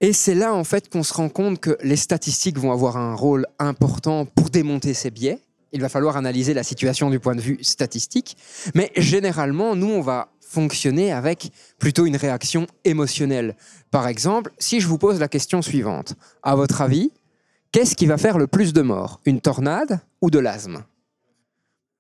Et 0.05 0.13
c'est 0.13 0.35
là, 0.35 0.53
en 0.53 0.65
fait, 0.65 0.91
qu'on 0.91 1.05
se 1.05 1.15
rend 1.15 1.29
compte 1.29 1.61
que 1.61 1.79
les 1.85 1.95
statistiques 1.95 2.59
vont 2.59 2.73
avoir 2.73 2.97
un 2.97 3.15
rôle 3.15 3.47
important 3.61 4.27
pour 4.27 4.51
démonter 4.51 4.95
ces 4.95 5.13
biais. 5.13 5.39
Il 5.71 5.81
va 5.81 5.89
falloir 5.89 6.17
analyser 6.17 6.55
la 6.55 6.65
situation 6.65 7.09
du 7.09 7.21
point 7.21 7.37
de 7.37 7.41
vue 7.41 7.63
statistique. 7.63 8.37
Mais 8.75 8.91
généralement, 8.97 9.77
nous, 9.77 9.87
on 9.87 10.01
va 10.01 10.29
fonctionner 10.41 11.13
avec 11.13 11.53
plutôt 11.79 12.05
une 12.05 12.17
réaction 12.17 12.67
émotionnelle. 12.85 13.55
Par 13.93 14.09
exemple, 14.09 14.53
si 14.59 14.81
je 14.81 14.89
vous 14.89 14.99
pose 14.99 15.21
la 15.21 15.29
question 15.29 15.63
suivante, 15.63 16.15
à 16.43 16.57
votre 16.57 16.81
avis, 16.81 17.13
qu'est-ce 17.71 17.95
qui 17.95 18.07
va 18.07 18.19
faire 18.19 18.39
le 18.39 18.49
plus 18.49 18.73
de 18.73 18.83
morts? 18.83 19.21
Une 19.25 19.41
tornade 19.41 20.01
ou 20.21 20.31
de 20.31 20.41
l'asthme? 20.41 20.83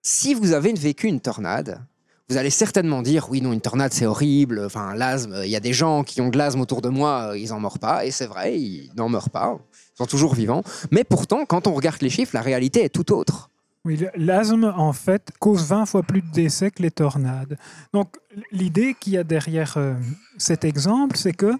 Si 0.02 0.34
vous 0.34 0.52
avez 0.52 0.72
vécu 0.72 1.06
une 1.06 1.20
tornade, 1.20 1.80
vous 2.28 2.36
allez 2.36 2.50
certainement 2.50 3.02
dire 3.02 3.28
oui 3.30 3.40
non 3.40 3.52
une 3.52 3.60
tornade 3.60 3.92
c'est 3.92 4.06
horrible 4.06 4.62
enfin 4.64 4.94
l'asthme 4.94 5.42
il 5.44 5.50
y 5.50 5.56
a 5.56 5.60
des 5.60 5.72
gens 5.72 6.04
qui 6.04 6.20
ont 6.20 6.28
de 6.28 6.38
l'asthme 6.38 6.60
autour 6.60 6.82
de 6.82 6.88
moi 6.88 7.30
euh, 7.30 7.38
ils 7.38 7.52
en 7.52 7.60
meurent 7.60 7.78
pas 7.78 8.04
et 8.04 8.10
c'est 8.10 8.26
vrai 8.26 8.58
ils 8.58 8.90
n'en 8.96 9.08
meurent 9.08 9.30
pas 9.30 9.58
ils 9.94 9.98
sont 9.98 10.06
toujours 10.06 10.34
vivants 10.34 10.62
mais 10.90 11.04
pourtant 11.04 11.44
quand 11.44 11.66
on 11.66 11.74
regarde 11.74 12.00
les 12.00 12.10
chiffres 12.10 12.32
la 12.34 12.42
réalité 12.42 12.84
est 12.84 12.88
tout 12.88 13.12
autre 13.12 13.50
Oui, 13.84 13.98
l'asthme, 14.14 14.72
en 14.76 14.92
fait, 14.92 15.32
cause 15.40 15.64
20 15.66 15.86
fois 15.86 16.02
plus 16.04 16.22
de 16.22 16.30
décès 16.30 16.70
que 16.70 16.82
les 16.82 16.92
tornades. 16.92 17.58
Donc, 17.92 18.08
l'idée 18.52 18.94
qu'il 18.94 19.14
y 19.14 19.18
a 19.18 19.24
derrière 19.24 19.74
euh, 19.76 19.94
cet 20.38 20.64
exemple, 20.64 21.16
c'est 21.16 21.32
que 21.32 21.52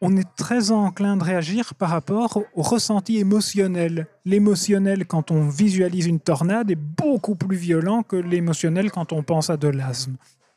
on 0.00 0.16
est 0.16 0.28
très 0.36 0.70
enclin 0.70 1.16
de 1.16 1.24
réagir 1.24 1.74
par 1.74 1.90
rapport 1.90 2.42
au 2.54 2.62
ressenti 2.62 3.18
émotionnel. 3.18 4.06
L'émotionnel, 4.24 5.06
quand 5.06 5.30
on 5.30 5.48
visualise 5.48 6.06
une 6.06 6.20
tornade, 6.20 6.70
est 6.70 6.76
beaucoup 6.76 7.34
plus 7.34 7.56
violent 7.56 8.02
que 8.02 8.16
l'émotionnel 8.16 8.90
quand 8.90 9.12
on 9.12 9.22
pense 9.22 9.50
à 9.50 9.56
de 9.56 9.68
l'asthme. 9.68 10.16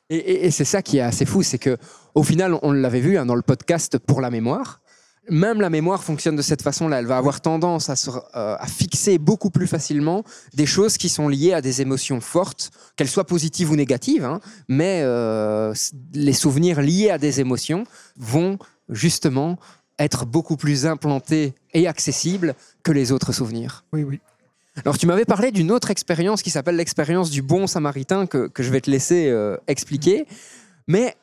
Et, 0.10 0.51
c'est 0.51 0.65
ça 0.65 0.82
qui 0.82 0.97
est 0.97 1.01
assez 1.01 1.25
fou, 1.25 1.41
c'est 1.41 1.58
que 1.58 1.77
au 2.15 2.23
final, 2.23 2.58
on 2.63 2.73
l'avait 2.73 2.99
vu 2.99 3.17
hein, 3.17 3.25
dans 3.25 3.36
le 3.36 3.41
podcast 3.41 3.97
pour 3.97 4.19
la 4.19 4.30
mémoire. 4.30 4.82
Même 5.30 5.62
la 5.62 5.69
mémoire 5.69 6.04
fonctionne 6.04 6.36
de 6.36 6.41
cette 6.41 6.62
façon-là. 6.62 6.99
Elle 6.99 7.06
va 7.06 7.17
avoir 7.17 7.39
tendance 7.39 7.89
euh, 7.89 8.56
à 8.60 8.67
fixer 8.67 9.19
beaucoup 9.19 9.51
plus 9.51 9.67
facilement 9.67 10.23
des 10.54 10.65
choses 10.65 10.97
qui 10.97 11.08
sont 11.08 11.30
liées 11.30 11.54
à 11.54 11.62
des 11.62 11.82
émotions 11.82 12.19
fortes, 12.19 12.71
qu'elles 12.97 13.08
soient 13.08 13.27
positives 13.27 13.71
ou 13.71 13.77
négatives. 13.77 14.25
hein, 14.25 14.41
mais 14.67 15.01
euh, 15.04 15.73
les 16.13 16.34
souvenirs 16.34 16.82
liés 16.82 17.12
à 17.12 17.17
des 17.17 17.39
émotions 17.39 17.86
vont 18.17 18.58
justement 18.89 19.58
être 20.00 20.26
beaucoup 20.26 20.58
plus 20.58 20.86
implantés 20.86 21.54
et 21.74 21.88
accessibles 21.88 22.56
que 22.84 22.91
les 22.91 23.12
autres 23.12 23.34
souvenirs. 23.34 23.86
Oui, 23.94 24.04
oui. 24.04 24.20
Alors, 24.86 24.98
tu 24.98 25.06
m'avais 25.06 25.26
parlé 25.26 25.52
d'une 25.52 25.72
autre 25.72 25.91
expérience 25.91 26.41
qui 26.41 26.50
s'appelle 26.50 26.78
l'expérience 26.78 27.30
du 27.30 27.41
bon 27.41 27.67
samaritain 27.67 28.26
que, 28.26 28.48
que 28.48 28.63
je 28.63 28.72
vais 28.72 28.82
te 28.82 28.89
laisser 28.89 29.30
euh, 29.30 29.58
expliquer. 29.67 30.26
Mais 30.88 31.15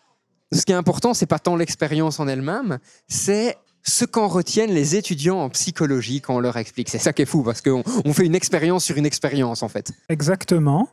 ce 0.53 0.65
qui 0.65 0.73
est 0.73 0.77
important, 0.77 1.15
c'est 1.15 1.27
pas 1.27 1.39
tant 1.39 1.57
l'expérience 1.57 2.21
en 2.21 2.29
elle-même, 2.29 2.79
c'est 3.09 3.57
ce 3.83 4.05
qu'en 4.05 4.29
retiennent 4.29 4.73
les 4.73 4.97
étudiants 4.97 5.41
en 5.41 5.49
psychologie 5.51 6.21
quand 6.21 6.37
on 6.37 6.41
leur 6.41 6.57
explique. 6.57 6.91
C'est 6.91 6.99
ça 6.99 7.13
qui 7.13 7.23
est 7.23 7.27
fou, 7.27 7.43
parce 7.43 7.63
qu'on 7.63 7.83
on 8.05 8.13
fait 8.13 8.27
une 8.27 8.35
expérience 8.35 8.85
sur 8.85 8.97
une 8.97 9.07
expérience, 9.07 9.63
en 9.63 9.69
fait. 9.69 9.93
Exactement. 10.09 10.89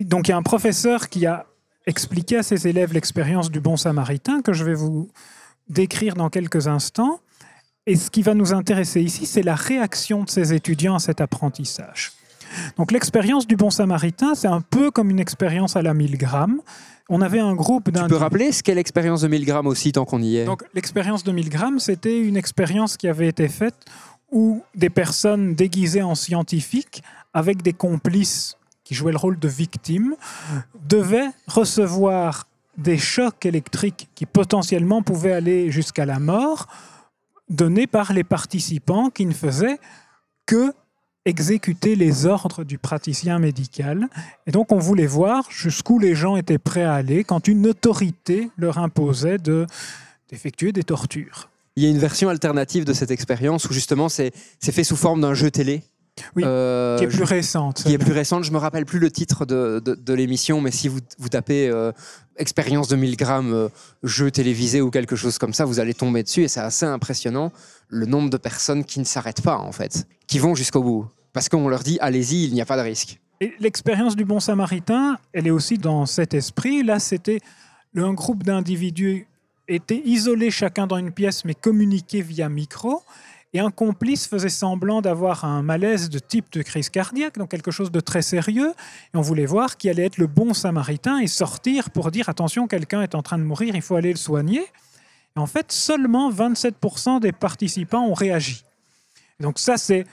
Donc 0.00 0.28
il 0.28 0.30
y 0.30 0.34
a 0.34 0.36
un 0.38 0.42
professeur 0.42 1.10
qui 1.10 1.26
a 1.26 1.46
expliqué 1.86 2.38
à 2.38 2.42
ses 2.42 2.66
élèves 2.66 2.94
l'expérience 2.94 3.50
du 3.50 3.60
bon 3.60 3.76
samaritain 3.76 4.40
que 4.40 4.52
je 4.52 4.64
vais 4.64 4.74
vous 4.74 5.10
décrire 5.68 6.14
dans 6.14 6.30
quelques 6.30 6.66
instants. 6.66 7.20
Et 7.86 7.96
ce 7.96 8.10
qui 8.10 8.22
va 8.22 8.34
nous 8.34 8.52
intéresser 8.52 9.00
ici, 9.00 9.26
c'est 9.26 9.42
la 9.42 9.54
réaction 9.54 10.24
de 10.24 10.30
ces 10.30 10.52
étudiants 10.52 10.94
à 10.94 10.98
cet 10.98 11.20
apprentissage. 11.20 12.12
Donc 12.76 12.92
l'expérience 12.92 13.46
du 13.46 13.56
bon 13.56 13.70
samaritain, 13.70 14.34
c'est 14.34 14.48
un 14.48 14.60
peu 14.60 14.90
comme 14.90 15.10
une 15.10 15.20
expérience 15.20 15.76
à 15.76 15.82
la 15.82 15.94
1000 15.94 16.18
grammes. 16.18 16.60
On 17.08 17.22
avait 17.22 17.40
un 17.40 17.54
groupe 17.54 17.84
Tu 17.86 17.92
d'un 17.92 18.08
peux 18.08 18.16
rappeler 18.16 18.52
ce 18.52 18.62
qu'est 18.62 18.74
l'expérience 18.74 19.22
de 19.22 19.28
1000 19.28 19.44
grammes 19.44 19.66
aussi, 19.66 19.92
tant 19.92 20.04
qu'on 20.04 20.22
y 20.22 20.36
est? 20.36 20.44
Donc 20.44 20.64
l'expérience 20.74 21.24
de 21.24 21.32
1000 21.32 21.48
grammes, 21.48 21.78
c'était 21.78 22.20
une 22.20 22.36
expérience 22.36 22.96
qui 22.96 23.08
avait 23.08 23.28
été 23.28 23.48
faite 23.48 23.74
où 24.30 24.62
des 24.74 24.90
personnes 24.90 25.54
déguisées 25.54 26.02
en 26.02 26.14
scientifiques, 26.14 27.02
avec 27.34 27.62
des 27.62 27.72
complices 27.72 28.56
qui 28.84 28.94
jouaient 28.94 29.12
le 29.12 29.18
rôle 29.18 29.38
de 29.38 29.48
victimes, 29.48 30.14
devaient 30.88 31.30
recevoir 31.46 32.46
des 32.80 32.98
chocs 32.98 33.46
électriques 33.46 34.08
qui 34.14 34.26
potentiellement 34.26 35.02
pouvaient 35.02 35.32
aller 35.32 35.70
jusqu'à 35.70 36.06
la 36.06 36.18
mort, 36.18 36.66
donnés 37.48 37.86
par 37.86 38.12
les 38.12 38.24
participants 38.24 39.10
qui 39.10 39.26
ne 39.26 39.32
faisaient 39.32 39.78
que 40.46 40.72
exécuter 41.26 41.96
les 41.96 42.26
ordres 42.26 42.64
du 42.64 42.78
praticien 42.78 43.38
médical. 43.38 44.08
Et 44.46 44.52
donc 44.52 44.72
on 44.72 44.78
voulait 44.78 45.06
voir 45.06 45.44
jusqu'où 45.50 45.98
les 45.98 46.14
gens 46.14 46.36
étaient 46.36 46.58
prêts 46.58 46.82
à 46.82 46.94
aller 46.94 47.24
quand 47.24 47.46
une 47.46 47.66
autorité 47.66 48.50
leur 48.56 48.78
imposait 48.78 49.38
de 49.38 49.66
d'effectuer 50.30 50.72
des 50.72 50.84
tortures. 50.84 51.50
Il 51.76 51.82
y 51.82 51.86
a 51.86 51.90
une 51.90 51.98
version 51.98 52.28
alternative 52.28 52.84
de 52.84 52.92
cette 52.92 53.10
expérience 53.10 53.68
où 53.68 53.72
justement 53.72 54.08
c'est 54.08 54.32
fait 54.60 54.84
sous 54.84 54.96
forme 54.96 55.20
d'un 55.20 55.34
jeu 55.34 55.50
télé. 55.50 55.82
Oui, 56.36 56.42
Euh, 56.46 56.98
qui 56.98 57.04
est 57.04 57.08
plus 57.08 57.22
récente. 57.22 57.82
qui 57.82 57.92
est 57.94 57.98
plus 57.98 58.12
récente. 58.12 58.44
Je 58.44 58.52
me 58.52 58.58
rappelle 58.58 58.84
plus 58.84 58.98
le 58.98 59.10
titre 59.10 59.46
de, 59.46 59.80
de- 59.84 59.94
de 59.94 60.14
l'émission, 60.14 60.60
mais 60.60 60.70
si 60.70 60.88
vous, 60.88 60.98
vous 61.18 61.28
tapez 61.28 61.68
euh, 61.68 61.92
expérience 62.36 62.88
de 62.88 62.96
1000 62.96 63.16
grammes, 63.16 63.52
euh, 63.54 63.68
jeu 64.02 64.30
télévisé 64.30 64.80
ou 64.80 64.90
quelque 64.90 65.16
chose 65.16 65.38
comme 65.38 65.54
ça, 65.54 65.64
vous 65.64 65.80
allez 65.80 65.94
tomber 65.94 66.22
dessus 66.22 66.42
et 66.42 66.48
c'est 66.48 66.60
assez 66.60 66.84
impressionnant 66.86 67.52
le 67.88 68.06
nombre 68.06 68.28
de 68.30 68.36
personnes 68.36 68.84
qui 68.84 68.98
ne 69.00 69.04
s'arrêtent 69.04 69.42
pas 69.42 69.56
en 69.58 69.72
fait, 69.72 70.06
qui 70.26 70.38
vont 70.38 70.54
jusqu'au 70.54 70.82
bout. 70.82 71.06
Parce 71.32 71.48
qu'on 71.48 71.68
leur 71.68 71.82
dit 71.82 71.98
allez-y, 72.00 72.44
il 72.44 72.52
n'y 72.54 72.60
a 72.60 72.66
pas 72.66 72.76
de 72.76 72.82
risque. 72.82 73.18
L'expérience 73.58 74.16
du 74.16 74.26
bon 74.26 74.40
samaritain, 74.40 75.16
elle 75.32 75.46
est 75.46 75.50
aussi 75.50 75.78
dans 75.78 76.04
cet 76.04 76.34
esprit. 76.34 76.82
Là, 76.82 76.98
c'était 76.98 77.40
un 77.96 78.12
groupe 78.12 78.42
d'individus 78.42 79.26
était 79.68 80.02
isolés 80.04 80.50
chacun 80.50 80.86
dans 80.88 80.96
une 80.98 81.12
pièce, 81.12 81.44
mais 81.44 81.54
communiquaient 81.54 82.20
via 82.22 82.48
micro. 82.48 83.02
Et 83.52 83.58
un 83.58 83.70
complice 83.70 84.28
faisait 84.28 84.48
semblant 84.48 85.00
d'avoir 85.00 85.44
un 85.44 85.62
malaise 85.62 86.08
de 86.08 86.20
type 86.20 86.52
de 86.52 86.62
crise 86.62 86.88
cardiaque, 86.88 87.36
donc 87.36 87.50
quelque 87.50 87.72
chose 87.72 87.90
de 87.90 87.98
très 87.98 88.22
sérieux. 88.22 88.72
Et 89.12 89.16
on 89.16 89.22
voulait 89.22 89.46
voir 89.46 89.76
qui 89.76 89.90
allait 89.90 90.06
être 90.06 90.18
le 90.18 90.28
bon 90.28 90.54
samaritain 90.54 91.18
et 91.18 91.26
sortir 91.26 91.90
pour 91.90 92.12
dire 92.12 92.28
attention, 92.28 92.68
quelqu'un 92.68 93.02
est 93.02 93.16
en 93.16 93.22
train 93.22 93.38
de 93.38 93.42
mourir, 93.42 93.74
il 93.74 93.82
faut 93.82 93.96
aller 93.96 94.12
le 94.12 94.18
soigner. 94.18 94.64
Et 95.36 95.40
en 95.40 95.46
fait, 95.46 95.72
seulement 95.72 96.30
27% 96.30 97.20
des 97.20 97.32
participants 97.32 98.06
ont 98.06 98.14
réagi. 98.14 98.64
Donc 99.40 99.58
ça, 99.58 99.76
c'est 99.76 100.06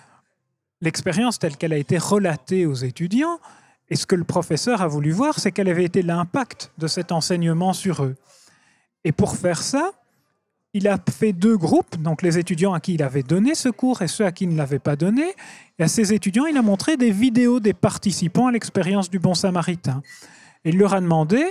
l'expérience 0.82 1.38
telle 1.38 1.58
qu'elle 1.58 1.73
a 1.73 1.78
été 1.78 2.00
relatée 2.00 2.65
aux 2.65 2.76
étudiants. 2.76 3.39
Et 3.89 3.95
ce 3.95 4.08
que 4.08 4.15
le 4.15 4.23
professeur 4.23 4.82
a 4.82 4.88
voulu 4.88 5.12
voir, 5.12 5.39
c'est 5.39 5.52
quel 5.52 5.69
avait 5.69 5.86
été 5.86 6.02
l'impact 6.02 6.71
de 6.78 6.88
cet 6.88 7.12
enseignement 7.12 7.73
sur 7.73 8.04
eux. 8.04 8.15
Et 9.04 9.12
pour 9.12 9.36
faire 9.36 9.62
ça, 9.62 9.91
il 10.78 10.88
a 10.88 10.98
fait 11.10 11.34
deux 11.34 11.58
groupes, 11.58 11.98
donc 12.02 12.22
les 12.22 12.38
étudiants 12.38 12.74
à 12.74 12.80
qui 12.80 12.94
il 12.94 13.04
avait 13.04 13.24
donné 13.24 13.56
ce 13.56 13.70
cours 13.70 14.02
et 14.02 14.08
ceux 14.08 14.26
à 14.26 14.32
qui 14.32 14.46
il 14.46 14.52
ne 14.52 14.58
l'avait 14.58 14.80
pas 14.80 14.96
donné. 14.96 15.34
Et 15.80 15.84
à 15.84 15.88
ces 15.88 16.13
étudiants, 16.13 16.46
il 16.46 16.58
a 16.58 16.62
montré 16.62 16.98
des 16.98 17.12
vidéos 17.12 17.60
des 17.60 17.74
participants 17.74 18.48
à 18.48 18.52
l'expérience 18.52 19.10
du 19.10 19.20
bon 19.20 19.34
samaritain. 19.34 20.02
Et 20.63 20.70
il 20.70 20.78
leur 20.78 20.94
a 20.94 21.02
demandé, 21.02 21.44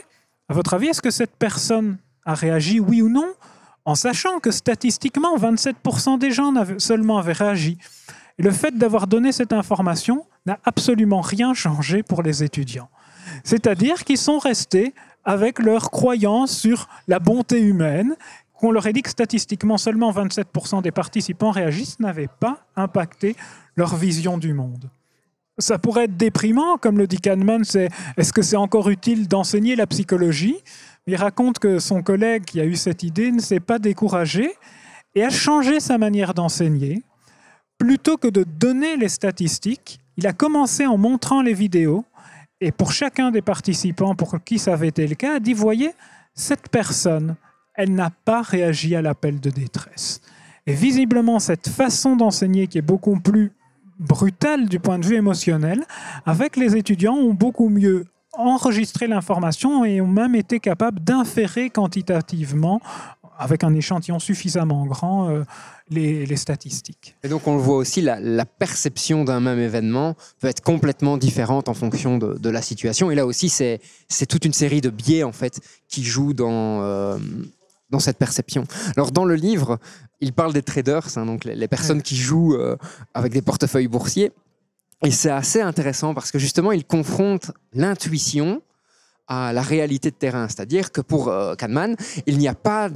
à 0.49 0.55
votre 0.55 0.75
avis, 0.75 0.89
est-ce 0.89 1.03
que 1.03 1.11
cette 1.11 1.37
personne 1.37 1.99
a 2.25 2.35
réagi 2.35 2.81
oui 2.81 3.03
ou 3.03 3.09
non, 3.09 3.29
en 3.85 3.95
sachant 3.95 4.41
que 4.41 4.51
statistiquement, 4.51 5.37
27% 5.39 6.19
des 6.19 6.31
gens 6.31 6.53
seulement 6.79 7.19
avaient 7.19 7.33
réagi. 7.33 7.79
Et 8.39 8.43
le 8.43 8.51
fait 8.51 8.77
d'avoir 8.77 9.07
donné 9.07 9.33
cette 9.33 9.53
information 9.53 10.27
n'a 10.45 10.59
absolument 10.65 11.21
rien 11.21 11.55
changé 11.55 12.03
pour 12.03 12.23
les 12.23 12.43
étudiants. 12.43 12.89
C'est-à-dire 13.45 14.05
qu'ils 14.05 14.19
sont 14.19 14.39
restés 14.39 14.93
avec 15.25 15.59
leur 15.59 15.91
croyance 15.91 16.57
sur 16.57 16.89
la 17.09 17.19
bonté 17.19 17.61
humaine, 17.61 18.17
qu'on 18.59 18.71
leur 18.71 18.87
ait 18.87 18.93
dit 18.93 19.03
que 19.03 19.11
statistiquement 19.11 19.79
seulement 19.79 20.13
27% 20.13 20.83
des 20.83 20.91
participants 20.91 21.51
réagissent, 21.51 22.01
n'avait 22.01 22.29
pas 22.29 22.67
impacté 22.77 23.37
leur 23.77 23.97
vision 23.97 24.39
du 24.39 24.55
monde. 24.55 24.91
Ça 25.59 25.79
pourrait 25.79 26.05
être 26.05 26.17
déprimant, 26.17 26.77
comme 26.77 26.99
le 26.99 27.07
dit 27.07 27.19
Kahneman, 27.19 27.65
c'est 27.65 27.89
est-ce 28.17 28.33
que 28.33 28.43
c'est 28.43 28.57
encore 28.57 28.91
utile 28.91 29.27
d'enseigner 29.27 29.75
la 29.75 29.87
psychologie? 29.87 30.57
Il 31.07 31.17
raconte 31.17 31.59
que 31.59 31.79
son 31.79 32.03
collègue 32.03 32.45
qui 32.45 32.61
a 32.61 32.65
eu 32.65 32.77
cette 32.77 33.03
idée 33.03 33.31
ne 33.31 33.41
s'est 33.41 33.61
pas 33.61 33.79
découragé 33.79 34.53
et 35.15 35.25
a 35.25 35.31
changé 35.31 35.81
sa 35.81 35.97
manière 35.97 36.35
d'enseigner. 36.35 37.03
Plutôt 37.79 38.17
que 38.17 38.29
de 38.29 38.45
donner 38.45 38.97
les 38.97 39.09
statistiques, 39.09 40.01
il 40.19 40.27
a 40.27 40.33
commencé 40.33 40.87
en 40.87 40.99
montrant 40.99 41.41
les 41.41 41.55
vidéos 41.55 42.05
et 42.61 42.73
pour 42.73 42.93
chacun 42.93 43.31
des 43.31 43.43
participants 43.43 44.15
pour 44.15 44.43
qui 44.43 44.59
ça 44.59 44.73
avait 44.73 44.89
été 44.89 45.07
le 45.07 45.15
cas, 45.15 45.37
a 45.37 45.41
dit, 45.41 45.53
voyez, 45.53 45.93
cette 46.35 46.69
personne, 46.69 47.37
elle 47.77 47.95
n'a 47.95 48.11
pas 48.11 48.43
réagi 48.43 48.97
à 48.97 49.03
l'appel 49.03 49.41
de 49.41 49.51
détresse. 49.51 50.21
Et 50.67 50.75
visiblement, 50.75 51.39
cette 51.39 51.69
façon 51.69 52.17
d'enseigner 52.17 52.67
qui 52.67 52.79
est 52.79 52.83
beaucoup 52.83 53.21
plus 53.21 53.53
brutale 53.99 54.69
du 54.69 54.81
point 54.81 54.99
de 54.99 55.07
vue 55.07 55.17
émotionnel, 55.17 55.85
avec 56.25 56.57
les 56.57 56.77
étudiants, 56.77 57.15
ont 57.15 57.35
beaucoup 57.35 57.69
mieux 57.69 58.05
enregistré 58.33 59.07
l'information 59.07 59.85
et 59.85 60.01
ont 60.01 60.07
même 60.07 60.35
été 60.35 60.61
capables 60.61 61.01
d'inférer 61.01 61.71
quantitativement, 61.71 62.81
avec 63.39 63.65
un 63.65 63.75
échantillon 63.75 64.19
suffisamment 64.19 64.87
grand, 64.87 65.29
euh, 65.29 65.45
les, 65.91 66.37
statistiques. 66.37 67.17
Et 67.23 67.29
donc 67.29 67.47
on 67.47 67.57
le 67.57 67.61
voit 67.61 67.77
aussi, 67.77 68.01
la, 68.01 68.45
perception 68.45 69.25
d'un 69.25 69.41
même 69.41 69.59
événement 69.59 70.15
peut 70.41 70.49
être 70.49 70.63
complètement 70.63 71.17
différente 71.17 71.69
en 71.69 71.75
fonction 71.75 72.19
de, 72.19 72.51
la 72.51 72.63
situation. 72.63 73.11
Et 73.11 73.15
là 73.15 73.27
aussi, 73.27 73.49
c'est 73.49 73.81
c'est 74.09 74.27
toute 74.27 74.45
une 74.45 74.53
série 74.53 74.81
de 74.81 74.91
biais 74.91 75.23
en 75.23 75.33
fait 75.33 75.61
qui 75.89 76.03
jouent 76.03 76.33
dans, 76.33 76.83
euh, 76.83 77.19
dans 77.91 78.01
cette 78.01 78.19
perception. 78.19 78.65
Alors 78.97 79.13
dans 79.13 79.25
le 79.25 79.35
livre, 79.35 79.79
il 80.21 80.33
parle 80.33 80.53
des 80.53 80.63
traders, 80.63 81.07
hein, 81.17 81.27
donc 81.27 81.45
les, 81.45 81.55
les 81.55 81.69
personnes 81.69 82.03
qui 82.03 82.17
jouent 82.17 82.55
euh, 82.55 82.77
avec 83.15 83.33
des 83.33 83.43
portefeuilles 83.43 83.89
boursiers. 83.89 84.33
Et 85.05 85.11
c'est 85.11 85.31
assez 85.31 85.61
intéressant 85.61 86.15
parce 86.15 86.31
que 86.31 86.39
justement, 86.39 86.73
il 86.73 86.85
confronte 86.85 87.53
l'intuition 87.73 88.63
à 89.29 89.53
la 89.53 89.63
réalité 89.63 90.11
de 90.11 90.17
terrain. 90.17 90.49
C'est-à-dire 90.49 90.93
que 90.93 91.01
pour 91.01 91.29
euh, 91.29 91.55
Kahneman, 91.55 91.97
il 92.27 92.39
n'y 92.39 92.49
a 92.49 92.55
pas 92.55 92.89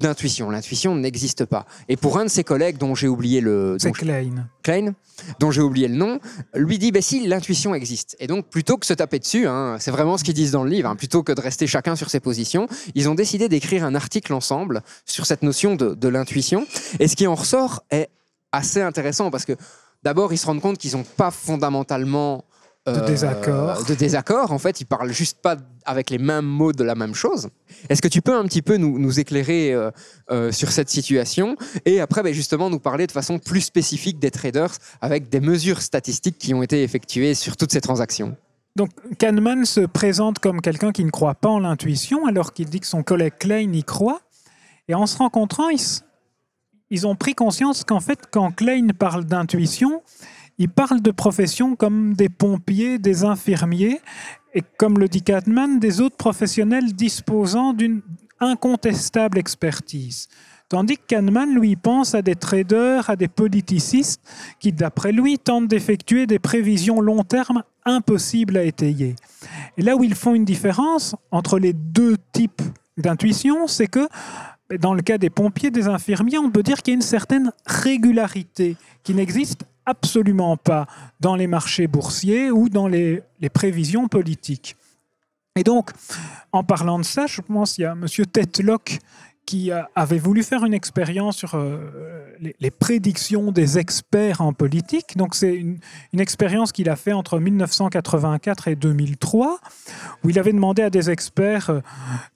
d'intuition. 0.00 0.50
L'intuition 0.50 0.94
n'existe 0.96 1.44
pas. 1.44 1.66
Et 1.88 1.96
pour 1.96 2.18
un 2.18 2.24
de 2.24 2.30
ses 2.30 2.44
collègues 2.44 2.78
dont 2.78 2.94
j'ai 2.94 3.08
oublié 3.08 3.40
le 3.40 3.76
C'est 3.78 3.92
Klein. 3.92 4.48
Klein, 4.62 4.94
dont 5.38 5.50
j'ai 5.50 5.60
oublié 5.60 5.88
le 5.88 5.94
nom, 5.94 6.18
lui 6.54 6.78
dit 6.78 6.90
ben 6.92 7.02
si 7.02 7.26
l'intuition 7.26 7.74
existe. 7.74 8.16
Et 8.18 8.26
donc 8.26 8.46
plutôt 8.46 8.76
que 8.76 8.86
se 8.86 8.94
taper 8.94 9.18
dessus, 9.18 9.46
hein, 9.46 9.76
c'est 9.78 9.90
vraiment 9.90 10.18
ce 10.18 10.24
qu'ils 10.24 10.34
disent 10.34 10.52
dans 10.52 10.64
le 10.64 10.70
livre, 10.70 10.88
hein, 10.88 10.96
plutôt 10.96 11.22
que 11.22 11.32
de 11.32 11.40
rester 11.40 11.66
chacun 11.66 11.96
sur 11.96 12.10
ses 12.10 12.20
positions, 12.20 12.66
ils 12.94 13.08
ont 13.08 13.14
décidé 13.14 13.48
d'écrire 13.48 13.84
un 13.84 13.94
article 13.94 14.32
ensemble 14.32 14.82
sur 15.04 15.26
cette 15.26 15.42
notion 15.42 15.76
de, 15.76 15.94
de 15.94 16.08
l'intuition. 16.08 16.66
Et 16.98 17.08
ce 17.08 17.16
qui 17.16 17.26
en 17.26 17.34
ressort 17.34 17.84
est 17.90 18.08
assez 18.52 18.82
intéressant 18.82 19.30
parce 19.30 19.44
que 19.44 19.52
d'abord 20.02 20.32
ils 20.32 20.38
se 20.38 20.46
rendent 20.46 20.60
compte 20.60 20.78
qu'ils 20.78 20.96
n'ont 20.96 21.04
pas 21.04 21.30
fondamentalement 21.30 22.44
De 22.86 23.06
désaccord. 23.06 23.84
De 23.84 23.94
désaccord, 23.94 24.52
en 24.52 24.58
fait, 24.58 24.80
ils 24.80 24.86
parlent 24.86 25.12
juste 25.12 25.42
pas 25.42 25.56
avec 25.84 26.08
les 26.08 26.16
mêmes 26.16 26.46
mots 26.46 26.72
de 26.72 26.82
la 26.82 26.94
même 26.94 27.14
chose. 27.14 27.48
Est-ce 27.90 28.00
que 28.00 28.08
tu 28.08 28.22
peux 28.22 28.34
un 28.34 28.44
petit 28.44 28.62
peu 28.62 28.78
nous, 28.78 28.98
nous 28.98 29.20
éclairer 29.20 29.74
euh, 29.74 29.90
euh, 30.30 30.50
sur 30.50 30.72
cette 30.72 30.88
situation 30.88 31.56
et 31.84 32.00
après, 32.00 32.22
ben, 32.22 32.32
justement, 32.32 32.70
nous 32.70 32.78
parler 32.78 33.06
de 33.06 33.12
façon 33.12 33.38
plus 33.38 33.60
spécifique 33.60 34.18
des 34.18 34.30
traders 34.30 34.72
avec 35.02 35.28
des 35.28 35.40
mesures 35.40 35.82
statistiques 35.82 36.38
qui 36.38 36.54
ont 36.54 36.62
été 36.62 36.82
effectuées 36.82 37.34
sur 37.34 37.58
toutes 37.58 37.70
ces 37.70 37.82
transactions? 37.82 38.34
Donc 38.76 38.90
Kahneman 39.18 39.66
se 39.66 39.80
présente 39.80 40.38
comme 40.38 40.62
quelqu'un 40.62 40.92
qui 40.92 41.04
ne 41.04 41.10
croit 41.10 41.34
pas 41.34 41.48
en 41.48 41.58
l'intuition 41.58 42.24
alors 42.26 42.54
qu'il 42.54 42.70
dit 42.70 42.80
que 42.80 42.86
son 42.86 43.02
collègue 43.02 43.34
Klein 43.38 43.72
y 43.72 43.84
croit. 43.84 44.22
Et 44.88 44.94
en 44.94 45.06
se 45.06 45.18
rencontrant, 45.18 45.68
ils 46.90 47.06
ont 47.06 47.14
pris 47.14 47.34
conscience 47.34 47.84
qu'en 47.84 48.00
fait, 48.00 48.20
quand 48.30 48.52
Klein 48.52 48.88
parle 48.98 49.24
d'intuition, 49.24 50.02
il 50.60 50.68
parle 50.68 51.00
de 51.00 51.10
professions 51.10 51.74
comme 51.74 52.12
des 52.12 52.28
pompiers, 52.28 52.98
des 52.98 53.24
infirmiers, 53.24 53.98
et 54.52 54.62
comme 54.76 54.98
le 54.98 55.08
dit 55.08 55.22
Kahneman, 55.22 55.80
des 55.80 56.02
autres 56.02 56.18
professionnels 56.18 56.92
disposant 56.92 57.72
d'une 57.72 58.02
incontestable 58.40 59.38
expertise. 59.38 60.28
Tandis 60.68 60.98
que 60.98 61.06
Kahneman, 61.08 61.54
lui, 61.54 61.76
pense 61.76 62.14
à 62.14 62.20
des 62.20 62.34
traders, 62.34 63.08
à 63.08 63.16
des 63.16 63.26
politicistes 63.26 64.20
qui, 64.58 64.70
d'après 64.70 65.12
lui, 65.12 65.38
tentent 65.38 65.66
d'effectuer 65.66 66.26
des 66.26 66.38
prévisions 66.38 67.00
long 67.00 67.24
terme 67.24 67.62
impossibles 67.86 68.58
à 68.58 68.62
étayer. 68.62 69.16
Et 69.78 69.82
là 69.82 69.96
où 69.96 70.04
ils 70.04 70.14
font 70.14 70.34
une 70.34 70.44
différence 70.44 71.16
entre 71.30 71.58
les 71.58 71.72
deux 71.72 72.18
types 72.32 72.60
d'intuition, 72.98 73.66
c'est 73.66 73.86
que 73.86 74.06
dans 74.78 74.92
le 74.92 75.00
cas 75.00 75.16
des 75.16 75.30
pompiers, 75.30 75.70
des 75.70 75.88
infirmiers, 75.88 76.38
on 76.38 76.50
peut 76.50 76.62
dire 76.62 76.82
qu'il 76.82 76.92
y 76.92 76.94
a 76.94 76.98
une 76.98 77.02
certaine 77.02 77.50
régularité 77.64 78.76
qui 79.02 79.14
n'existe 79.14 79.64
absolument 79.90 80.56
pas 80.56 80.86
dans 81.20 81.36
les 81.36 81.46
marchés 81.46 81.86
boursiers 81.86 82.50
ou 82.50 82.68
dans 82.68 82.88
les, 82.88 83.22
prévisions 83.52 84.08
politiques. 84.08 84.76
Et 85.56 85.64
donc, 85.64 85.90
en 86.52 86.62
parlant 86.62 86.98
de 86.98 87.04
ça, 87.04 87.26
je 87.26 87.40
pense 87.40 87.74
qu'il 87.74 87.82
y 87.82 87.86
a 87.86 87.92
M. 87.92 88.06
Tetlock 88.06 88.98
qui 89.46 89.72
avait 89.96 90.18
voulu 90.18 90.44
faire 90.44 90.64
une 90.64 90.74
expérience 90.74 91.36
sur 91.36 91.56
euh, 91.56 91.80
les, 92.60 92.70
prédictions 92.70 93.50
des 93.50 93.78
experts 93.78 94.40
en 94.42 94.52
politique. 94.52 95.16
Donc, 95.16 95.34
c'est 95.34 95.56
une, 95.56 95.78
une 96.12 96.20
expérience 96.20 96.70
qu'il 96.70 96.88
a 96.88 96.94
fait 96.94 97.12
entre 97.12 97.40
1984 97.40 98.68
et 98.68 98.76
2003, 98.76 99.58
où 100.22 100.30
il 100.30 100.38
avait 100.38 100.52
demandé 100.52 100.82
à 100.82 100.90
des 100.90 101.10
experts 101.10 101.70
euh, 101.70 101.80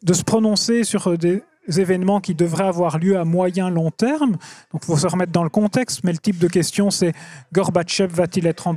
de 0.03 0.13
se 0.13 0.25
prononcer 0.25 0.83
sur 0.83 1.07
euh, 1.07 1.17
des 1.17 1.45
événements 1.69 2.21
qui 2.21 2.35
devraient 2.35 2.67
avoir 2.67 2.99
lieu 2.99 3.19
à 3.19 3.25
moyen 3.25 3.71
long 3.71 3.91
terme. 3.91 4.33
Donc, 4.73 4.83
il 4.83 4.87
faut 4.87 4.97
se 4.97 5.07
remettre 5.07 5.33
dans 5.33 5.45
le 5.45 5.51
contexte, 5.51 6.05
mais 6.05 6.13
le 6.13 6.19
type 6.19 6.39
de 6.39 6.49
question, 6.49 6.91
c'est 6.91 7.13
Gorbatchev 7.53 8.13
va-t-il 8.13 8.47
être 8.47 8.69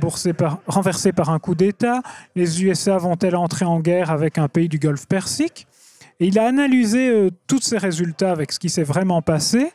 renversé 0.66 1.12
par 1.12 1.30
un 1.30 1.38
coup 1.38 1.54
d'État? 1.54 2.02
Les 2.34 2.64
USA 2.64 2.98
vont-elles 2.98 3.36
entrer 3.36 3.64
en 3.64 3.80
guerre 3.80 4.10
avec 4.10 4.38
un 4.38 4.48
pays 4.48 4.68
du 4.68 4.78
Golfe 4.78 5.06
Persique? 5.06 5.66
Il 6.20 6.38
a 6.38 6.46
analysé 6.46 7.10
euh, 7.10 7.30
tous 7.46 7.60
ces 7.60 7.78
résultats 7.78 8.32
avec 8.32 8.52
ce 8.52 8.58
qui 8.58 8.70
s'est 8.70 8.82
vraiment 8.82 9.22
passé, 9.22 9.70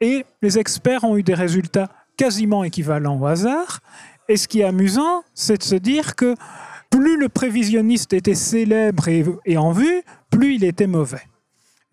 et 0.00 0.24
les 0.42 0.58
experts 0.58 1.04
ont 1.04 1.16
eu 1.16 1.22
des 1.22 1.34
résultats 1.34 1.90
quasiment 2.16 2.64
équivalents 2.64 3.20
au 3.20 3.26
hasard. 3.26 3.80
Et 4.28 4.36
ce 4.36 4.48
qui 4.48 4.60
est 4.60 4.64
amusant, 4.64 5.22
c'est 5.34 5.58
de 5.58 5.62
se 5.62 5.74
dire 5.74 6.16
que 6.16 6.34
plus 6.90 7.18
le 7.18 7.28
prévisionniste 7.28 8.12
était 8.12 8.34
célèbre 8.34 9.08
et 9.44 9.56
en 9.56 9.72
vue, 9.72 10.02
plus 10.30 10.54
il 10.54 10.64
était 10.64 10.86
mauvais. 10.86 11.22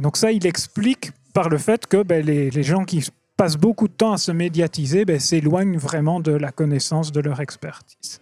Donc 0.02 0.18
ça, 0.18 0.32
il 0.32 0.46
explique 0.46 1.12
par 1.34 1.50
le 1.50 1.58
fait 1.58 1.88
que 1.88 2.04
ben, 2.04 2.26
les, 2.26 2.50
les 2.50 2.64
gens 2.64 2.84
qui 2.84 3.08
passent 3.38 3.58
beaucoup 3.58 3.88
de 3.88 3.94
temps 3.94 4.14
à 4.14 4.18
se 4.18 4.32
médiatiser 4.32 5.06
ben, 5.06 5.20
s'éloignent 5.20 5.78
vraiment 5.78 6.20
de 6.20 6.32
la 6.32 6.52
connaissance 6.52 7.12
de 7.12 7.22
leur 7.22 7.40
expertise. 7.40 8.20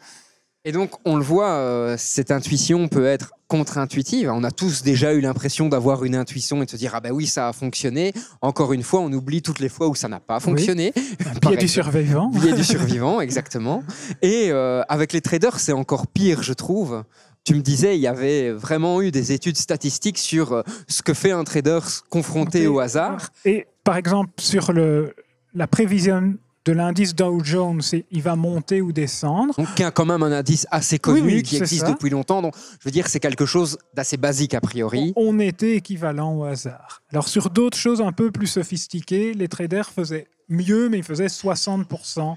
Et 0.66 0.74
donc, 0.74 0.92
on 1.06 1.16
le 1.16 1.24
voit, 1.24 1.52
euh, 1.52 1.96
cette 1.98 2.32
intuition 2.32 2.90
peut 2.90 3.06
être 3.06 3.32
contre-intuitive. 3.48 4.30
On 4.30 4.44
a 4.44 4.52
tous 4.52 4.84
déjà 4.84 5.14
eu 5.14 5.22
l'impression 5.22 5.70
d'avoir 5.70 6.04
une 6.04 6.16
intuition 6.16 6.62
et 6.62 6.66
de 6.66 6.70
se 6.70 6.76
dire 6.76 6.94
Ah 6.94 7.00
ben 7.00 7.12
oui, 7.12 7.28
ça 7.28 7.48
a 7.48 7.54
fonctionné. 7.54 8.14
Encore 8.42 8.74
une 8.74 8.84
fois, 8.84 9.00
on 9.00 9.12
oublie 9.14 9.42
toutes 9.42 9.60
les 9.60 9.70
fois 9.70 9.88
où 9.88 9.96
ça 9.96 10.10
n'a 10.10 10.20
pas 10.20 10.42
fonctionné. 10.42 10.94
A 11.26 11.40
Par 11.42 11.56
du 11.56 11.68
survivant. 11.68 12.30
A 12.36 12.52
du 12.52 12.64
survivant, 12.66 13.22
exactement. 13.22 13.84
Et 14.22 14.52
euh, 14.52 14.84
avec 14.90 15.14
les 15.14 15.22
traders, 15.22 15.60
c'est 15.60 15.72
encore 15.72 16.08
pire, 16.08 16.44
je 16.44 16.54
trouve. 16.54 17.04
Tu 17.50 17.56
me 17.56 17.62
disais, 17.62 17.98
il 17.98 18.02
y 18.02 18.06
avait 18.06 18.52
vraiment 18.52 19.02
eu 19.02 19.10
des 19.10 19.32
études 19.32 19.58
statistiques 19.58 20.20
sur 20.20 20.54
euh, 20.54 20.62
ce 20.88 21.02
que 21.02 21.16
fait 21.16 21.32
un 21.32 21.44
trader 21.44 21.80
confronté 22.12 22.68
au 22.68 22.80
hasard. 22.80 23.32
Et 23.44 23.66
par 23.84 23.98
exemple, 23.98 24.30
sur 24.38 24.72
le, 24.72 25.16
la 25.56 25.66
prévision 25.66 26.36
de 26.66 26.72
l'indice 26.74 27.16
Dow 27.16 27.44
Jones, 27.44 27.82
il 28.12 28.22
va 28.22 28.36
monter 28.36 28.82
ou 28.82 28.92
descendre. 28.92 29.56
Donc, 29.58 29.74
qui 29.74 29.84
a 29.84 29.90
quand 29.90 30.06
même 30.06 30.22
un 30.22 30.32
indice 30.32 30.68
assez 30.70 31.00
connu, 31.00 31.22
Oui, 31.22 31.34
oui, 31.38 31.42
qui 31.42 31.58
existe 31.58 31.88
ça. 31.88 31.92
depuis 31.92 32.12
longtemps. 32.12 32.44
Donc, 32.44 32.54
je 32.80 32.86
veux 32.86 32.92
dire, 32.92 33.08
c'est 33.08 33.20
quelque 33.20 33.48
chose 33.48 33.80
d'assez 33.96 34.18
basique 34.18 34.54
a 34.54 34.62
priori. 34.62 35.14
On 35.16 35.40
était 35.40 35.76
équivalent 35.78 36.36
au 36.36 36.44
hasard. 36.44 37.02
Alors 37.12 37.28
sur 37.28 37.50
d'autres 37.50 37.80
choses 37.80 38.00
un 38.00 38.12
peu 38.12 38.30
plus 38.30 38.46
sophistiquées, 38.46 39.34
les 39.34 39.48
traders 39.48 39.90
faisaient 39.90 40.28
mieux, 40.50 40.88
mais 40.88 41.00
ils 41.00 41.04
faisaient 41.04 41.26
60% 41.26 42.36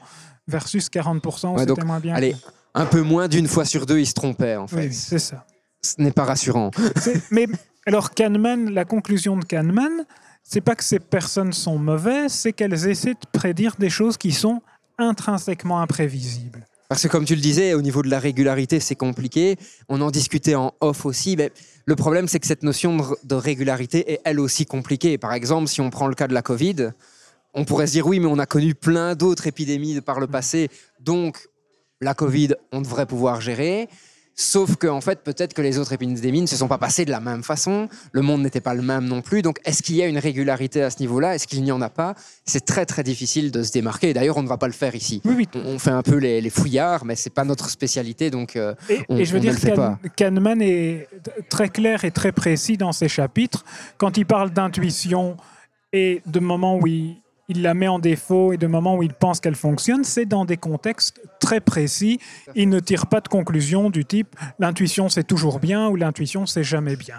versus 0.49 0.89
40% 0.89 1.49
où 1.49 1.57
Ouais, 1.57 1.67
c'était 1.67 1.85
moins 1.85 2.01
bien. 2.01 2.15
Allez, 2.15 2.35
un 2.75 2.87
peu 2.87 3.03
moins 3.03 3.29
d'une 3.29 3.49
fois 3.49 3.65
sur 3.65 3.87
deux, 3.87 3.99
il 3.99 4.07
se 4.07 4.15
trompait, 4.15 4.57
en 4.57 4.67
fait. 4.67 4.89
Oui, 4.89 4.93
c'est 4.93 5.19
ça. 5.19 5.47
Ce 5.83 6.01
n'est 6.01 6.13
pas 6.13 6.25
rassurant. 6.25 6.71
Mais 7.31 7.47
alors 7.87 8.13
Kahneman, 8.13 8.71
la 8.71 8.85
conclusion 8.85 9.37
de 9.37 9.45
Kahneman, 9.45 10.05
c'est 10.45 10.61
pas 10.61 10.75
que 10.75 10.85
ces 10.85 11.01
personnes 11.01 11.53
sont 11.53 11.79
mauvaises, 11.79 12.33
c'est 12.33 12.53
qu'elles 12.53 12.89
essaient 12.89 13.15
de 13.15 13.29
prédire 13.33 13.75
des 13.79 13.91
choses 13.91 14.17
qui 14.17 14.33
sont 14.33 14.63
intrinsèquement 14.99 15.81
imprévisibles. 15.81 16.67
Parce 16.89 17.03
que 17.03 17.09
comme 17.09 17.25
tu 17.25 17.35
le 17.35 17.41
disais, 17.41 17.75
au 17.75 17.81
niveau 17.81 18.03
de 18.03 18.11
la 18.11 18.19
régularité, 18.19 18.79
c'est 18.79 18.95
compliqué. 18.95 19.57
On 19.89 20.01
en 20.03 20.11
discutait 20.11 20.55
en 20.55 20.75
off 20.81 21.07
aussi. 21.07 21.37
Mais 21.37 21.51
le 21.87 21.97
problème, 21.97 22.29
c'est 22.29 22.39
que 22.39 22.47
cette 22.47 22.63
notion 22.63 22.97
de, 22.99 23.03
de 23.25 23.35
régularité 23.35 24.13
est 24.13 24.21
elle 24.25 24.39
aussi 24.39 24.67
compliquée. 24.67 25.17
Par 25.17 25.33
exemple, 25.33 25.69
si 25.69 25.81
on 25.81 25.89
prend 25.89 26.07
le 26.07 26.15
cas 26.15 26.29
de 26.29 26.35
la 26.35 26.43
Covid, 26.43 26.91
on 27.55 27.65
pourrait 27.65 27.87
se 27.87 27.93
dire 27.93 28.07
oui, 28.07 28.21
mais 28.21 28.27
on 28.27 28.39
a 28.39 28.47
connu 28.47 28.75
plein 28.75 29.15
d'autres 29.15 29.47
épidémies 29.47 30.01
par 30.03 30.21
le 30.21 30.27
passé. 30.27 30.69
Donc, 31.01 31.49
la 32.03 32.15
Covid, 32.15 32.55
on 32.73 32.81
devrait 32.83 33.07
pouvoir 33.07 33.41
gérer. 33.41 33.89
Sauf 34.35 34.77
que, 34.77 34.87
en 34.87 35.03
fait, 35.03 35.23
peut-être 35.23 35.53
que 35.53 35.61
les 35.61 35.77
autres 35.79 35.93
épidémies 35.93 36.41
ne 36.41 36.47
se 36.47 36.57
sont 36.57 36.67
pas 36.67 36.79
passées 36.79 37.05
de 37.05 37.11
la 37.11 37.21
même 37.21 37.43
façon. 37.43 37.91
Le 38.13 38.23
monde 38.23 38.41
n'était 38.41 38.63
pas 38.63 38.73
le 38.73 38.81
même 38.81 39.05
non 39.05 39.21
plus. 39.21 39.43
Donc, 39.43 39.59
est-ce 39.67 39.83
qu'il 39.83 39.95
y 39.97 40.03
a 40.03 40.07
une 40.07 40.17
régularité 40.17 40.83
à 40.83 40.89
ce 40.89 41.01
niveau-là? 41.01 41.35
Est-ce 41.35 41.47
qu'il 41.47 41.63
n'y 41.63 41.71
en 41.71 41.83
a 41.83 41.91
pas? 41.91 42.15
C'est 42.47 42.65
très, 42.65 42.87
très 42.87 43.03
difficile 43.03 43.51
de 43.53 43.63
se 43.63 43.73
démarquer. 43.73 44.15
D'ailleurs, 44.15 44.39
on 44.39 44.43
ne 44.43 44.49
va 44.49 44.57
pas 44.57 44.69
le 44.69 44.73
faire 44.73 44.95
ici. 44.95 45.21
Oui, 45.27 45.35
oui. 45.37 45.49
On 45.67 45.79
fait 45.79 45.91
un 45.91 46.01
peu 46.03 46.17
les, 46.17 46.41
les 46.41 46.49
fouillards, 46.49 47.05
mais 47.05 47.15
c'est 47.15 47.29
pas 47.29 47.45
notre 47.45 47.69
spécialité, 47.69 48.31
donc 48.31 48.57
euh, 48.57 48.75
Et, 48.89 49.01
On- 49.11 49.19
et 49.19 49.27
je 49.27 49.33
veux 49.35 49.39
on 49.39 49.43
dire 49.43 49.75
pas. 49.75 49.99
Kahneman 50.17 50.63
est 50.63 51.09
très 51.51 51.69
clair 51.69 52.07
et 52.07 52.11
très 52.11 52.33
précis 52.33 52.79
dans 52.79 52.93
ses 52.93 53.09
chapitres. 53.09 53.67
Quand 53.99 54.17
il 54.17 54.25
parle 54.25 54.49
d'intuition 54.51 55.37
et 55.93 56.23
de 56.25 56.41
moments 56.41 56.79
où 56.79 56.87
il, 56.87 57.17
il 57.53 57.63
la 57.63 57.75
met 57.75 57.89
en 57.89 57.99
défaut 57.99 58.53
et 58.53 58.57
de 58.57 58.67
moments 58.67 58.97
où 58.97 59.03
il 59.03 59.13
pense 59.13 59.41
qu'elle 59.41 59.55
fonctionne, 59.55 60.05
c'est 60.05 60.27
dans 60.27 60.45
des 60.45 60.57
contextes 60.57 61.21
très 61.39 61.61
précis. 61.61 62.19
Il 62.55 62.69
ne 62.69 62.81
tire 62.81 63.07
pas 63.07 63.21
de 63.21 63.29
conclusion 63.29 63.91
du 63.91 64.05
type 64.05 64.35
l'intuition 64.59 65.09
c'est 65.09 65.25
toujours 65.25 65.59
bien 65.59 65.89
ou 65.89 65.97
l'intuition 65.97 66.47
c'est 66.47 66.65
jamais 66.65 66.97
bien. 66.97 67.17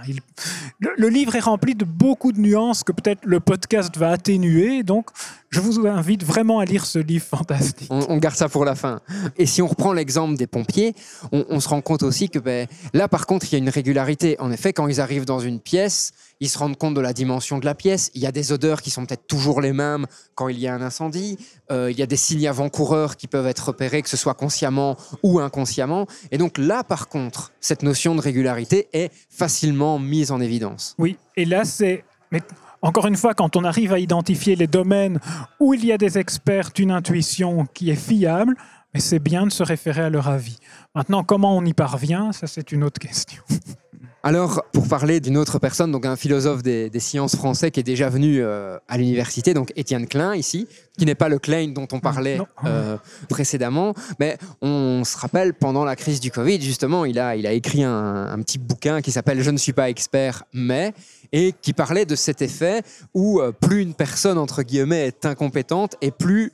Le, 0.79 1.07
livre 1.07 1.35
est 1.35 1.39
rempli 1.39 1.75
de 1.75 1.85
beaucoup 1.85 2.31
de 2.31 2.39
nuances 2.39 2.83
que 2.83 2.91
peut-être 2.91 3.21
le 3.25 3.39
podcast 3.39 3.95
va 3.97 4.09
atténuer. 4.09 4.83
Donc, 4.83 5.09
je 5.49 5.59
vous 5.59 5.85
invite 5.85 6.23
vraiment 6.23 6.59
à 6.59 6.65
lire 6.65 6.85
ce 6.85 6.97
livre 6.97 7.25
fantastique. 7.25 7.87
on, 7.91 8.17
garde 8.17 8.35
ça 8.35 8.49
pour 8.49 8.65
la 8.65 8.75
fin. 8.75 9.01
Et 9.37 9.45
si 9.45 9.61
on 9.61 9.67
reprend 9.67 9.93
l'exemple 9.93 10.35
des 10.35 10.47
pompiers, 10.47 10.95
on, 11.31 11.45
on 11.49 11.59
se 11.59 11.69
rend 11.69 11.81
compte 11.81 12.01
aussi 12.01 12.29
que 12.29 12.39
ben, 12.39 12.67
là, 12.93 13.07
par 13.07 13.27
contre, 13.27 13.45
il 13.45 13.53
y 13.53 13.55
a 13.55 13.59
une 13.59 13.69
régularité. 13.69 14.35
En 14.39 14.51
effet, 14.51 14.73
quand 14.73 14.87
ils 14.87 14.99
arrivent 14.99 15.25
dans 15.25 15.39
une 15.39 15.59
pièce, 15.59 16.13
ils 16.39 16.49
se 16.49 16.57
rendent 16.57 16.77
compte 16.77 16.93
de 16.93 17.01
la 17.01 17.13
dimension 17.13 17.59
de 17.59 17.65
la 17.65 17.75
pièce. 17.75 18.11
Il 18.15 18.21
y 18.21 18.25
a 18.25 18.31
des 18.31 18.51
odeurs 18.51 18.81
qui 18.81 18.89
sont 18.89 19.05
peut-être 19.05 19.27
toujours 19.27 19.61
les 19.61 19.73
mêmes 19.73 20.07
quand 20.35 20.49
il 20.49 20.59
y 20.59 20.67
a 20.67 20.73
un 20.73 20.81
incendie. 20.81 21.37
Euh, 21.71 21.91
il 21.91 21.97
y 21.97 22.01
a 22.01 22.05
des 22.05 22.15
signes 22.15 22.47
avant-coureurs 22.47 23.17
qui 23.17 23.27
peuvent 23.27 23.47
être 23.47 23.67
repérés, 23.67 24.01
que 24.01 24.09
ce 24.09 24.17
soit 24.17 24.33
consciemment 24.33 24.97
ou 25.21 25.39
inconsciemment. 25.39 26.07
Et 26.31 26.37
donc 26.37 26.57
là, 26.57 26.83
par 26.83 27.07
contre, 27.07 27.51
cette 27.59 27.83
notion 27.83 28.15
de 28.15 28.21
régularité 28.21 28.87
est 28.93 29.11
facilement 29.29 29.99
mise 29.99 30.31
en 30.31 30.39
évidence. 30.41 30.95
Oui, 30.97 31.17
et 31.35 31.45
là, 31.45 31.65
c'est. 31.65 32.03
Mais 32.31 32.41
encore 32.81 33.07
une 33.07 33.15
fois, 33.15 33.33
quand 33.33 33.55
on 33.55 33.63
arrive 33.63 33.93
à 33.93 33.99
identifier 33.99 34.55
les 34.55 34.67
domaines 34.67 35.19
où 35.59 35.73
il 35.73 35.85
y 35.85 35.91
a 35.91 35.97
des 35.97 36.17
experts 36.17 36.71
d'une 36.73 36.91
intuition 36.91 37.65
qui 37.73 37.89
est 37.89 37.95
fiable, 37.95 38.55
c'est 38.99 39.19
bien 39.19 39.45
de 39.45 39.51
se 39.51 39.63
référer 39.63 40.01
à 40.01 40.09
leur 40.09 40.27
avis. 40.27 40.57
Maintenant, 40.93 41.23
comment 41.23 41.55
on 41.55 41.65
y 41.65 41.73
parvient, 41.73 42.31
ça 42.31 42.47
c'est 42.47 42.71
une 42.71 42.83
autre 42.83 42.99
question. 42.99 43.41
Alors, 44.25 44.63
pour 44.71 44.87
parler 44.87 45.19
d'une 45.19 45.35
autre 45.35 45.59
personne, 45.59 45.91
donc 45.91 46.05
un 46.05 46.15
philosophe 46.15 46.63
des, 46.63 46.89
des 46.89 46.99
sciences 47.01 47.35
français 47.35 47.71
qui 47.71 47.81
est 47.81 47.83
déjà 47.83 48.07
venu 48.07 48.41
euh, 48.41 48.77
à 48.87 48.97
l'université, 48.97 49.53
donc 49.53 49.73
Étienne 49.75 50.07
Klein 50.07 50.33
ici, 50.33 50.65
qui 50.97 51.05
n'est 51.05 51.13
pas 51.13 51.27
le 51.27 51.39
Klein 51.39 51.73
dont 51.73 51.89
on 51.91 51.99
parlait 51.99 52.39
euh, 52.63 52.97
précédemment, 53.27 53.93
mais 54.21 54.37
on 54.61 55.03
se 55.03 55.17
rappelle 55.17 55.53
pendant 55.53 55.83
la 55.83 55.97
crise 55.97 56.21
du 56.21 56.31
Covid, 56.31 56.61
justement, 56.61 57.03
il 57.03 57.19
a, 57.19 57.35
il 57.35 57.45
a 57.45 57.51
écrit 57.51 57.83
un, 57.83 58.27
un 58.27 58.41
petit 58.41 58.59
bouquin 58.59 59.01
qui 59.01 59.11
s'appelle 59.11 59.41
Je 59.41 59.51
ne 59.51 59.57
suis 59.57 59.73
pas 59.73 59.89
expert, 59.89 60.43
mais 60.53 60.93
et 61.33 61.53
qui 61.61 61.73
parlait 61.73 62.05
de 62.05 62.15
cet 62.15 62.41
effet 62.41 62.81
où 63.13 63.41
euh, 63.41 63.51
plus 63.51 63.81
une 63.81 63.93
personne 63.93 64.37
entre 64.37 64.63
guillemets 64.63 65.07
est 65.07 65.25
incompétente 65.25 65.95
et 65.99 66.11
plus 66.11 66.53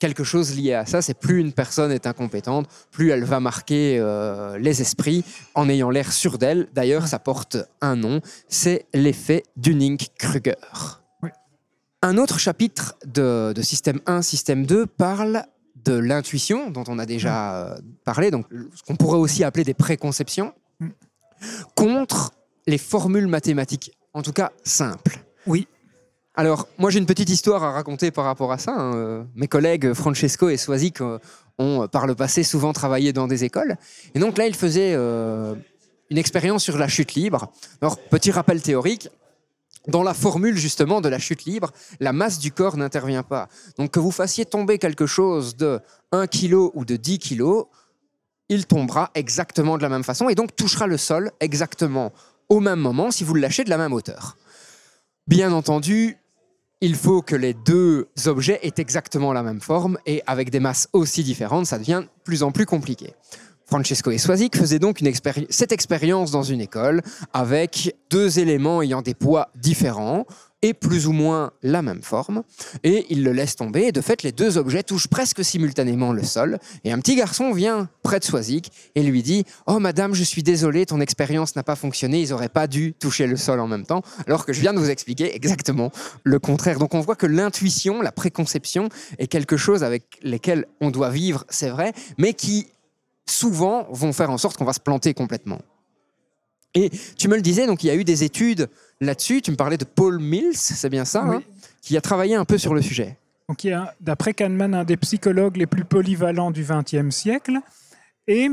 quelque 0.00 0.24
chose 0.24 0.54
lié 0.56 0.74
à 0.74 0.84
ça. 0.86 1.02
C'est 1.02 1.18
plus 1.18 1.40
une 1.40 1.52
personne 1.52 1.92
est 1.92 2.06
incompétente, 2.06 2.68
plus 2.90 3.10
elle 3.10 3.24
va 3.24 3.40
marquer 3.40 3.98
euh, 3.98 4.56
les 4.58 4.80
esprits 4.80 5.24
en 5.54 5.68
ayant 5.68 5.90
l'air 5.90 6.10
sûr 6.12 6.38
d'elle. 6.38 6.68
D'ailleurs, 6.74 7.08
ça 7.08 7.18
porte 7.18 7.58
un 7.80 7.96
nom, 7.96 8.20
c'est 8.48 8.86
l'effet 8.94 9.42
Dunning-Kruger. 9.56 10.97
Un 12.02 12.16
autre 12.16 12.38
chapitre 12.38 12.94
de, 13.06 13.52
de 13.54 13.62
système 13.62 14.00
1, 14.06 14.22
système 14.22 14.64
2 14.66 14.86
parle 14.86 15.44
de 15.84 15.94
l'intuition, 15.94 16.70
dont 16.70 16.84
on 16.88 16.98
a 16.98 17.06
déjà 17.06 17.54
euh, 17.56 17.78
parlé, 18.04 18.30
donc 18.30 18.46
ce 18.74 18.82
qu'on 18.82 18.96
pourrait 18.96 19.18
aussi 19.18 19.42
appeler 19.44 19.64
des 19.64 19.74
préconceptions, 19.74 20.52
Mm. 20.80 20.90
contre 21.74 22.32
les 22.68 22.78
formules 22.78 23.26
mathématiques, 23.26 23.90
en 24.14 24.22
tout 24.22 24.32
cas 24.32 24.52
simples. 24.62 25.18
Oui. 25.46 25.66
Alors, 26.36 26.68
moi 26.78 26.90
j'ai 26.90 27.00
une 27.00 27.06
petite 27.06 27.30
histoire 27.30 27.64
à 27.64 27.72
raconter 27.72 28.12
par 28.12 28.24
rapport 28.26 28.52
à 28.52 28.58
ça. 28.58 28.72
hein. 28.76 28.94
Euh, 28.94 29.24
Mes 29.34 29.48
collègues 29.48 29.92
Francesco 29.92 30.48
et 30.50 30.56
Swazik 30.56 31.00
euh, 31.00 31.18
ont 31.58 31.88
par 31.88 32.06
le 32.06 32.14
passé 32.14 32.44
souvent 32.44 32.72
travaillé 32.72 33.12
dans 33.12 33.26
des 33.26 33.42
écoles. 33.42 33.76
Et 34.14 34.20
donc 34.20 34.38
là, 34.38 34.46
ils 34.46 34.54
faisaient 34.54 34.94
euh, 34.94 35.56
une 36.10 36.18
expérience 36.18 36.62
sur 36.62 36.78
la 36.78 36.86
chute 36.86 37.14
libre. 37.14 37.50
Alors, 37.82 37.98
petit 37.98 38.30
rappel 38.30 38.62
théorique, 38.62 39.08
dans 39.88 40.02
la 40.02 40.14
formule 40.14 40.56
justement 40.56 41.00
de 41.00 41.08
la 41.08 41.18
chute 41.18 41.44
libre, 41.44 41.72
la 41.98 42.12
masse 42.12 42.38
du 42.38 42.52
corps 42.52 42.76
n'intervient 42.76 43.22
pas. 43.22 43.48
Donc 43.78 43.90
que 43.90 43.98
vous 43.98 44.10
fassiez 44.10 44.44
tomber 44.44 44.78
quelque 44.78 45.06
chose 45.06 45.56
de 45.56 45.80
1 46.12 46.26
kg 46.26 46.70
ou 46.74 46.84
de 46.84 46.96
10 46.96 47.18
kg, 47.18 47.64
il 48.48 48.66
tombera 48.66 49.10
exactement 49.14 49.76
de 49.76 49.82
la 49.82 49.88
même 49.88 50.04
façon 50.04 50.28
et 50.28 50.34
donc 50.34 50.54
touchera 50.54 50.86
le 50.86 50.96
sol 50.96 51.32
exactement 51.40 52.12
au 52.48 52.60
même 52.60 52.80
moment 52.80 53.10
si 53.10 53.24
vous 53.24 53.34
le 53.34 53.40
lâchez 53.40 53.64
de 53.64 53.70
la 53.70 53.78
même 53.78 53.92
hauteur. 53.92 54.36
Bien 55.26 55.52
entendu, 55.52 56.16
il 56.80 56.94
faut 56.94 57.22
que 57.22 57.36
les 57.36 57.54
deux 57.54 58.08
objets 58.26 58.60
aient 58.62 58.74
exactement 58.78 59.32
la 59.32 59.42
même 59.42 59.60
forme 59.60 59.98
et 60.06 60.22
avec 60.26 60.50
des 60.50 60.60
masses 60.60 60.88
aussi 60.92 61.22
différentes, 61.24 61.66
ça 61.66 61.78
devient 61.78 62.02
de 62.04 62.22
plus 62.24 62.42
en 62.42 62.52
plus 62.52 62.66
compliqué. 62.66 63.14
Francesco 63.68 64.10
et 64.10 64.18
Swazik 64.18 64.56
faisaient 64.56 64.78
donc 64.78 65.02
cette 65.50 65.72
expérience 65.72 66.30
dans 66.30 66.42
une 66.42 66.62
école 66.62 67.02
avec 67.34 67.94
deux 68.10 68.38
éléments 68.38 68.80
ayant 68.80 69.02
des 69.02 69.12
poids 69.12 69.50
différents 69.54 70.24
et 70.62 70.74
plus 70.74 71.06
ou 71.06 71.12
moins 71.12 71.52
la 71.62 71.82
même 71.82 72.02
forme. 72.02 72.42
Et 72.82 73.06
ils 73.10 73.22
le 73.22 73.32
laissent 73.32 73.56
tomber. 73.56 73.82
Et 73.82 73.92
de 73.92 74.00
fait, 74.00 74.22
les 74.22 74.32
deux 74.32 74.58
objets 74.58 74.82
touchent 74.82 75.06
presque 75.06 75.44
simultanément 75.44 76.12
le 76.12 76.22
sol. 76.24 76.58
Et 76.84 76.92
un 76.92 76.98
petit 76.98 77.14
garçon 77.14 77.52
vient 77.52 77.88
près 78.02 78.18
de 78.18 78.24
Swazik 78.24 78.72
et 78.94 79.02
lui 79.02 79.22
dit 79.22 79.44
Oh, 79.66 79.78
madame, 79.78 80.14
je 80.14 80.24
suis 80.24 80.42
désolé, 80.42 80.86
ton 80.86 81.00
expérience 81.00 81.54
n'a 81.54 81.62
pas 81.62 81.76
fonctionné. 81.76 82.22
Ils 82.22 82.30
n'auraient 82.30 82.48
pas 82.48 82.66
dû 82.66 82.94
toucher 82.94 83.26
le 83.26 83.36
sol 83.36 83.60
en 83.60 83.68
même 83.68 83.86
temps. 83.86 84.02
Alors 84.26 84.46
que 84.46 84.52
je 84.52 84.60
viens 84.60 84.72
de 84.72 84.78
vous 84.78 84.90
expliquer 84.90 85.36
exactement 85.36 85.92
le 86.24 86.38
contraire. 86.38 86.78
Donc 86.78 86.94
on 86.94 87.00
voit 87.00 87.16
que 87.16 87.26
l'intuition, 87.26 88.02
la 88.02 88.12
préconception, 88.12 88.88
est 89.18 89.28
quelque 89.28 89.56
chose 89.56 89.84
avec 89.84 90.18
lesquels 90.22 90.66
on 90.80 90.90
doit 90.90 91.10
vivre, 91.10 91.44
c'est 91.50 91.68
vrai, 91.68 91.92
mais 92.16 92.32
qui 92.32 92.66
souvent 93.30 93.86
vont 93.90 94.12
faire 94.12 94.30
en 94.30 94.38
sorte 94.38 94.56
qu'on 94.56 94.64
va 94.64 94.72
se 94.72 94.80
planter 94.80 95.14
complètement. 95.14 95.60
Et 96.74 96.90
tu 97.16 97.28
me 97.28 97.36
le 97.36 97.42
disais, 97.42 97.66
donc 97.66 97.82
il 97.82 97.86
y 97.86 97.90
a 97.90 97.94
eu 97.94 98.04
des 98.04 98.24
études 98.24 98.68
là-dessus. 99.00 99.40
Tu 99.42 99.50
me 99.50 99.56
parlais 99.56 99.76
de 99.78 99.84
Paul 99.84 100.18
Mills, 100.20 100.54
c'est 100.56 100.90
bien 100.90 101.04
ça, 101.04 101.24
Oui. 101.24 101.36
hein, 101.36 101.42
qui 101.82 101.96
a 101.96 102.00
travaillé 102.00 102.34
un 102.34 102.44
peu 102.44 102.58
sur 102.58 102.74
le 102.74 102.82
sujet. 102.82 103.16
Donc, 103.48 103.64
il 103.64 103.68
y 103.70 103.72
a, 103.72 103.94
d'après 104.00 104.34
Kahneman, 104.34 104.74
un 104.74 104.84
des 104.84 104.98
psychologues 104.98 105.56
les 105.56 105.66
plus 105.66 105.84
polyvalents 105.84 106.50
du 106.50 106.64
XXe 106.68 107.14
siècle. 107.14 107.58
Et 108.26 108.50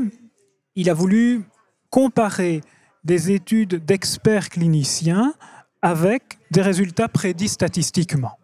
il 0.74 0.88
a 0.88 0.94
voulu 0.94 1.42
comparer 1.90 2.62
des 3.04 3.30
études 3.30 3.84
d'experts 3.84 4.48
cliniciens 4.48 5.34
avec 5.82 6.38
des 6.50 6.62
résultats 6.62 7.08
prédits 7.08 7.48
statistiquement. 7.50 8.38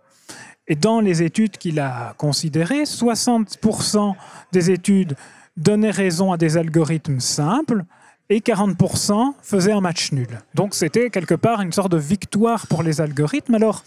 Et 0.68 0.76
dans 0.76 1.00
les 1.00 1.22
études 1.22 1.56
qu'il 1.56 1.80
a 1.80 2.14
considérées, 2.18 2.84
60% 2.84 4.14
des 4.52 4.70
études 4.70 5.16
donnaient 5.56 5.90
raison 5.90 6.32
à 6.32 6.36
des 6.36 6.56
algorithmes 6.56 7.20
simples 7.20 7.84
et 8.28 8.40
40% 8.40 9.34
faisaient 9.42 9.72
un 9.72 9.80
match 9.80 10.12
nul. 10.12 10.40
Donc 10.54 10.74
c'était 10.74 11.10
quelque 11.10 11.34
part 11.34 11.60
une 11.60 11.72
sorte 11.72 11.92
de 11.92 11.98
victoire 11.98 12.66
pour 12.66 12.82
les 12.82 13.00
algorithmes. 13.00 13.54
Alors, 13.54 13.82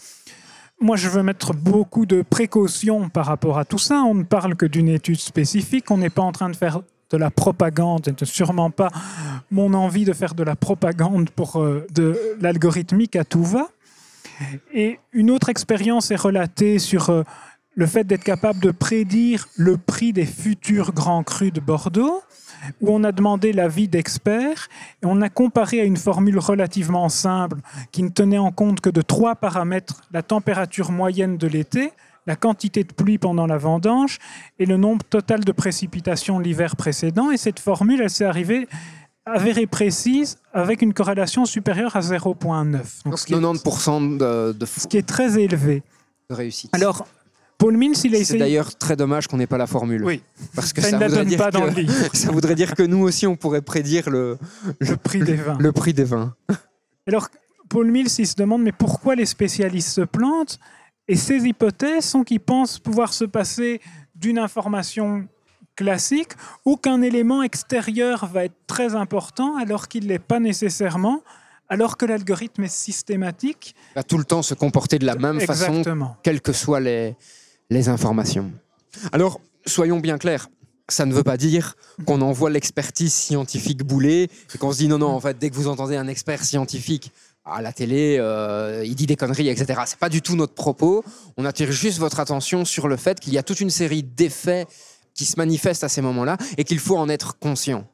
moi, 0.78 0.96
je 0.96 1.08
veux 1.08 1.22
mettre 1.22 1.54
beaucoup 1.54 2.04
de 2.04 2.20
précautions 2.20 3.08
par 3.08 3.26
rapport 3.26 3.58
à 3.58 3.64
tout 3.64 3.78
ça. 3.78 4.02
On 4.02 4.14
ne 4.14 4.24
parle 4.24 4.56
que 4.56 4.66
d'une 4.66 4.88
étude 4.88 5.18
spécifique. 5.18 5.90
On 5.90 5.96
n'est 5.96 6.10
pas 6.10 6.22
en 6.22 6.32
train 6.32 6.50
de 6.50 6.56
faire 6.56 6.80
de 7.10 7.16
la 7.16 7.30
propagande, 7.30 8.08
et 8.08 8.24
sûrement 8.24 8.70
pas 8.70 8.90
mon 9.50 9.74
envie 9.74 10.04
de 10.04 10.12
faire 10.12 10.34
de 10.34 10.42
la 10.42 10.56
propagande 10.56 11.30
pour 11.30 11.62
euh, 11.62 11.86
de 11.94 12.18
l'algorithmique 12.40 13.16
à 13.16 13.24
tout 13.24 13.44
va. 13.44 13.68
Et 14.74 14.98
une 15.12 15.30
autre 15.30 15.48
expérience 15.48 16.10
est 16.10 16.16
relatée 16.16 16.78
sur 16.78 17.10
euh, 17.10 17.22
le 17.76 17.86
fait 17.86 18.04
d'être 18.04 18.24
capable 18.24 18.58
de 18.60 18.70
prédire 18.70 19.46
le 19.56 19.76
prix 19.76 20.12
des 20.12 20.24
futurs 20.26 20.92
grands 20.92 21.22
crus 21.22 21.52
de 21.52 21.60
Bordeaux, 21.60 22.22
où 22.80 22.90
on 22.90 23.04
a 23.04 23.12
demandé 23.12 23.52
l'avis 23.52 23.86
d'experts 23.86 24.68
et 25.02 25.06
on 25.06 25.20
a 25.20 25.28
comparé 25.28 25.80
à 25.80 25.84
une 25.84 25.98
formule 25.98 26.38
relativement 26.38 27.08
simple 27.10 27.58
qui 27.92 28.02
ne 28.02 28.08
tenait 28.08 28.38
en 28.38 28.50
compte 28.50 28.80
que 28.80 28.88
de 28.90 29.02
trois 29.02 29.34
paramètres 29.36 30.02
la 30.10 30.22
température 30.22 30.90
moyenne 30.90 31.36
de 31.36 31.46
l'été, 31.46 31.92
la 32.26 32.34
quantité 32.34 32.82
de 32.82 32.92
pluie 32.92 33.18
pendant 33.18 33.46
la 33.46 33.58
vendange 33.58 34.18
et 34.58 34.64
le 34.66 34.78
nombre 34.78 35.04
total 35.04 35.44
de 35.44 35.52
précipitations 35.52 36.38
l'hiver 36.38 36.76
précédent. 36.76 37.30
Et 37.30 37.36
cette 37.36 37.60
formule, 37.60 38.00
elle 38.00 38.10
s'est 38.10 38.24
arrivée 38.24 38.66
avérée 39.26 39.66
précise 39.66 40.38
avec 40.54 40.80
une 40.82 40.94
corrélation 40.94 41.44
supérieure 41.44 41.94
à 41.94 42.00
0,9. 42.00 42.72
Donc, 42.72 42.82
Donc 43.04 43.18
ce 43.18 43.26
qui 43.26 43.34
est- 43.34 43.36
90% 43.36 44.16
de, 44.18 44.52
de 44.52 44.66
ce 44.66 44.86
qui 44.88 44.96
est 44.96 45.06
très 45.06 45.38
élevé. 45.38 45.82
de 46.30 46.34
réussite. 46.34 46.70
Alors, 46.74 47.06
Paul 47.58 47.76
Mills, 47.76 47.96
il 48.04 48.14
a 48.14 48.16
c'est 48.16 48.22
essayé. 48.22 48.38
d'ailleurs 48.38 48.74
très 48.76 48.96
dommage 48.96 49.26
qu'on 49.28 49.38
n'ait 49.38 49.46
pas 49.46 49.56
la 49.58 49.66
formule. 49.66 50.04
Oui. 50.04 50.22
Parce 50.54 50.72
que 50.72 50.80
Ça, 50.82 50.90
ça, 50.90 50.96
il 50.96 50.98
ne 50.98 51.00
la 51.00 51.08
voudrait 51.08 51.20
donne 51.24 51.28
dire 51.28 51.38
pas 51.38 51.50
dans 51.50 51.72
que- 51.72 52.16
ça 52.16 52.30
voudrait 52.30 52.54
dire 52.54 52.74
que 52.74 52.82
nous 52.82 52.98
aussi, 53.02 53.26
on 53.26 53.36
pourrait 53.36 53.62
prédire 53.62 54.10
le, 54.10 54.38
Le 54.78 54.96
prix 54.96 55.20
des 55.20 55.34
vins. 55.36 55.56
le 55.58 55.72
prix 55.72 55.94
des 55.94 56.04
vins. 56.04 56.34
Alors, 57.06 57.28
Paul 57.68 57.90
Mills, 57.90 58.10
il 58.18 58.26
se 58.26 58.34
demande, 58.36 58.62
mais 58.62 58.72
pourquoi 58.72 59.14
les 59.14 59.26
spécialistes 59.26 59.88
se 59.88 60.02
plantent 60.02 60.58
Et 61.08 61.16
ses 61.16 61.38
hypothèses 61.46 62.04
sont 62.04 62.24
qu'ils 62.24 62.40
pensent 62.40 62.78
pouvoir 62.78 63.12
se 63.14 63.24
passer 63.24 63.80
d'une 64.14 64.38
information 64.38 65.26
classique 65.76 66.32
ou 66.64 66.76
qu'un 66.76 67.02
élément 67.02 67.42
extérieur 67.42 68.26
va 68.26 68.44
être 68.44 68.56
très 68.66 68.94
important 68.94 69.56
alors 69.56 69.88
qu'il 69.88 70.04
ne 70.04 70.08
l'est 70.08 70.18
pas 70.18 70.40
nécessairement, 70.40 71.22
alors 71.68 71.96
que 71.96 72.06
l'algorithme 72.06 72.64
est 72.64 72.68
systématique? 72.72 73.74
Va 73.94 74.02
tout 74.02 74.16
le 74.18 74.24
temps 74.24 74.42
se 74.42 74.54
comporter 74.54 74.98
de 74.98 75.04
la 75.06 75.16
même 75.16 75.40
façon, 75.40 75.68
Exactement. 75.78 76.16
quelles 76.22 76.40
que 76.40 76.52
soient 76.52 76.80
les, 76.80 77.14
les 77.70 77.88
informations. 77.88 78.50
Alors, 79.12 79.40
soyons 79.66 80.00
bien 80.00 80.18
clairs. 80.18 80.48
Ça 80.88 81.04
ne 81.04 81.12
veut 81.12 81.24
pas 81.24 81.36
dire 81.36 81.74
qu'on 82.04 82.20
envoie 82.20 82.48
l'expertise 82.48 83.12
scientifique 83.12 83.82
bouler 83.82 84.30
et 84.54 84.58
qu'on 84.58 84.72
se 84.72 84.78
dit 84.78 84.88
non, 84.88 84.98
non, 84.98 85.08
en 85.08 85.20
fait, 85.20 85.36
dès 85.36 85.50
que 85.50 85.56
vous 85.56 85.66
entendez 85.66 85.96
un 85.96 86.06
expert 86.06 86.44
scientifique 86.44 87.10
à 87.44 87.60
la 87.60 87.72
télé, 87.72 88.18
euh, 88.18 88.84
il 88.84 88.94
dit 88.94 89.06
des 89.06 89.16
conneries, 89.16 89.48
etc. 89.48 89.80
C'est 89.86 89.98
pas 89.98 90.08
du 90.08 90.22
tout 90.22 90.36
notre 90.36 90.54
propos. 90.54 91.04
On 91.36 91.44
attire 91.44 91.72
juste 91.72 91.98
votre 91.98 92.20
attention 92.20 92.64
sur 92.64 92.86
le 92.86 92.96
fait 92.96 93.18
qu'il 93.18 93.32
y 93.32 93.38
a 93.38 93.42
toute 93.42 93.60
une 93.60 93.70
série 93.70 94.02
d'effets 94.02 94.66
qui 95.14 95.24
se 95.24 95.36
manifestent 95.36 95.84
à 95.84 95.88
ces 95.88 96.02
moments-là 96.02 96.36
et 96.56 96.64
qu'il 96.64 96.78
faut 96.78 96.96
en 96.96 97.08
être 97.08 97.38
conscient. 97.38 97.84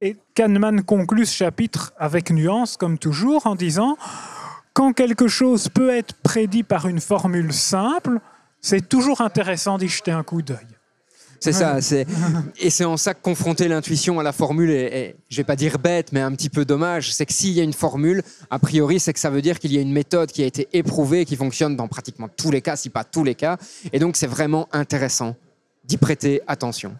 Et 0.00 0.16
Kahneman 0.34 0.82
conclut 0.82 1.26
ce 1.26 1.34
chapitre 1.34 1.92
avec 1.98 2.30
nuance, 2.30 2.76
comme 2.76 2.98
toujours, 2.98 3.46
en 3.46 3.54
disant 3.54 3.96
quand 4.74 4.92
quelque 4.92 5.26
chose 5.26 5.70
peut 5.70 5.88
être 5.88 6.14
prédit 6.22 6.62
par 6.62 6.86
une 6.86 7.00
formule 7.00 7.52
simple, 7.54 8.20
c'est 8.66 8.88
toujours 8.88 9.20
intéressant 9.20 9.78
d'y 9.78 9.88
jeter 9.88 10.10
un 10.10 10.22
coup 10.24 10.42
d'œil. 10.42 10.66
C'est 11.38 11.52
ça, 11.52 11.80
c'est 11.82 12.06
et 12.58 12.70
c'est 12.70 12.84
en 12.86 12.96
ça 12.96 13.12
que 13.14 13.20
confronter 13.20 13.68
l'intuition 13.68 14.18
à 14.18 14.22
la 14.22 14.32
formule 14.32 14.70
est, 14.70 14.84
est- 15.00 15.16
je 15.28 15.36
vais 15.36 15.44
pas 15.44 15.54
dire 15.54 15.78
bête, 15.78 16.10
mais 16.12 16.20
un 16.20 16.32
petit 16.32 16.48
peu 16.48 16.64
dommage. 16.64 17.12
C'est 17.12 17.26
que 17.26 17.32
s'il 17.32 17.50
y 17.52 17.60
a 17.60 17.62
une 17.62 17.74
formule, 17.74 18.22
a 18.50 18.58
priori, 18.58 18.98
c'est 18.98 19.12
que 19.12 19.20
ça 19.20 19.28
veut 19.30 19.42
dire 19.42 19.58
qu'il 19.60 19.72
y 19.72 19.78
a 19.78 19.82
une 19.82 19.92
méthode 19.92 20.32
qui 20.32 20.42
a 20.42 20.46
été 20.46 20.66
éprouvée, 20.72 21.24
qui 21.26 21.36
fonctionne 21.36 21.76
dans 21.76 21.88
pratiquement 21.88 22.28
tous 22.28 22.50
les 22.50 22.62
cas, 22.62 22.74
si 22.74 22.88
pas 22.88 23.04
tous 23.04 23.22
les 23.22 23.34
cas, 23.34 23.58
et 23.92 23.98
donc 23.98 24.16
c'est 24.16 24.26
vraiment 24.26 24.66
intéressant 24.72 25.36
d'y 25.84 25.98
prêter 25.98 26.40
attention. 26.48 26.96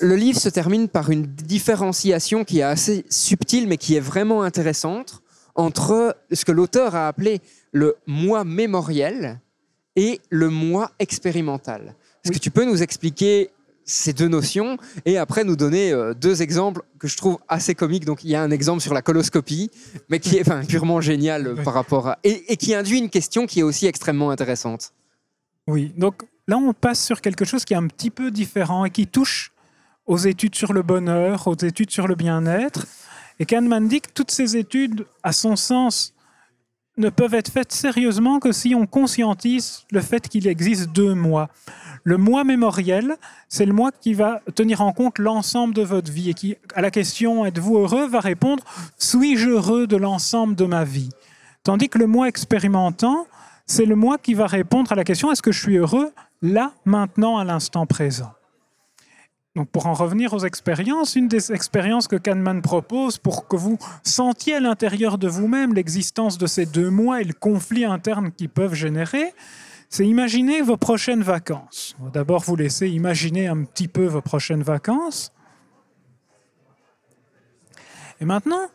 Le 0.00 0.16
livre 0.16 0.40
se 0.40 0.48
termine 0.48 0.88
par 0.88 1.10
une 1.10 1.24
différenciation 1.26 2.44
qui 2.44 2.58
est 2.58 2.62
assez 2.64 3.04
subtile, 3.08 3.68
mais 3.68 3.76
qui 3.76 3.94
est 3.96 4.00
vraiment 4.00 4.42
intéressante 4.42 5.22
entre 5.54 6.16
ce 6.32 6.44
que 6.44 6.52
l'auteur 6.52 6.94
a 6.96 7.06
appelé 7.06 7.40
le 7.72 7.96
moi 8.06 8.44
mémoriel 8.44 9.38
et 9.96 10.20
le 10.30 10.48
moi 10.50 10.90
expérimental. 10.98 11.94
Est-ce 12.24 12.32
que 12.32 12.38
tu 12.38 12.50
peux 12.50 12.64
nous 12.64 12.82
expliquer 12.82 13.50
ces 13.84 14.12
deux 14.12 14.28
notions 14.28 14.76
et 15.04 15.18
après 15.18 15.42
nous 15.42 15.56
donner 15.56 15.90
euh, 15.90 16.14
deux 16.14 16.42
exemples 16.42 16.82
que 16.98 17.08
je 17.08 17.16
trouve 17.16 17.38
assez 17.48 17.74
comiques? 17.74 18.04
Donc 18.04 18.22
il 18.24 18.30
y 18.30 18.34
a 18.34 18.42
un 18.42 18.50
exemple 18.50 18.82
sur 18.82 18.94
la 18.94 19.02
coloscopie, 19.02 19.70
mais 20.08 20.20
qui 20.20 20.36
est 20.36 20.42
enfin, 20.42 20.64
purement 20.68 21.00
génial 21.00 21.46
euh, 21.46 21.54
Oui. 21.56 21.64
par 21.64 21.74
rapport 21.74 22.08
à... 22.08 22.18
Et, 22.24 22.52
et 22.52 22.56
qui 22.56 22.74
induit 22.74 22.98
une 22.98 23.10
question 23.10 23.46
qui 23.46 23.60
est 23.60 23.64
aussi 23.64 23.86
extrêmement 23.86 24.30
intéressante. 24.30 24.92
Oui, 25.66 25.92
donc 25.96 26.22
là, 26.46 26.56
on 26.58 26.72
passe 26.72 27.04
sur 27.04 27.20
quelque 27.20 27.44
chose 27.44 27.64
qui 27.64 27.74
est 27.74 27.76
un 27.76 27.86
petit 27.86 28.10
peu 28.10 28.30
différent 28.30 28.84
et 28.84 28.90
qui 28.90 29.06
touche 29.06 29.52
aux 30.06 30.18
études 30.18 30.54
sur 30.54 30.72
le 30.72 30.82
bonheur, 30.82 31.46
aux 31.46 31.56
études 31.56 31.90
sur 31.90 32.06
le 32.08 32.14
bien-être. 32.14 32.86
Et 33.38 33.46
Kahneman 33.46 33.86
dit 33.88 34.00
que 34.00 34.10
toutes 34.12 34.30
ces 34.30 34.56
études, 34.56 35.06
à 35.22 35.32
son 35.32 35.56
sens, 35.56 36.12
ne 37.00 37.10
peuvent 37.10 37.34
être 37.34 37.50
faites 37.50 37.72
sérieusement 37.72 38.38
que 38.38 38.52
si 38.52 38.74
on 38.74 38.86
conscientise 38.86 39.84
le 39.90 40.00
fait 40.00 40.28
qu'il 40.28 40.46
existe 40.46 40.90
deux 40.92 41.14
mois. 41.14 41.48
Le 42.04 42.16
moi 42.16 42.44
mémoriel, 42.44 43.16
c'est 43.48 43.66
le 43.66 43.72
moi 43.72 43.90
qui 43.90 44.14
va 44.14 44.40
tenir 44.54 44.80
en 44.80 44.92
compte 44.92 45.18
l'ensemble 45.18 45.74
de 45.74 45.82
votre 45.82 46.12
vie 46.12 46.30
et 46.30 46.34
qui, 46.34 46.56
à 46.74 46.80
la 46.80 46.90
question 46.90 47.44
êtes-vous 47.44 47.78
heureux, 47.78 48.06
va 48.06 48.20
répondre 48.20 48.62
suis-je 48.98 49.48
heureux 49.48 49.86
de 49.86 49.96
l'ensemble 49.96 50.54
de 50.54 50.64
ma 50.64 50.84
vie? 50.84 51.10
Tandis 51.64 51.88
que 51.88 51.98
le 51.98 52.06
moi 52.06 52.28
expérimentant, 52.28 53.26
c'est 53.66 53.86
le 53.86 53.96
moi 53.96 54.18
qui 54.18 54.34
va 54.34 54.46
répondre 54.46 54.92
à 54.92 54.94
la 54.94 55.04
question 55.04 55.30
est-ce 55.30 55.42
que 55.42 55.52
je 55.52 55.60
suis 55.60 55.76
heureux 55.76 56.12
là, 56.42 56.72
maintenant, 56.84 57.38
à 57.38 57.44
l'instant 57.44 57.86
présent? 57.86 58.32
Donc 59.56 59.68
pour 59.68 59.86
en 59.86 59.94
revenir 59.94 60.32
aux 60.32 60.44
expériences, 60.44 61.16
une 61.16 61.26
des 61.26 61.52
expériences 61.52 62.06
que 62.06 62.16
Kahneman 62.16 62.62
propose 62.62 63.18
pour 63.18 63.48
que 63.48 63.56
vous 63.56 63.78
sentiez 64.04 64.54
à 64.54 64.60
l'intérieur 64.60 65.18
de 65.18 65.26
vous-même 65.26 65.74
l'existence 65.74 66.38
de 66.38 66.46
ces 66.46 66.66
deux 66.66 66.88
mois 66.88 67.20
et 67.20 67.24
le 67.24 67.32
conflit 67.32 67.84
interne 67.84 68.30
qu'ils 68.30 68.48
peuvent 68.48 68.74
générer, 68.74 69.34
c'est 69.88 70.06
imaginer 70.06 70.62
vos 70.62 70.76
prochaines 70.76 71.24
vacances. 71.24 71.96
D'abord 72.12 72.42
vous 72.42 72.54
laisser 72.54 72.88
imaginer 72.88 73.48
un 73.48 73.64
petit 73.64 73.88
peu 73.88 74.06
vos 74.06 74.20
prochaines 74.20 74.62
vacances. 74.62 75.32
Et 78.20 78.24
maintenant, 78.24 78.68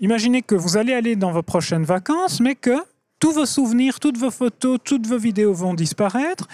imaginez 0.00 0.40
que 0.40 0.54
vous 0.54 0.78
allez 0.78 0.94
aller 0.94 1.14
dans 1.14 1.30
vos 1.30 1.42
prochaines 1.42 1.84
vacances, 1.84 2.40
mais 2.40 2.54
que 2.54 2.78
tous 3.18 3.32
vos 3.32 3.46
souvenirs, 3.46 4.00
toutes 4.00 4.16
vos 4.16 4.30
photos, 4.30 4.78
toutes 4.82 5.06
vos 5.06 5.18
vidéos 5.18 5.52
vont 5.52 5.74
disparaître 5.74 6.48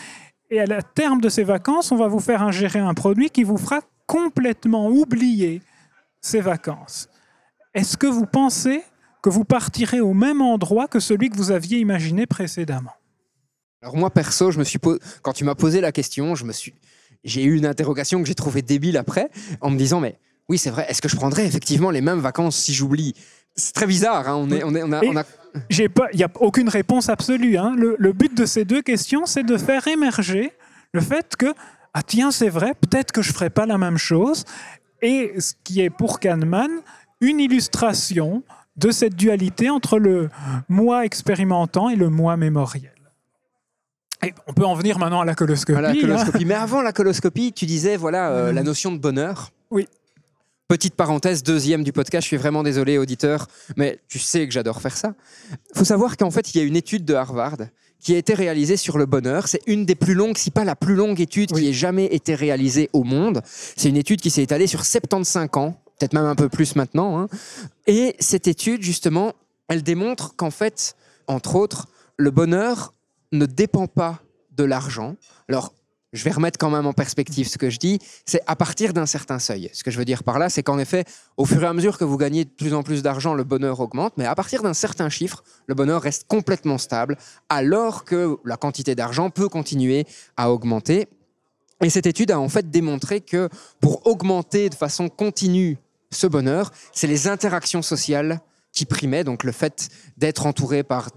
et 0.50 0.60
à 0.60 0.66
la 0.66 0.82
terme 0.82 1.20
de 1.20 1.28
ces 1.28 1.44
vacances, 1.44 1.92
on 1.92 1.96
va 1.96 2.08
vous 2.08 2.20
faire 2.20 2.42
ingérer 2.42 2.78
un 2.78 2.94
produit 2.94 3.30
qui 3.30 3.44
vous 3.44 3.58
fera 3.58 3.80
complètement 4.06 4.88
oublier 4.88 5.62
ces 6.20 6.40
vacances. 6.40 7.08
Est-ce 7.74 7.96
que 7.96 8.06
vous 8.06 8.26
pensez 8.26 8.82
que 9.22 9.28
vous 9.28 9.44
partirez 9.44 10.00
au 10.00 10.14
même 10.14 10.40
endroit 10.40 10.88
que 10.88 11.00
celui 11.00 11.28
que 11.30 11.36
vous 11.36 11.50
aviez 11.50 11.78
imaginé 11.78 12.26
précédemment? 12.26 12.92
Alors 13.82 13.96
moi 13.96 14.10
perso, 14.10 14.50
je 14.50 14.58
me 14.58 14.64
suis 14.64 14.78
quand 15.22 15.32
tu 15.32 15.44
m'as 15.44 15.54
posé 15.54 15.80
la 15.80 15.92
question, 15.92 16.34
je 16.34 16.44
me 16.44 16.52
suis 16.52 16.74
j'ai 17.24 17.44
eu 17.44 17.56
une 17.56 17.66
interrogation 17.66 18.20
que 18.22 18.28
j'ai 18.28 18.34
trouvée 18.34 18.62
débile 18.62 18.96
après 18.96 19.30
en 19.60 19.70
me 19.70 19.76
disant 19.76 20.00
mais 20.00 20.18
oui, 20.48 20.56
c'est 20.56 20.70
vrai, 20.70 20.86
est-ce 20.88 21.02
que 21.02 21.08
je 21.08 21.16
prendrais 21.16 21.46
effectivement 21.46 21.90
les 21.90 22.00
mêmes 22.00 22.20
vacances 22.20 22.56
si 22.56 22.72
j'oublie? 22.72 23.14
C'est 23.54 23.74
très 23.74 23.86
bizarre, 23.86 24.28
hein, 24.28 24.36
on, 24.36 24.50
est, 24.50 24.64
on, 24.64 24.74
est, 24.74 24.82
on, 24.82 24.92
a, 24.92 25.04
on 25.04 25.16
a 25.16 25.24
il 25.70 26.16
n'y 26.16 26.24
a 26.24 26.30
aucune 26.40 26.68
réponse 26.68 27.08
absolue. 27.08 27.56
Hein. 27.56 27.74
Le, 27.76 28.12
but 28.12 28.36
de 28.36 28.46
ces 28.46 28.64
deux 28.64 28.82
questions, 28.82 29.26
c'est 29.26 29.42
de 29.42 29.56
faire 29.56 29.86
émerger 29.88 30.52
le 30.92 31.00
fait 31.00 31.36
que, 31.36 31.52
ah 31.94 32.02
tiens, 32.02 32.30
c'est 32.30 32.48
vrai, 32.48 32.74
peut-être 32.74 33.12
que 33.12 33.22
je 33.22 33.30
ne 33.30 33.34
ferai 33.34 33.50
pas 33.50 33.66
la 33.66 33.78
même 33.78 33.98
chose. 33.98 34.44
Et 35.02 35.34
ce 35.38 35.54
qui 35.64 35.80
est 35.80 35.90
pour 35.90 36.20
Kahneman 36.20 36.70
une 37.20 37.40
illustration 37.40 38.42
de 38.76 38.90
cette 38.90 39.14
dualité 39.14 39.70
entre 39.70 39.98
le 39.98 40.28
moi 40.68 41.04
expérimentant 41.04 41.88
et 41.88 41.96
le 41.96 42.10
moi 42.10 42.36
mémoriel. 42.36 42.92
Et 44.24 44.34
on 44.46 44.52
peut 44.52 44.64
en 44.64 44.74
venir 44.74 44.98
maintenant 44.98 45.20
à 45.20 45.24
la 45.24 45.34
coloscopie. 45.34 45.80
la 45.80 45.94
coloscopie. 45.94 46.44
Mais 46.44 46.54
avant 46.54 46.82
la 46.82 46.92
coloscopie, 46.92 47.52
tu 47.52 47.66
disais 47.66 47.96
voilà 47.96 48.30
euh, 48.30 48.52
la 48.52 48.62
notion 48.62 48.92
de 48.92 48.98
bonheur. 48.98 49.50
Oui. 49.70 49.88
Petite 50.68 50.96
parenthèse, 50.96 51.42
deuxième 51.42 51.82
du 51.82 51.94
podcast, 51.94 52.24
je 52.24 52.26
suis 52.26 52.36
vraiment 52.36 52.62
désolé, 52.62 52.98
auditeur, 52.98 53.46
mais 53.78 53.98
tu 54.06 54.18
sais 54.18 54.46
que 54.46 54.52
j'adore 54.52 54.82
faire 54.82 54.94
ça. 54.94 55.14
Il 55.50 55.78
faut 55.78 55.84
savoir 55.86 56.18
qu'en 56.18 56.30
fait, 56.30 56.54
il 56.54 56.58
y 56.58 56.60
a 56.60 56.64
une 56.64 56.76
étude 56.76 57.06
de 57.06 57.14
Harvard 57.14 57.56
qui 57.98 58.14
a 58.14 58.18
été 58.18 58.34
réalisée 58.34 58.76
sur 58.76 58.98
le 58.98 59.06
bonheur. 59.06 59.48
C'est 59.48 59.62
une 59.66 59.86
des 59.86 59.94
plus 59.94 60.12
longues, 60.12 60.36
si 60.36 60.50
pas 60.50 60.64
la 60.64 60.76
plus 60.76 60.94
longue 60.94 61.22
étude 61.22 61.52
qui 61.52 61.68
ait 61.70 61.72
jamais 61.72 62.04
été 62.14 62.34
réalisée 62.34 62.90
au 62.92 63.02
monde. 63.02 63.40
C'est 63.46 63.88
une 63.88 63.96
étude 63.96 64.20
qui 64.20 64.28
s'est 64.28 64.42
étalée 64.42 64.66
sur 64.66 64.84
75 64.84 65.48
ans, 65.54 65.80
peut-être 65.98 66.12
même 66.12 66.26
un 66.26 66.34
peu 66.34 66.50
plus 66.50 66.76
maintenant. 66.76 67.18
Hein. 67.18 67.28
Et 67.86 68.14
cette 68.18 68.46
étude, 68.46 68.82
justement, 68.82 69.32
elle 69.68 69.82
démontre 69.82 70.36
qu'en 70.36 70.50
fait, 70.50 70.96
entre 71.28 71.56
autres, 71.56 71.88
le 72.18 72.30
bonheur 72.30 72.92
ne 73.32 73.46
dépend 73.46 73.86
pas 73.86 74.20
de 74.54 74.64
l'argent. 74.64 75.16
Alors, 75.48 75.72
je 76.18 76.24
vais 76.24 76.32
remettre 76.32 76.58
quand 76.58 76.70
même 76.70 76.86
en 76.86 76.92
perspective 76.92 77.48
ce 77.48 77.58
que 77.58 77.70
je 77.70 77.78
dis, 77.78 78.00
c'est 78.26 78.42
à 78.46 78.56
partir 78.56 78.92
d'un 78.92 79.06
certain 79.06 79.38
seuil. 79.38 79.70
Ce 79.72 79.84
que 79.84 79.90
je 79.90 79.98
veux 79.98 80.04
dire 80.04 80.24
par 80.24 80.38
là, 80.38 80.48
c'est 80.48 80.62
qu'en 80.62 80.78
effet, 80.78 81.04
au 81.36 81.44
fur 81.44 81.62
et 81.62 81.66
à 81.66 81.72
mesure 81.72 81.96
que 81.96 82.04
vous 82.04 82.16
gagnez 82.16 82.44
de 82.44 82.50
plus 82.50 82.74
en 82.74 82.82
plus 82.82 83.02
d'argent, 83.02 83.34
le 83.34 83.44
bonheur 83.44 83.78
augmente, 83.80 84.14
mais 84.16 84.26
à 84.26 84.34
partir 84.34 84.62
d'un 84.62 84.74
certain 84.74 85.08
chiffre, 85.08 85.44
le 85.66 85.74
bonheur 85.74 86.02
reste 86.02 86.24
complètement 86.26 86.76
stable, 86.76 87.16
alors 87.48 88.04
que 88.04 88.36
la 88.44 88.56
quantité 88.56 88.94
d'argent 88.94 89.30
peut 89.30 89.48
continuer 89.48 90.06
à 90.36 90.50
augmenter. 90.50 91.06
Et 91.82 91.90
cette 91.90 92.06
étude 92.06 92.32
a 92.32 92.40
en 92.40 92.48
fait 92.48 92.68
démontré 92.68 93.20
que 93.20 93.48
pour 93.80 94.06
augmenter 94.06 94.68
de 94.68 94.74
façon 94.74 95.08
continue 95.08 95.78
ce 96.10 96.26
bonheur, 96.26 96.72
c'est 96.92 97.06
les 97.06 97.28
interactions 97.28 97.82
sociales 97.82 98.40
qui 98.72 98.84
primaient, 98.84 99.24
donc 99.24 99.44
le 99.44 99.52
fait 99.52 99.88
d'être 100.16 100.46
entouré 100.46 100.82
par 100.82 101.10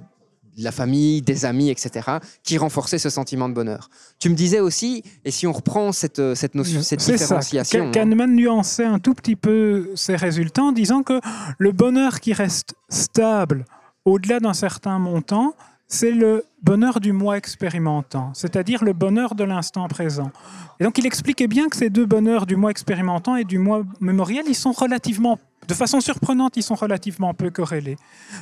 la 0.57 0.71
famille, 0.71 1.21
des 1.21 1.45
amis, 1.45 1.69
etc., 1.69 2.17
qui 2.43 2.57
renforçaient 2.57 2.97
ce 2.97 3.09
sentiment 3.09 3.49
de 3.49 3.53
bonheur. 3.53 3.89
Tu 4.19 4.29
me 4.29 4.35
disais 4.35 4.59
aussi, 4.59 5.03
et 5.25 5.31
si 5.31 5.47
on 5.47 5.51
reprend 5.51 5.91
cette, 5.91 6.19
euh, 6.19 6.35
cette 6.35 6.55
notion, 6.55 6.81
cette 6.81 6.99
différenciation... 6.99 7.85
Ça. 7.85 7.91
Kahneman 7.91 8.35
nuançait 8.35 8.85
un 8.85 8.99
tout 8.99 9.13
petit 9.13 9.35
peu 9.35 9.91
ses 9.95 10.15
résultats 10.15 10.63
en 10.63 10.71
disant 10.71 11.03
que 11.03 11.19
le 11.57 11.71
bonheur 11.71 12.19
qui 12.19 12.33
reste 12.33 12.75
stable 12.89 13.65
au-delà 14.05 14.39
d'un 14.39 14.53
certain 14.53 14.99
montant, 14.99 15.53
c'est 15.87 16.11
le 16.11 16.45
bonheur 16.63 16.99
du 16.99 17.11
moi 17.11 17.37
expérimentant, 17.37 18.31
c'est-à-dire 18.33 18.83
le 18.83 18.93
bonheur 18.93 19.35
de 19.35 19.43
l'instant 19.43 19.87
présent. 19.87 20.31
Et 20.79 20.85
donc 20.85 20.97
il 20.97 21.05
expliquait 21.05 21.47
bien 21.47 21.67
que 21.67 21.75
ces 21.75 21.89
deux 21.89 22.05
bonheurs 22.05 22.45
du 22.45 22.55
moi 22.55 22.71
expérimentant 22.71 23.35
et 23.35 23.43
du 23.43 23.57
moi 23.57 23.83
mémoriel, 23.99 24.45
ils 24.47 24.55
sont 24.55 24.71
relativement 24.71 25.37
de 25.67 25.73
façon 25.73 26.01
surprenante, 26.01 26.57
ils 26.57 26.63
sont 26.63 26.75
relativement 26.75 27.33
peu 27.33 27.49
corrélés. 27.49 27.97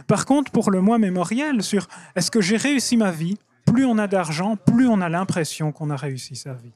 Par 0.07 0.25
contre, 0.25 0.51
pour 0.51 0.71
le 0.71 0.81
moi 0.81 0.97
mémoriel, 0.97 1.61
sur 1.63 1.87
est-ce 2.15 2.31
que 2.31 2.41
j'ai 2.41 2.57
réussi 2.57 2.97
ma 2.97 3.11
vie, 3.11 3.37
plus 3.65 3.85
on 3.85 3.97
a 3.97 4.07
d'argent, 4.07 4.55
plus 4.55 4.87
on 4.87 5.01
a 5.01 5.09
l'impression 5.09 5.71
qu'on 5.71 5.89
a 5.89 5.95
réussi 5.95 6.35
sa 6.35 6.53
vie. 6.53 6.71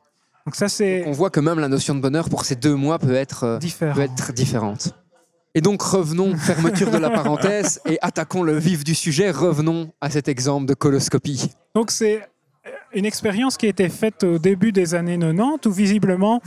Donc 0.46 0.56
ça, 0.56 0.68
c'est. 0.68 1.06
On 1.08 1.12
voit 1.12 1.30
que 1.30 1.40
même 1.40 1.60
la 1.60 1.70
notion 1.70 1.96
de 1.96 2.02
bonheur 2.02 2.30
pour 2.30 2.46
ces 2.46 2.56
deux 2.56 2.76
mois 2.76 3.00
peut 3.00 3.16
être, 3.16 3.44
euh, 3.44 3.60
peut 3.94 4.02
être 4.02 4.34
différente. 4.34 4.94
Et 5.56 5.62
donc 5.62 5.82
revenons, 5.84 6.36
fermeture 6.36 6.90
de 6.90 6.98
la 6.98 7.12
parenthèse, 7.12 7.80
et 7.86 8.00
attaquons 8.02 8.42
le 8.42 8.58
vif 8.58 8.84
du 8.84 8.96
sujet, 8.96 9.30
revenons 9.30 9.92
à 10.02 10.10
cet 10.10 10.28
exemple 10.28 10.66
de 10.66 10.74
coloscopie. 10.74 11.52
Donc 11.76 11.92
c'est 11.92 12.28
une 12.94 13.06
expérience 13.06 13.58
qui 13.58 13.66
a 13.66 13.70
été 13.70 13.90
faite 13.90 14.24
au 14.24 14.40
début 14.40 14.72
des 14.72 14.96
années 14.96 15.18
90 15.18 15.68
où 15.68 15.72
visiblement 15.72 16.42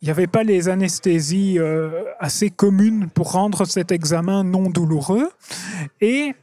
il 0.00 0.06
n'y 0.06 0.10
avait 0.10 0.26
pas 0.26 0.42
les 0.42 0.68
anesthésies 0.68 1.58
euh, 1.58 2.04
assez 2.18 2.50
communes 2.50 3.08
pour 3.08 3.32
rendre 3.32 3.64
cet 3.64 3.92
examen 3.92 4.44
non 4.44 4.70
douloureux. 4.70 5.30
Et 6.00 6.34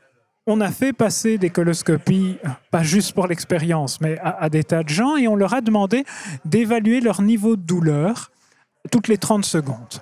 on 0.48 0.62
a 0.62 0.70
fait 0.70 0.94
passer 0.94 1.38
des 1.38 1.50
coloscopies, 1.50 2.38
pas 2.72 2.84
juste 2.84 3.14
pour 3.14 3.28
l'expérience, 3.28 4.02
mais 4.02 4.18
à, 4.24 4.50
des 4.50 4.64
tas 4.64 4.84
de 4.84 4.90
gens, 4.90 5.16
et 5.16 5.28
on 5.28 5.36
leur 5.36 5.54
a 5.54 5.62
demandé 5.62 6.06
d'évaluer 6.44 7.02
leur 7.02 7.22
niveau 7.22 7.56
de 7.56 7.62
douleur 7.62 8.32
toutes 8.92 9.08
les 9.08 9.18
30 9.18 9.46
secondes. 9.46 10.02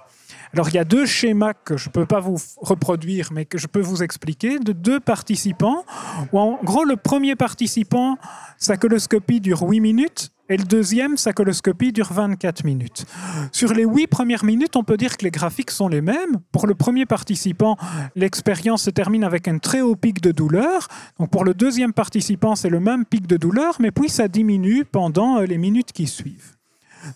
Alors 0.53 0.69
il 0.69 0.75
y 0.75 0.79
a 0.79 0.83
deux 0.83 1.05
schémas 1.05 1.53
que 1.53 1.77
je 1.77 1.89
ne 1.89 1.93
peux 1.93 2.05
pas 2.05 2.19
vous 2.19 2.37
reproduire, 2.57 3.29
mais 3.31 3.45
que 3.45 3.57
je 3.57 3.67
peux 3.67 3.81
vous 3.81 4.03
expliquer, 4.03 4.59
de 4.59 4.71
deux 4.71 4.99
participants, 4.99 5.85
où 6.31 6.39
en 6.39 6.59
gros 6.63 6.83
le 6.83 6.95
premier 6.95 7.35
participant, 7.35 8.17
sa 8.57 8.77
coloscopie 8.77 9.41
dure 9.41 9.61
8 9.61 9.79
minutes, 9.79 10.31
et 10.49 10.55
le 10.55 10.63
deuxième, 10.63 11.17
sa 11.17 11.33
coloscopie 11.33 11.91
dure 11.91 12.11
24 12.13 12.63
minutes. 12.63 13.05
Sur 13.51 13.73
les 13.73 13.83
8 13.83 14.07
premières 14.07 14.45
minutes, 14.45 14.77
on 14.77 14.83
peut 14.83 14.95
dire 14.95 15.17
que 15.17 15.25
les 15.25 15.31
graphiques 15.31 15.71
sont 15.71 15.89
les 15.89 16.01
mêmes. 16.01 16.37
Pour 16.53 16.67
le 16.67 16.73
premier 16.73 17.05
participant, 17.05 17.75
l'expérience 18.15 18.83
se 18.83 18.89
termine 18.89 19.25
avec 19.25 19.47
un 19.47 19.57
très 19.57 19.81
haut 19.81 19.95
pic 19.95 20.21
de 20.21 20.31
douleur. 20.31 20.87
Donc 21.19 21.31
pour 21.31 21.43
le 21.43 21.53
deuxième 21.53 21.91
participant, 21.91 22.55
c'est 22.55 22.69
le 22.69 22.79
même 22.79 23.03
pic 23.05 23.27
de 23.27 23.35
douleur, 23.35 23.75
mais 23.79 23.91
puis 23.91 24.09
ça 24.09 24.29
diminue 24.29 24.85
pendant 24.85 25.39
euh, 25.39 25.45
les 25.45 25.57
minutes 25.57 25.91
qui 25.91 26.07
suivent. 26.07 26.56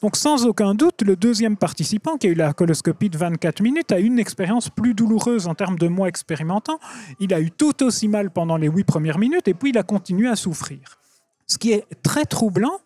Donc 0.01 0.15
sans 0.15 0.45
aucun 0.45 0.75
doute, 0.75 1.01
le 1.01 1.15
deuxième 1.15 1.57
participant 1.57 2.17
qui 2.17 2.27
a 2.27 2.29
eu 2.31 2.33
la 2.33 2.53
coloscopie 2.53 3.09
de 3.09 3.17
24 3.17 3.61
minutes 3.61 3.91
a 3.91 3.99
eu 3.99 4.05
une 4.05 4.19
expérience 4.19 4.69
plus 4.69 4.93
douloureuse 4.93 5.47
en 5.47 5.55
termes 5.55 5.77
de 5.77 5.87
mois 5.87 6.07
expérimentant. 6.07 6.79
Il 7.19 7.33
a 7.33 7.41
eu 7.41 7.51
tout 7.51 7.83
aussi 7.83 8.07
mal 8.07 8.31
pendant 8.31 8.57
les 8.57 8.67
huit 8.67 8.83
premières 8.83 9.19
minutes 9.19 9.47
et 9.47 9.53
puis 9.53 9.69
il 9.69 9.77
a 9.77 9.83
continué 9.83 10.27
à 10.27 10.35
souffrir. 10.35 10.99
Ce 11.47 11.57
qui 11.57 11.71
est 11.73 11.85
très 12.01 12.25
troublant, 12.25 12.79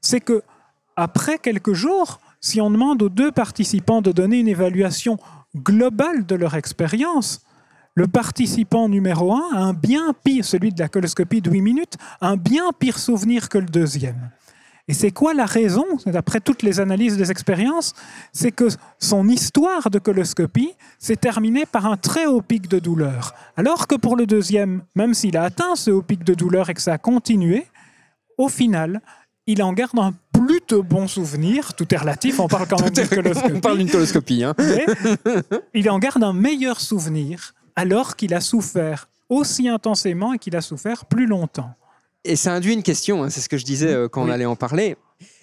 c'est 0.00 0.20
que 0.20 0.42
après 0.96 1.38
quelques 1.38 1.72
jours, 1.72 2.20
si 2.40 2.60
on 2.60 2.70
demande 2.70 3.02
aux 3.02 3.08
deux 3.08 3.32
participants 3.32 4.02
de 4.02 4.12
donner 4.12 4.38
une 4.40 4.48
évaluation 4.48 5.18
globale 5.56 6.26
de 6.26 6.34
leur 6.34 6.54
expérience, 6.54 7.40
le 7.94 8.06
participant 8.06 8.88
numéro 8.90 9.32
un 9.34 9.48
a 9.54 9.58
un 9.58 9.72
bien 9.72 10.12
pire, 10.22 10.44
celui 10.44 10.70
de 10.70 10.78
la 10.78 10.88
coloscopie 10.88 11.40
de 11.40 11.50
8 11.50 11.62
minutes, 11.62 11.94
un 12.20 12.36
bien 12.36 12.70
pire 12.78 12.98
souvenir 12.98 13.48
que 13.48 13.56
le 13.56 13.66
deuxième. 13.66 14.30
Et 14.88 14.94
c'est 14.94 15.10
quoi 15.10 15.34
la 15.34 15.46
raison, 15.46 15.84
d'après 16.06 16.40
toutes 16.40 16.62
les 16.62 16.78
analyses 16.78 17.16
des 17.16 17.32
expériences 17.32 17.92
C'est 18.32 18.52
que 18.52 18.68
son 19.00 19.28
histoire 19.28 19.90
de 19.90 19.98
coloscopie 19.98 20.72
s'est 20.98 21.16
terminée 21.16 21.66
par 21.66 21.86
un 21.86 21.96
très 21.96 22.26
haut 22.26 22.40
pic 22.40 22.68
de 22.68 22.78
douleur. 22.78 23.34
Alors 23.56 23.88
que 23.88 23.96
pour 23.96 24.14
le 24.16 24.26
deuxième, 24.26 24.82
même 24.94 25.12
s'il 25.12 25.36
a 25.36 25.42
atteint 25.42 25.74
ce 25.74 25.90
haut 25.90 26.02
pic 26.02 26.22
de 26.22 26.34
douleur 26.34 26.70
et 26.70 26.74
que 26.74 26.80
ça 26.80 26.92
a 26.92 26.98
continué, 26.98 27.66
au 28.38 28.48
final, 28.48 29.00
il 29.48 29.60
en 29.62 29.72
garde 29.72 29.98
un 29.98 30.14
plutôt 30.32 30.84
bons 30.84 31.08
souvenirs. 31.08 31.74
Tout 31.74 31.92
est 31.92 31.96
relatif, 31.96 32.38
on 32.38 32.46
parle 32.46 32.68
quand 32.68 32.80
même 32.82 32.90
d'une 32.90 33.08
coloscopie. 33.08 33.52
On 33.54 33.60
parle 33.60 33.78
d'une 33.78 33.90
coloscopie. 33.90 34.44
Hein. 34.44 34.54
Il 35.74 35.90
en 35.90 35.98
garde 35.98 36.22
un 36.22 36.32
meilleur 36.32 36.80
souvenir 36.80 37.54
alors 37.74 38.16
qu'il 38.16 38.34
a 38.34 38.40
souffert 38.40 39.08
aussi 39.28 39.68
intensément 39.68 40.32
et 40.32 40.38
qu'il 40.38 40.56
a 40.56 40.60
souffert 40.60 41.04
plus 41.06 41.26
longtemps. 41.26 41.74
Et 42.26 42.34
ça 42.34 42.52
induit 42.52 42.72
une 42.72 42.82
question, 42.82 43.22
hein, 43.22 43.30
c'est 43.30 43.40
ce 43.40 43.48
que 43.48 43.56
je 43.56 43.64
disais 43.64 43.92
euh, 43.92 44.08
quand 44.08 44.24
on 44.24 44.30
allait 44.30 44.46
en 44.46 44.56
parler. 44.56 44.96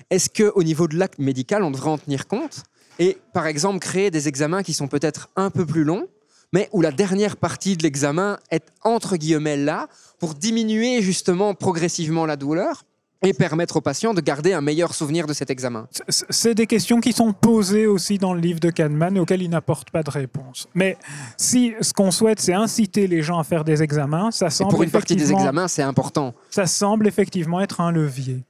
Est-ce 0.09 0.29
qu'au 0.29 0.63
niveau 0.63 0.89
de 0.89 0.97
l'acte 0.97 1.17
médical, 1.17 1.63
on 1.63 1.71
devrait 1.71 1.91
en 1.91 1.97
tenir 1.97 2.27
compte 2.27 2.63
et, 2.99 3.17
par 3.34 3.47
exemple, 3.47 3.79
créer 3.79 4.11
des 4.11 4.27
examens 4.27 4.61
qui 4.63 4.73
sont 4.73 4.88
peut-être 4.88 5.29
un 5.36 5.49
peu 5.49 5.65
plus 5.65 5.84
longs, 5.84 6.07
mais 6.51 6.69
où 6.73 6.81
la 6.81 6.91
dernière 6.91 7.38
partie 7.38 7.77
de 7.77 7.84
l'examen 7.84 8.38
est 8.51 8.67
entre 8.84 9.15
guillemets 9.15 9.57
là 9.57 9.88
pour 10.19 10.36
diminuer 10.36 11.01
justement 11.01 11.55
progressivement 11.55 12.25
la 12.25 12.36
douleur 12.36 12.84
et 13.24 13.34
permettre 13.34 13.78
aux 13.78 13.82
patients 13.82 14.13
de 14.13 14.21
garder 14.21 14.53
un 14.53 14.61
meilleur 14.61 14.93
souvenir 14.93 15.26
de 15.28 15.34
cet 15.34 15.49
examen 15.49 15.88
C'est 16.09 16.53
des 16.55 16.67
questions 16.67 16.99
qui 16.99 17.13
sont 17.13 17.32
posées 17.34 17.88
aussi 17.88 18.17
dans 18.17 18.34
le 18.34 18.41
livre 18.41 18.59
de 18.59 18.69
Kahneman 18.69 19.15
et 19.15 19.19
auxquelles 19.19 19.41
il 19.41 19.49
n'apporte 19.49 19.91
pas 19.91 20.03
de 20.03 20.09
réponse. 20.09 20.67
Mais 20.76 20.97
si 21.38 21.74
ce 21.82 21.93
qu'on 21.93 22.11
souhaite, 22.11 22.39
c'est 22.41 22.53
inciter 22.53 23.07
les 23.07 23.21
gens 23.21 23.39
à 23.39 23.43
faire 23.43 23.63
des 23.63 23.82
examens, 23.82 24.32
ça 24.32 24.47
Et 24.47 24.49
semble, 24.49 24.71
pour 24.71 24.84
une 24.84 24.91
partie 24.91 25.15
des 25.15 25.32
examens, 25.32 25.67
c'est 25.67 25.84
important. 25.84 26.34
ça 26.49 26.65
semble 26.67 27.07
effectivement 27.07 27.61
être 27.61 27.80
un 27.82 27.91
levier. 27.91 28.43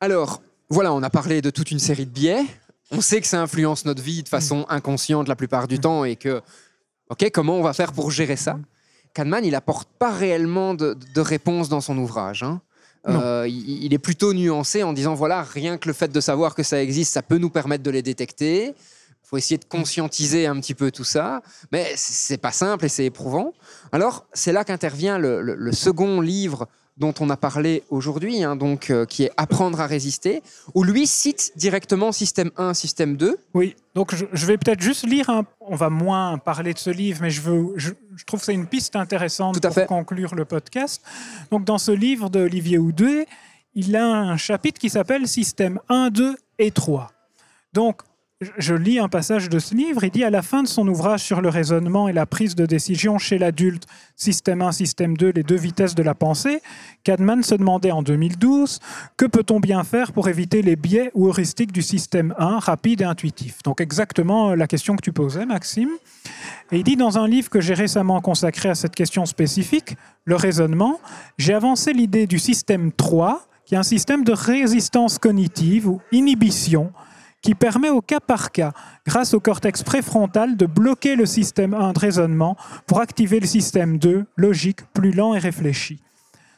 Alors, 0.00 0.40
voilà, 0.68 0.92
on 0.94 1.02
a 1.02 1.10
parlé 1.10 1.42
de 1.42 1.50
toute 1.50 1.70
une 1.72 1.80
série 1.80 2.06
de 2.06 2.10
biais. 2.12 2.44
On 2.92 3.00
sait 3.00 3.20
que 3.20 3.26
ça 3.26 3.40
influence 3.42 3.84
notre 3.84 4.02
vie 4.02 4.22
de 4.22 4.28
façon 4.28 4.64
inconsciente 4.68 5.28
la 5.28 5.36
plupart 5.36 5.66
du 5.68 5.78
temps 5.78 6.04
et 6.04 6.16
que, 6.16 6.40
ok, 7.08 7.30
comment 7.32 7.56
on 7.56 7.62
va 7.62 7.72
faire 7.72 7.92
pour 7.92 8.10
gérer 8.10 8.36
ça? 8.36 8.58
Kahneman, 9.14 9.44
il 9.44 9.54
apporte 9.56 9.88
pas 9.98 10.10
réellement 10.12 10.74
de, 10.74 10.96
de 11.14 11.20
réponse 11.20 11.68
dans 11.68 11.80
son 11.80 11.98
ouvrage. 11.98 12.44
hein. 12.44 12.60
Euh, 13.08 13.46
il, 13.48 13.94
est 13.94 13.98
plutôt 13.98 14.34
nuancé 14.34 14.82
en 14.82 14.92
disant 14.92 15.14
voilà, 15.14 15.42
rien 15.42 15.78
que 15.78 15.88
le 15.88 15.94
fait 15.94 16.12
de 16.12 16.20
savoir 16.20 16.54
que 16.54 16.62
ça 16.62 16.82
existe, 16.82 17.12
ça 17.12 17.22
peut 17.22 17.38
nous 17.38 17.50
permettre 17.50 17.82
de 17.82 17.90
les 17.90 18.02
détecter. 18.02 18.66
Il 18.66 19.28
faut 19.30 19.36
essayer 19.36 19.58
de 19.58 19.64
conscientiser 19.64 20.46
un 20.46 20.58
petit 20.60 20.74
peu 20.74 20.90
tout 20.90 21.04
ça, 21.04 21.40
mais 21.72 21.92
c'est 21.96 22.36
pas 22.36 22.52
simple 22.52 22.84
et 22.84 22.88
c'est 22.88 23.04
éprouvant. 23.04 23.54
Alors, 23.92 24.26
c'est 24.32 24.52
là 24.52 24.64
qu'intervient 24.64 25.18
le 25.18 25.72
second 25.72 26.20
livre 26.20 26.68
dont 27.00 27.14
on 27.18 27.30
a 27.30 27.36
parlé 27.36 27.82
aujourd'hui, 27.90 28.44
hein, 28.44 28.54
donc 28.56 28.90
euh, 28.90 29.06
qui 29.06 29.24
est 29.24 29.30
Apprendre 29.36 29.80
à 29.80 29.86
résister, 29.86 30.42
où 30.74 30.84
lui 30.84 31.06
cite 31.06 31.52
directement 31.56 32.12
système 32.12 32.50
1, 32.58 32.74
système 32.74 33.16
2. 33.16 33.38
Oui, 33.54 33.74
donc 33.94 34.14
je, 34.14 34.26
je 34.32 34.46
vais 34.46 34.58
peut-être 34.58 34.80
juste 34.80 35.06
lire 35.06 35.30
un. 35.30 35.44
On 35.60 35.76
va 35.76 35.88
moins 35.90 36.38
parler 36.38 36.74
de 36.74 36.78
ce 36.78 36.90
livre, 36.90 37.20
mais 37.22 37.30
je, 37.30 37.40
veux, 37.40 37.72
je, 37.76 37.90
je 38.14 38.24
trouve 38.24 38.40
que 38.40 38.46
c'est 38.46 38.54
une 38.54 38.66
piste 38.66 38.96
intéressante 38.96 39.60
Tout 39.60 39.66
à 39.66 39.70
pour 39.70 39.74
fait. 39.74 39.86
conclure 39.86 40.34
le 40.34 40.44
podcast. 40.44 41.02
Donc, 41.50 41.64
dans 41.64 41.78
ce 41.78 41.90
livre 41.90 42.28
d'Olivier 42.28 42.78
Houdet, 42.78 43.26
il 43.74 43.96
a 43.96 44.06
un 44.06 44.36
chapitre 44.36 44.78
qui 44.78 44.90
s'appelle 44.90 45.26
Système 45.26 45.80
1, 45.88 46.10
2 46.10 46.36
et 46.58 46.70
3. 46.70 47.10
Donc, 47.72 48.02
je- 48.58 48.74
lis 48.74 48.98
un 48.98 49.08
passage 49.08 49.48
de 49.48 49.58
ce 49.58 49.74
livre. 49.74 50.02
Il 50.04 50.10
dit 50.10 50.24
à 50.24 50.30
la 50.30 50.40
fin 50.42 50.62
de 50.62 50.68
son 50.68 50.88
ouvrage 50.88 51.22
sur 51.22 51.40
le 51.40 51.48
raisonnement 51.50 52.08
et 52.08 52.12
la 52.12 52.24
prise 52.26 52.54
de 52.54 52.64
décision 52.64 53.18
chez 53.18 53.36
l'adulte, 53.38 53.86
système 54.16 54.62
1, 54.62 54.72
système 54.72 55.16
2, 55.16 55.30
les 55.34 55.42
deux 55.42 55.56
vitesses 55.56 55.94
de 55.94 56.02
la 56.02 56.14
pensée, 56.14 56.62
Kahneman 57.04 57.42
se 57.42 57.54
demandait 57.54 57.90
en 57.90 58.02
2012 58.02 58.80
que 59.16 59.26
peut-on 59.26 59.60
bien 59.60 59.84
faire 59.84 60.12
pour 60.12 60.28
éviter 60.28 60.62
les 60.62 60.76
biais 60.76 61.10
ou 61.14 61.28
heuristiques 61.28 61.72
du 61.72 61.82
système 61.82 62.34
1, 62.38 62.58
rapide 62.58 63.02
et 63.02 63.04
intuitif? 63.04 63.62
Donc 63.62 63.80
exactement 63.80 64.50
euh, 64.50 64.56
la 64.56 64.66
question 64.66 64.96
que 64.96 65.02
tu 65.02 65.12
posais, 65.12 65.44
Maxime. 65.44 65.90
Et 66.72 66.78
il 66.78 66.84
dit 66.84 66.96
dans 66.96 67.18
un 67.18 67.28
livre 67.28 67.50
que 67.50 67.60
j'ai 67.60 67.74
récemment 67.74 68.20
consacré 68.20 68.68
à 68.70 68.74
cette 68.74 68.94
question 68.94 69.26
spécifique, 69.26 69.96
le 70.24 70.36
raisonnement, 70.36 71.00
j'ai 71.36 71.52
avancé 71.52 71.92
l'idée 71.92 72.26
du 72.26 72.38
système 72.38 72.92
3, 72.92 73.46
qui 73.66 73.74
est 73.74 73.78
un 73.78 73.82
système 73.82 74.24
de 74.24 74.32
résistance 74.32 75.18
cognitive 75.18 75.88
ou 75.88 76.00
inhibition, 76.10 76.92
qui 77.42 77.54
permet 77.54 77.90
au 77.90 78.02
cas 78.02 78.20
par 78.20 78.52
cas, 78.52 78.72
grâce 79.06 79.34
au 79.34 79.40
cortex 79.40 79.82
préfrontal, 79.82 80.56
de 80.56 80.66
bloquer 80.66 81.16
le 81.16 81.26
système 81.26 81.74
1 81.74 81.92
de 81.92 81.98
raisonnement 81.98 82.56
pour 82.86 83.00
activer 83.00 83.40
le 83.40 83.46
système 83.46 83.98
2, 83.98 84.26
logique, 84.36 84.82
plus 84.92 85.12
lent 85.12 85.34
et 85.34 85.38
réfléchi. 85.38 86.00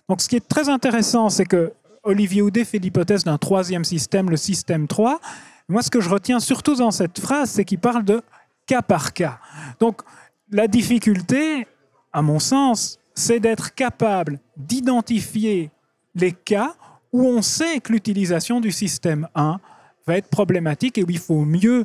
Donc 0.09 0.21
ce 0.21 0.29
qui 0.29 0.37
est 0.37 0.49
très 0.49 0.69
intéressant, 0.69 1.29
c'est 1.29 1.47
que 1.47 1.73
Olivier 2.03 2.43
Houdet 2.43 2.65
fait 2.65 2.79
l'hypothèse 2.79 3.25
d'un 3.25 3.39
troisième 3.39 3.85
système, 3.85 4.29
le 4.29 4.37
système 4.37 4.89
3. 4.89 5.21
Moi, 5.69 5.83
ce 5.83 5.91
que 5.91 6.01
je 6.01 6.11
retiens 6.11 6.41
surtout 6.41 6.75
dans 6.75 6.91
cette 6.91 7.21
phrase, 7.21 7.51
c'est 7.51 7.65
qu'il 7.65 7.79
parle 7.79 8.05
de 8.05 8.23
cas 8.67 8.83
par 8.83 9.13
cas. 9.13 9.39
Donc 9.79 10.03
la 10.51 10.67
difficulté, 10.67 11.67
à 12.13 12.23
mon 12.23 12.41
sens, 12.41 12.99
c'est 13.15 13.41
d'être 13.41 13.75
capable 13.75 14.41
d'identifier 14.57 15.71
les 16.15 16.33
cas 16.33 16.75
où 17.13 17.27
on 17.27 17.43
sait 17.43 17.81
que 17.81 17.93
l'utilisation 17.93 18.61
du 18.61 18.73
système 18.73 19.29
1 19.35 19.61
va 20.07 20.17
être 20.17 20.29
problématique 20.29 20.99
et 20.99 21.05
où 21.05 21.11
il 21.11 21.19
faut 21.19 21.45
mieux 21.45 21.85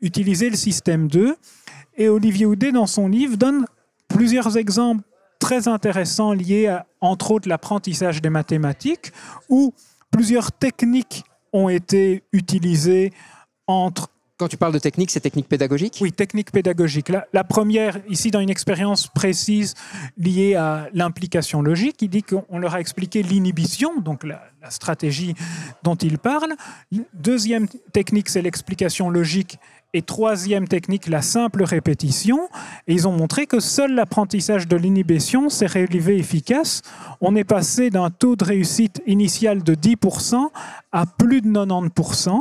utiliser 0.00 0.50
le 0.50 0.56
système 0.56 1.08
2. 1.08 1.36
Et 1.96 2.08
Olivier 2.08 2.46
Houdet, 2.46 2.72
dans 2.72 2.86
son 2.86 3.08
livre, 3.08 3.36
donne 3.36 3.66
plusieurs 4.08 4.56
exemples 4.56 5.02
très 5.38 5.68
intéressants 5.68 6.32
liés 6.32 6.66
à, 6.68 6.86
entre 7.00 7.30
autres, 7.30 7.48
l'apprentissage 7.48 8.22
des 8.22 8.30
mathématiques, 8.30 9.12
où 9.48 9.72
plusieurs 10.10 10.52
techniques 10.52 11.24
ont 11.52 11.68
été 11.68 12.24
utilisées 12.32 13.12
entre 13.66 14.08
Quand 14.38 14.48
tu 14.48 14.58
parles 14.58 14.74
de 14.74 14.78
technique, 14.78 15.10
c'est 15.10 15.20
technique 15.20 15.48
pédagogique? 15.48 15.96
Oui, 16.02 16.12
technique 16.12 16.52
pédagogique. 16.52 17.10
La, 17.32 17.44
première, 17.44 17.96
ici, 18.06 18.30
dans 18.30 18.40
une 18.40 18.50
expérience 18.50 19.06
précise 19.06 19.72
liée 20.18 20.54
à 20.54 20.88
l'implication 20.92 21.62
logique, 21.62 22.02
il 22.02 22.10
dit 22.10 22.22
qu'on 22.22 22.58
leur 22.58 22.74
a 22.74 22.80
expliqué 22.80 23.22
l'inhibition, 23.22 23.98
donc 23.98 24.24
la, 24.24 24.42
la 24.60 24.70
stratégie 24.70 25.34
dont 25.84 25.94
il 25.94 26.18
parle. 26.18 26.54
Deuxième 27.14 27.66
technique, 27.92 28.28
c'est 28.28 28.42
l'explication 28.42 29.08
logique. 29.08 29.58
Et 29.96 30.02
troisième 30.02 30.68
technique, 30.68 31.08
la 31.08 31.22
simple 31.22 31.62
répétition. 31.62 32.50
Ils 32.86 33.08
ont 33.08 33.12
montré 33.12 33.46
que 33.46 33.60
seul 33.60 33.94
l'apprentissage 33.94 34.68
de 34.68 34.76
l'inhibition 34.76 35.48
s'est 35.48 35.64
révélé 35.64 36.18
efficace. 36.18 36.82
On 37.22 37.34
est 37.34 37.44
passé 37.44 37.88
d'un 37.88 38.10
taux 38.10 38.36
de 38.36 38.44
réussite 38.44 39.00
initial 39.06 39.62
de 39.62 39.74
10% 39.74 40.50
à 40.92 41.06
plus 41.06 41.40
de 41.40 41.48
90%. 41.48 42.38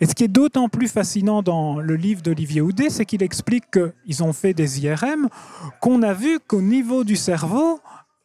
Et 0.00 0.06
ce 0.06 0.14
qui 0.14 0.22
est 0.22 0.28
d'autant 0.28 0.68
plus 0.68 0.86
fascinant 0.86 1.42
dans 1.42 1.80
le 1.80 1.96
livre 1.96 2.22
d'Olivier 2.22 2.60
Houdet, 2.60 2.90
c'est 2.90 3.06
qu'il 3.06 3.24
explique 3.24 3.64
qu'ils 3.72 4.22
ont 4.22 4.32
fait 4.32 4.54
des 4.54 4.84
IRM, 4.84 5.28
qu'on 5.80 6.00
a 6.02 6.12
vu 6.12 6.38
qu'au 6.46 6.62
niveau 6.62 7.02
du 7.02 7.16
cerveau, 7.16 7.80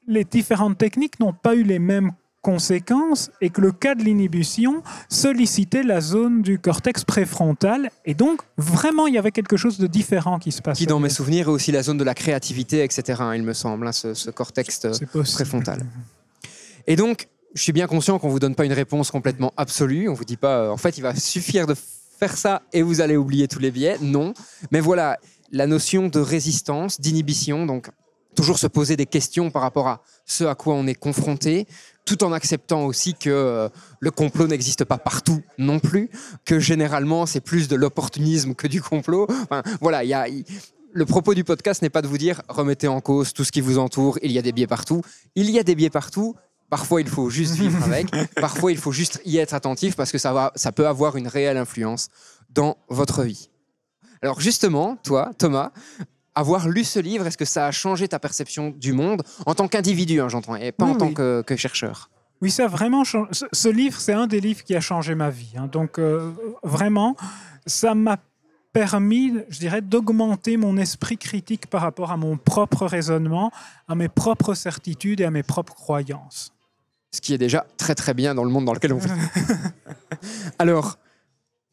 les 0.07 0.25
différentes 0.25 0.77
techniques 0.77 1.19
n'ont 1.19 1.33
pas 1.33 1.55
eu 1.55 1.63
les 1.63 1.79
mêmes 1.79 2.11
conséquences 2.41 3.31
et 3.41 3.49
que 3.49 3.61
le 3.61 3.71
cas 3.71 3.95
de 3.95 4.03
l'inhibition 4.03 4.81
sollicitait 5.09 5.83
la 5.83 6.01
zone 6.01 6.41
du 6.41 6.57
cortex 6.57 7.03
préfrontal 7.03 7.91
et 8.05 8.13
donc 8.13 8.41
vraiment 8.57 9.07
il 9.07 9.15
y 9.15 9.17
avait 9.17 9.31
quelque 9.31 9.57
chose 9.57 9.77
de 9.77 9.87
différent 9.87 10.39
qui 10.39 10.51
se 10.51 10.61
passait. 10.61 10.79
Qui, 10.79 10.87
dans 10.87 10.99
mes 10.99 11.09
souvenirs, 11.09 11.47
est 11.47 11.51
aussi 11.51 11.71
la 11.71 11.83
zone 11.83 11.97
de 11.97 12.03
la 12.03 12.13
créativité, 12.13 12.83
etc., 12.83 13.19
hein, 13.21 13.35
il 13.35 13.43
me 13.43 13.53
semble, 13.53 13.87
hein, 13.87 13.91
ce, 13.91 14.13
ce 14.13 14.29
cortex 14.29 14.85
euh, 14.85 15.21
préfrontal. 15.35 15.85
Et 16.87 16.95
donc, 16.95 17.27
je 17.53 17.61
suis 17.61 17.73
bien 17.73 17.87
conscient 17.87 18.19
qu'on 18.19 18.29
vous 18.29 18.39
donne 18.39 18.55
pas 18.55 18.65
une 18.65 18.73
réponse 18.73 19.11
complètement 19.11 19.53
absolue. 19.57 20.09
On 20.09 20.13
vous 20.13 20.25
dit 20.25 20.37
pas, 20.37 20.63
euh, 20.63 20.69
en 20.69 20.77
fait, 20.77 20.97
il 20.97 21.01
va 21.01 21.15
suffire 21.15 21.67
de 21.67 21.75
faire 22.19 22.37
ça 22.37 22.61
et 22.73 22.81
vous 22.81 23.01
allez 23.01 23.17
oublier 23.17 23.47
tous 23.47 23.59
les 23.59 23.71
biais. 23.71 23.97
Non. 24.01 24.33
Mais 24.71 24.79
voilà, 24.79 25.17
la 25.51 25.67
notion 25.67 26.07
de 26.07 26.19
résistance, 26.19 27.01
d'inhibition, 27.01 27.65
donc 27.65 27.89
toujours 28.35 28.59
se 28.59 28.67
poser 28.67 28.95
des 28.95 29.05
questions 29.05 29.51
par 29.51 29.61
rapport 29.61 29.87
à 29.87 30.01
ce 30.29 30.43
à 30.45 30.55
quoi 30.55 30.75
on 30.75 30.87
est 30.87 30.95
confronté, 30.95 31.67
tout 32.05 32.23
en 32.23 32.31
acceptant 32.31 32.85
aussi 32.85 33.15
que 33.15 33.29
euh, 33.29 33.69
le 33.99 34.11
complot 34.11 34.47
n'existe 34.47 34.85
pas 34.85 34.97
partout 34.97 35.41
non 35.57 35.79
plus, 35.79 36.09
que 36.45 36.59
généralement 36.59 37.25
c'est 37.25 37.41
plus 37.41 37.67
de 37.67 37.75
l'opportunisme 37.75 38.53
que 38.53 38.67
du 38.67 38.81
complot. 38.81 39.27
Enfin, 39.43 39.63
voilà, 39.81 40.03
il 40.03 40.09
y 40.09 40.13
a, 40.13 40.27
le 40.93 41.05
propos 41.05 41.33
du 41.33 41.43
podcast 41.43 41.81
n'est 41.81 41.89
pas 41.89 42.01
de 42.01 42.07
vous 42.07 42.17
dire 42.17 42.41
remettez 42.47 42.87
en 42.87 43.01
cause 43.01 43.33
tout 43.33 43.43
ce 43.43 43.51
qui 43.51 43.61
vous 43.61 43.79
entoure, 43.79 44.19
il 44.21 44.31
y 44.31 44.37
a 44.37 44.41
des 44.41 44.51
biais 44.51 44.67
partout. 44.67 45.01
Il 45.35 45.49
y 45.49 45.59
a 45.59 45.63
des 45.63 45.75
biais 45.75 45.89
partout. 45.89 46.35
Parfois, 46.69 47.01
il 47.01 47.07
faut 47.07 47.31
juste 47.31 47.55
vivre 47.55 47.83
avec. 47.83 48.07
Parfois, 48.35 48.71
il 48.71 48.77
faut 48.77 48.91
juste 48.91 49.19
y 49.25 49.37
être 49.37 49.55
attentif 49.55 49.95
parce 49.95 50.11
que 50.11 50.19
ça, 50.19 50.31
va, 50.31 50.51
ça 50.55 50.71
peut 50.71 50.87
avoir 50.87 51.17
une 51.17 51.27
réelle 51.27 51.57
influence 51.57 52.09
dans 52.51 52.77
votre 52.87 53.23
vie. 53.23 53.49
Alors 54.21 54.41
justement, 54.41 54.97
toi, 54.97 55.31
Thomas, 55.37 55.71
avoir 56.39 56.67
lu 56.67 56.83
ce 56.83 56.99
livre, 56.99 57.27
est-ce 57.27 57.37
que 57.37 57.45
ça 57.45 57.67
a 57.67 57.71
changé 57.71 58.07
ta 58.07 58.19
perception 58.19 58.69
du 58.71 58.93
monde 58.93 59.23
en 59.45 59.53
tant 59.55 59.67
qu'individu, 59.67 60.19
hein, 60.21 60.29
j'entends, 60.29 60.55
et 60.55 60.71
pas 60.71 60.85
Oui, 60.85 60.91
en 60.91 60.95
tant 60.95 61.13
que, 61.13 61.41
que 61.45 61.55
chercheur? 61.55 62.09
Oui, 62.41 62.49
ça 62.51 62.65
a 62.65 62.67
vraiment 62.67 63.03
changé. 63.03 63.29
Ce, 63.33 63.45
ce 63.51 63.67
livre, 63.69 63.99
c'est 63.99 64.13
un 64.13 64.25
des 64.27 64.39
livres 64.39 64.63
qui 64.63 64.75
a 64.75 64.79
changé 64.81 65.13
ma 65.15 65.29
vie. 65.29 65.53
hein. 65.57 65.67
Donc, 65.71 65.99
euh, 65.99 66.31
vraiment, 66.63 67.15
ça 67.65 67.93
m'a 67.95 68.17
permis, 68.71 69.33
je 69.49 69.59
dirais, 69.59 69.81
d'augmenter 69.81 70.55
mon 70.55 70.77
esprit 70.77 71.17
critique 71.17 71.67
par 71.67 71.81
rapport 71.81 72.11
à 72.11 72.17
mon 72.17 72.37
propre 72.37 72.85
raisonnement, 72.85 73.51
à 73.87 73.95
mes 73.95 74.07
propres 74.09 74.53
certitudes 74.53 75.19
et 75.21 75.25
à 75.25 75.31
mes 75.31 75.43
propres 75.43 75.73
croyances. 75.73 76.53
ce 77.11 77.19
qui 77.19 77.33
est 77.33 77.37
déjà 77.39 77.65
très 77.77 77.95
très 77.95 78.13
bien 78.13 78.35
dans 78.35 78.43
le 78.43 78.51
monde 78.51 78.65
dans 78.65 78.73
lequel 78.73 78.93
on 78.93 78.99
vit. 78.99 79.09
Alors, 80.59 80.97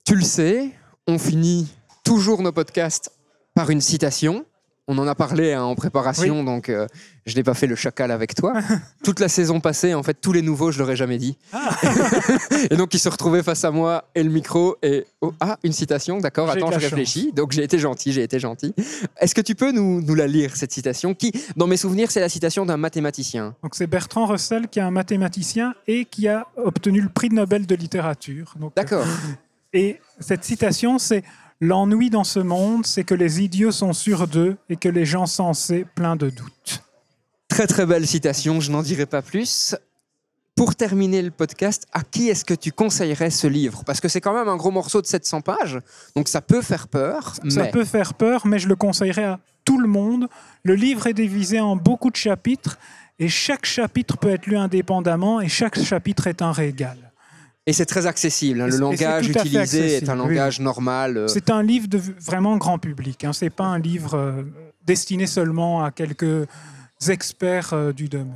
tu 0.05 0.15
le 0.17 0.23
sais, 0.23 0.71
on 1.07 1.19
finit 1.19 1.69
toujours 2.05 2.43
nos 2.43 2.53
podcasts 2.53 3.11
par 3.55 3.71
une 3.71 3.81
citation. 3.81 4.45
On 4.89 4.99
en 4.99 5.07
a 5.07 5.15
parlé 5.15 5.53
hein, 5.53 5.65
en 5.65 5.75
préparation, 5.75 6.45
donc 6.45 6.69
euh, 6.69 6.87
je 7.27 7.35
n'ai 7.35 7.43
pas 7.43 7.55
fait 7.55 7.67
le 7.67 7.75
chacal 7.75 8.11
avec 8.11 8.35
toi. 8.35 8.55
Toute 9.05 9.19
la 9.19 9.29
saison 9.29 9.61
passée, 9.61 9.95
en 9.95 10.03
fait, 10.03 10.15
tous 10.21 10.33
les 10.33 10.43
nouveaux, 10.43 10.71
je 10.71 10.79
leur 10.79 10.91
ai 10.91 10.97
jamais 10.97 11.19
dit. 11.19 11.37
Ah. 11.53 11.77
et 12.71 12.77
donc, 12.77 12.95
ils 12.95 13.01
se 13.01 13.09
retrouvaient 13.09 13.43
face 13.43 13.65
à 13.65 13.73
moi 13.73 14.05
et 14.15 14.23
le 14.23 14.31
micro. 14.31 14.77
Et 14.83 15.07
oh, 15.21 15.35
ah, 15.41 15.59
une 15.65 15.73
citation, 15.73 16.19
d'accord. 16.19 16.49
Attends, 16.51 16.71
je 16.71 16.79
réfléchis. 16.79 17.33
Donc, 17.33 17.53
j'ai 17.53 17.65
été 17.65 17.79
gentil, 17.79 18.13
j'ai 18.13 18.23
été 18.23 18.39
gentil. 18.39 18.75
Est-ce 19.21 19.35
que 19.35 19.41
tu 19.41 19.57
peux 19.57 19.73
nous, 19.73 20.01
nous 20.03 20.15
la 20.15 20.29
lire 20.29 20.55
cette 20.55 20.73
citation 20.73 21.15
Qui, 21.15 21.33
dans 21.57 21.67
mes 21.67 21.77
souvenirs, 21.77 22.11
c'est 22.11 22.21
la 22.21 22.29
citation 22.29 22.65
d'un 22.65 22.77
mathématicien. 22.77 23.55
Donc 23.63 23.75
c'est 23.75 23.87
Bertrand 23.87 24.27
Russell 24.27 24.69
qui 24.69 24.79
est 24.79 24.83
un 24.83 24.91
mathématicien 24.91 25.75
et 25.87 26.05
qui 26.05 26.29
a 26.29 26.47
obtenu 26.57 27.01
le 27.01 27.09
prix 27.09 27.29
Nobel 27.31 27.67
de 27.67 27.75
littérature. 27.75 28.55
Donc, 28.59 28.73
euh, 28.73 28.83
D'accord. 28.83 29.07
Et 29.73 30.01
cette 30.21 30.45
citation, 30.45 30.99
c'est 30.99 31.25
L'ennui 31.61 32.11
dans 32.11 32.25
ce 32.25 32.39
monde, 32.39 32.85
c'est 32.87 33.05
que 33.05 33.15
les 33.15 33.41
idiots 33.43 33.73
sont 33.73 33.93
sûrs 33.93 34.29
d'eux 34.29 34.57
et 34.69 34.77
que 34.77 34.89
les 34.89 35.07
gens 35.07 35.27
sensés 35.27 35.87
pleins 35.95 36.17
de 36.17 36.29
doutes. 36.31 36.83
Très 37.49 37.67
très 37.67 37.87
belle 37.87 38.07
citation, 38.07 38.61
je 38.61 38.71
n'en 38.71 38.83
dirai 38.83 39.07
pas 39.07 39.23
plus. 39.23 39.75
Pour 40.55 40.75
terminer 40.75 41.21
le 41.23 41.31
podcast, 41.31 41.87
à 41.93 42.03
qui 42.03 42.29
est-ce 42.29 42.45
que 42.45 42.55
tu 42.55 42.73
conseillerais 42.73 43.31
ce 43.31 43.47
livre? 43.47 43.85
Parce 43.85 44.01
que 44.01 44.09
c'est 44.09 44.21
quand 44.23 44.33
même 44.35 44.49
un 44.49 44.57
gros 44.57 44.71
morceau 44.71 45.01
de 45.03 45.07
700 45.07 45.43
pages, 45.43 45.79
donc 46.15 46.29
ça 46.29 46.41
peut 46.41 46.63
faire 46.63 46.89
peur. 46.89 47.35
Ça 47.49 47.63
mais- 47.65 47.71
peut 47.71 47.85
faire 47.85 48.15
peur, 48.15 48.47
mais 48.47 48.59
je 48.59 48.69
le 48.69 48.77
conseillerais 48.77 49.25
à 49.25 49.41
tout 49.65 49.79
le 49.79 49.89
monde. 49.89 50.29
Le 50.63 50.75
livre 50.75 51.07
est 51.07 51.15
divisé 51.15 51.61
en 51.61 51.77
beaucoup 51.77 52.11
de 52.11 52.17
chapitres 52.17 52.79
et 53.19 53.29
chaque 53.29 53.67
chapitre 53.67 54.17
peut 54.17 54.31
être 54.31 54.47
lu 54.47 54.57
indépendamment 54.57 55.41
et 55.41 55.49
chaque 55.49 55.79
chapitre 55.83 56.27
est 56.27 56.41
un 56.43 56.53
régal. 56.53 57.06
Et 57.67 57.73
c'est 57.73 57.87
très 57.87 58.07
accessible. 58.07 58.61
hein. 58.61 58.69
Le 58.69 58.77
langage 58.77 59.29
utilisé 59.29 59.97
est 59.97 60.09
un 60.09 60.13
oui. 60.21 60.29
langage 60.37 60.61
normal. 60.61 61.17
euh, 61.17 61.29
C'est 61.29 61.51
un 61.51 61.63
livre 61.63 61.89
de 61.89 61.99
vraiment 62.25 62.57
grand 62.57 62.79
public. 62.79 63.25
Hein. 63.25 63.33
C'est 63.33 63.51
pas 63.51 63.65
un 63.65 63.79
livre 63.79 64.15
euh, 64.15 64.43
destiné 64.87 65.27
seulement 65.27 65.83
à 65.85 65.91
quelques 65.91 66.47
experts 67.09 67.71
euh, 67.73 67.93
du 67.93 68.09
domaine. 68.09 68.35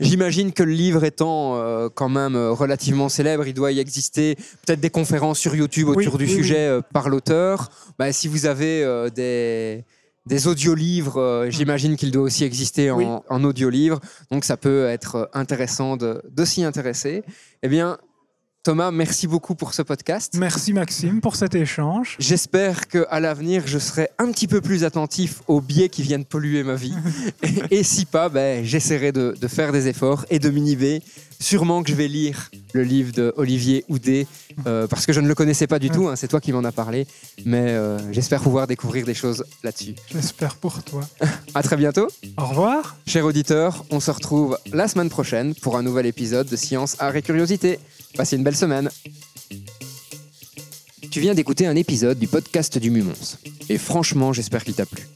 J'imagine 0.00 0.52
que 0.52 0.62
le 0.62 0.72
livre 0.72 1.04
étant 1.04 1.56
euh, 1.56 1.88
quand 1.94 2.08
même 2.08 2.34
relativement 2.36 3.08
célèbre, 3.10 3.46
il 3.46 3.52
doit 3.54 3.72
y 3.72 3.78
exister 3.78 4.36
peut-être 4.66 4.80
des 4.80 4.88
conférences 4.90 5.38
sur 5.38 5.54
YouTube 5.54 5.88
Oui, 5.88 6.06
autour 6.06 6.18
du 6.18 6.24
oui, 6.24 6.30
sujet 6.30 6.80
par 6.94 7.08
l'auteur. 7.10 7.70
Bah, 7.98 8.10
si 8.12 8.26
vous 8.26 8.46
avez 8.46 8.82
euh, 8.82 9.10
des, 9.10 9.84
des 10.24 10.46
audiolivres, 10.46 11.18
euh, 11.18 11.50
j'imagine 11.50 11.96
qu'il 11.96 12.10
doit 12.10 12.22
aussi 12.22 12.44
exister 12.44 12.90
en, 12.90 13.22
en 13.28 13.44
audiolivre. 13.44 14.00
Donc 14.30 14.44
ça 14.44 14.56
peut 14.56 14.86
être 14.86 15.28
intéressant 15.34 15.98
de, 15.98 16.22
de 16.30 16.44
s'y 16.46 16.64
intéresser. 16.64 17.22
Eh 17.62 17.68
bien, 17.68 17.98
Thomas, 18.66 18.90
merci 18.90 19.28
beaucoup 19.28 19.54
pour 19.54 19.74
ce 19.74 19.82
podcast. 19.82 20.34
Merci 20.36 20.72
Maxime 20.72 21.20
pour 21.20 21.36
cet 21.36 21.54
échange. 21.54 22.16
J'espère 22.18 22.88
qu'à 22.88 23.20
l'avenir, 23.20 23.62
je 23.64 23.78
serai 23.78 24.08
un 24.18 24.32
petit 24.32 24.48
peu 24.48 24.60
plus 24.60 24.82
attentif 24.82 25.40
aux 25.46 25.60
biais 25.60 25.88
qui 25.88 26.02
viennent 26.02 26.24
polluer 26.24 26.64
ma 26.64 26.74
vie. 26.74 26.96
et, 27.44 27.78
et 27.78 27.82
si 27.84 28.06
pas, 28.06 28.28
ben, 28.28 28.64
j'essaierai 28.64 29.12
de, 29.12 29.36
de 29.40 29.46
faire 29.46 29.70
des 29.70 29.86
efforts 29.86 30.26
et 30.30 30.40
de 30.40 30.50
m'inhiber. 30.50 31.00
Sûrement 31.38 31.82
que 31.82 31.90
je 31.90 31.94
vais 31.94 32.08
lire 32.08 32.50
le 32.72 32.82
livre 32.82 33.12
de 33.12 33.32
Olivier 33.36 33.84
Houdet, 33.88 34.26
euh, 34.66 34.86
parce 34.86 35.06
que 35.06 35.12
je 35.12 35.20
ne 35.20 35.28
le 35.28 35.34
connaissais 35.34 35.66
pas 35.66 35.78
du 35.78 35.90
tout, 35.90 36.08
hein, 36.08 36.16
c'est 36.16 36.28
toi 36.28 36.40
qui 36.40 36.52
m'en 36.52 36.64
as 36.64 36.72
parlé. 36.72 37.06
Mais 37.44 37.70
euh, 37.70 37.98
j'espère 38.12 38.42
pouvoir 38.42 38.66
découvrir 38.66 39.04
des 39.04 39.14
choses 39.14 39.44
là-dessus. 39.62 39.94
J'espère 40.12 40.56
pour 40.56 40.82
toi. 40.82 41.02
À 41.54 41.62
très 41.62 41.76
bientôt. 41.76 42.08
Au 42.36 42.46
revoir. 42.46 42.96
Chers 43.06 43.24
auditeurs, 43.24 43.84
on 43.90 44.00
se 44.00 44.10
retrouve 44.10 44.58
la 44.72 44.88
semaine 44.88 45.08
prochaine 45.08 45.54
pour 45.54 45.76
un 45.76 45.82
nouvel 45.82 46.06
épisode 46.06 46.48
de 46.48 46.56
Science, 46.56 46.96
Art 46.98 47.16
et 47.16 47.22
Curiosité. 47.22 47.78
Passez 48.16 48.36
une 48.36 48.44
belle 48.44 48.56
semaine. 48.56 48.90
Tu 51.10 51.20
viens 51.20 51.34
d'écouter 51.34 51.66
un 51.66 51.76
épisode 51.76 52.18
du 52.18 52.28
podcast 52.28 52.76
du 52.76 52.90
Mumons. 52.90 53.38
Et 53.70 53.78
franchement, 53.78 54.32
j'espère 54.34 54.64
qu'il 54.64 54.74
t'a 54.74 54.84
plu. 54.84 55.06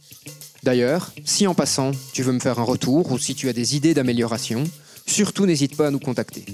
D'ailleurs, 0.62 1.12
si 1.24 1.46
en 1.46 1.54
passant, 1.54 1.92
tu 2.12 2.22
veux 2.22 2.32
me 2.32 2.40
faire 2.40 2.58
un 2.58 2.64
retour 2.64 3.12
ou 3.12 3.18
si 3.18 3.34
tu 3.34 3.48
as 3.48 3.52
des 3.52 3.76
idées 3.76 3.94
d'amélioration, 3.94 4.64
surtout 5.06 5.46
n'hésite 5.46 5.76
pas 5.76 5.88
à 5.88 5.90
nous 5.90 5.98
contacter. 5.98 6.44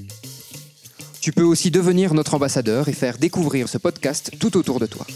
Tu 1.21 1.33
peux 1.33 1.43
aussi 1.43 1.71
devenir 1.71 2.15
notre 2.15 2.35
ambassadeur 2.35 2.89
et 2.89 2.93
faire 2.93 3.19
découvrir 3.19 3.69
ce 3.69 3.79
podcast 3.79 4.31
tout 4.39 4.57
autour 4.57 4.79
de 4.79 4.87
toi. 4.87 5.07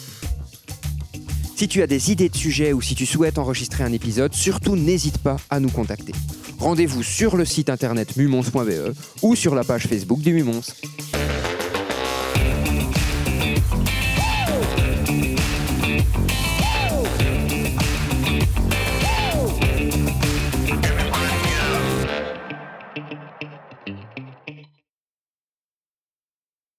Si 1.56 1.68
tu 1.68 1.82
as 1.82 1.86
des 1.86 2.10
idées 2.10 2.28
de 2.28 2.36
sujets 2.36 2.72
ou 2.72 2.80
si 2.80 2.94
tu 2.94 3.06
souhaites 3.06 3.38
enregistrer 3.38 3.84
un 3.84 3.92
épisode, 3.92 4.34
surtout 4.34 4.76
n'hésite 4.76 5.18
pas 5.18 5.36
à 5.50 5.60
nous 5.60 5.68
contacter. 5.68 6.12
Rendez-vous 6.58 7.02
sur 7.02 7.36
le 7.36 7.44
site 7.44 7.70
internet 7.70 8.16
mumons.be 8.16 8.94
ou 9.22 9.36
sur 9.36 9.54
la 9.54 9.62
page 9.62 9.86
Facebook 9.86 10.20
du 10.20 10.32
Mumons. 10.32 10.62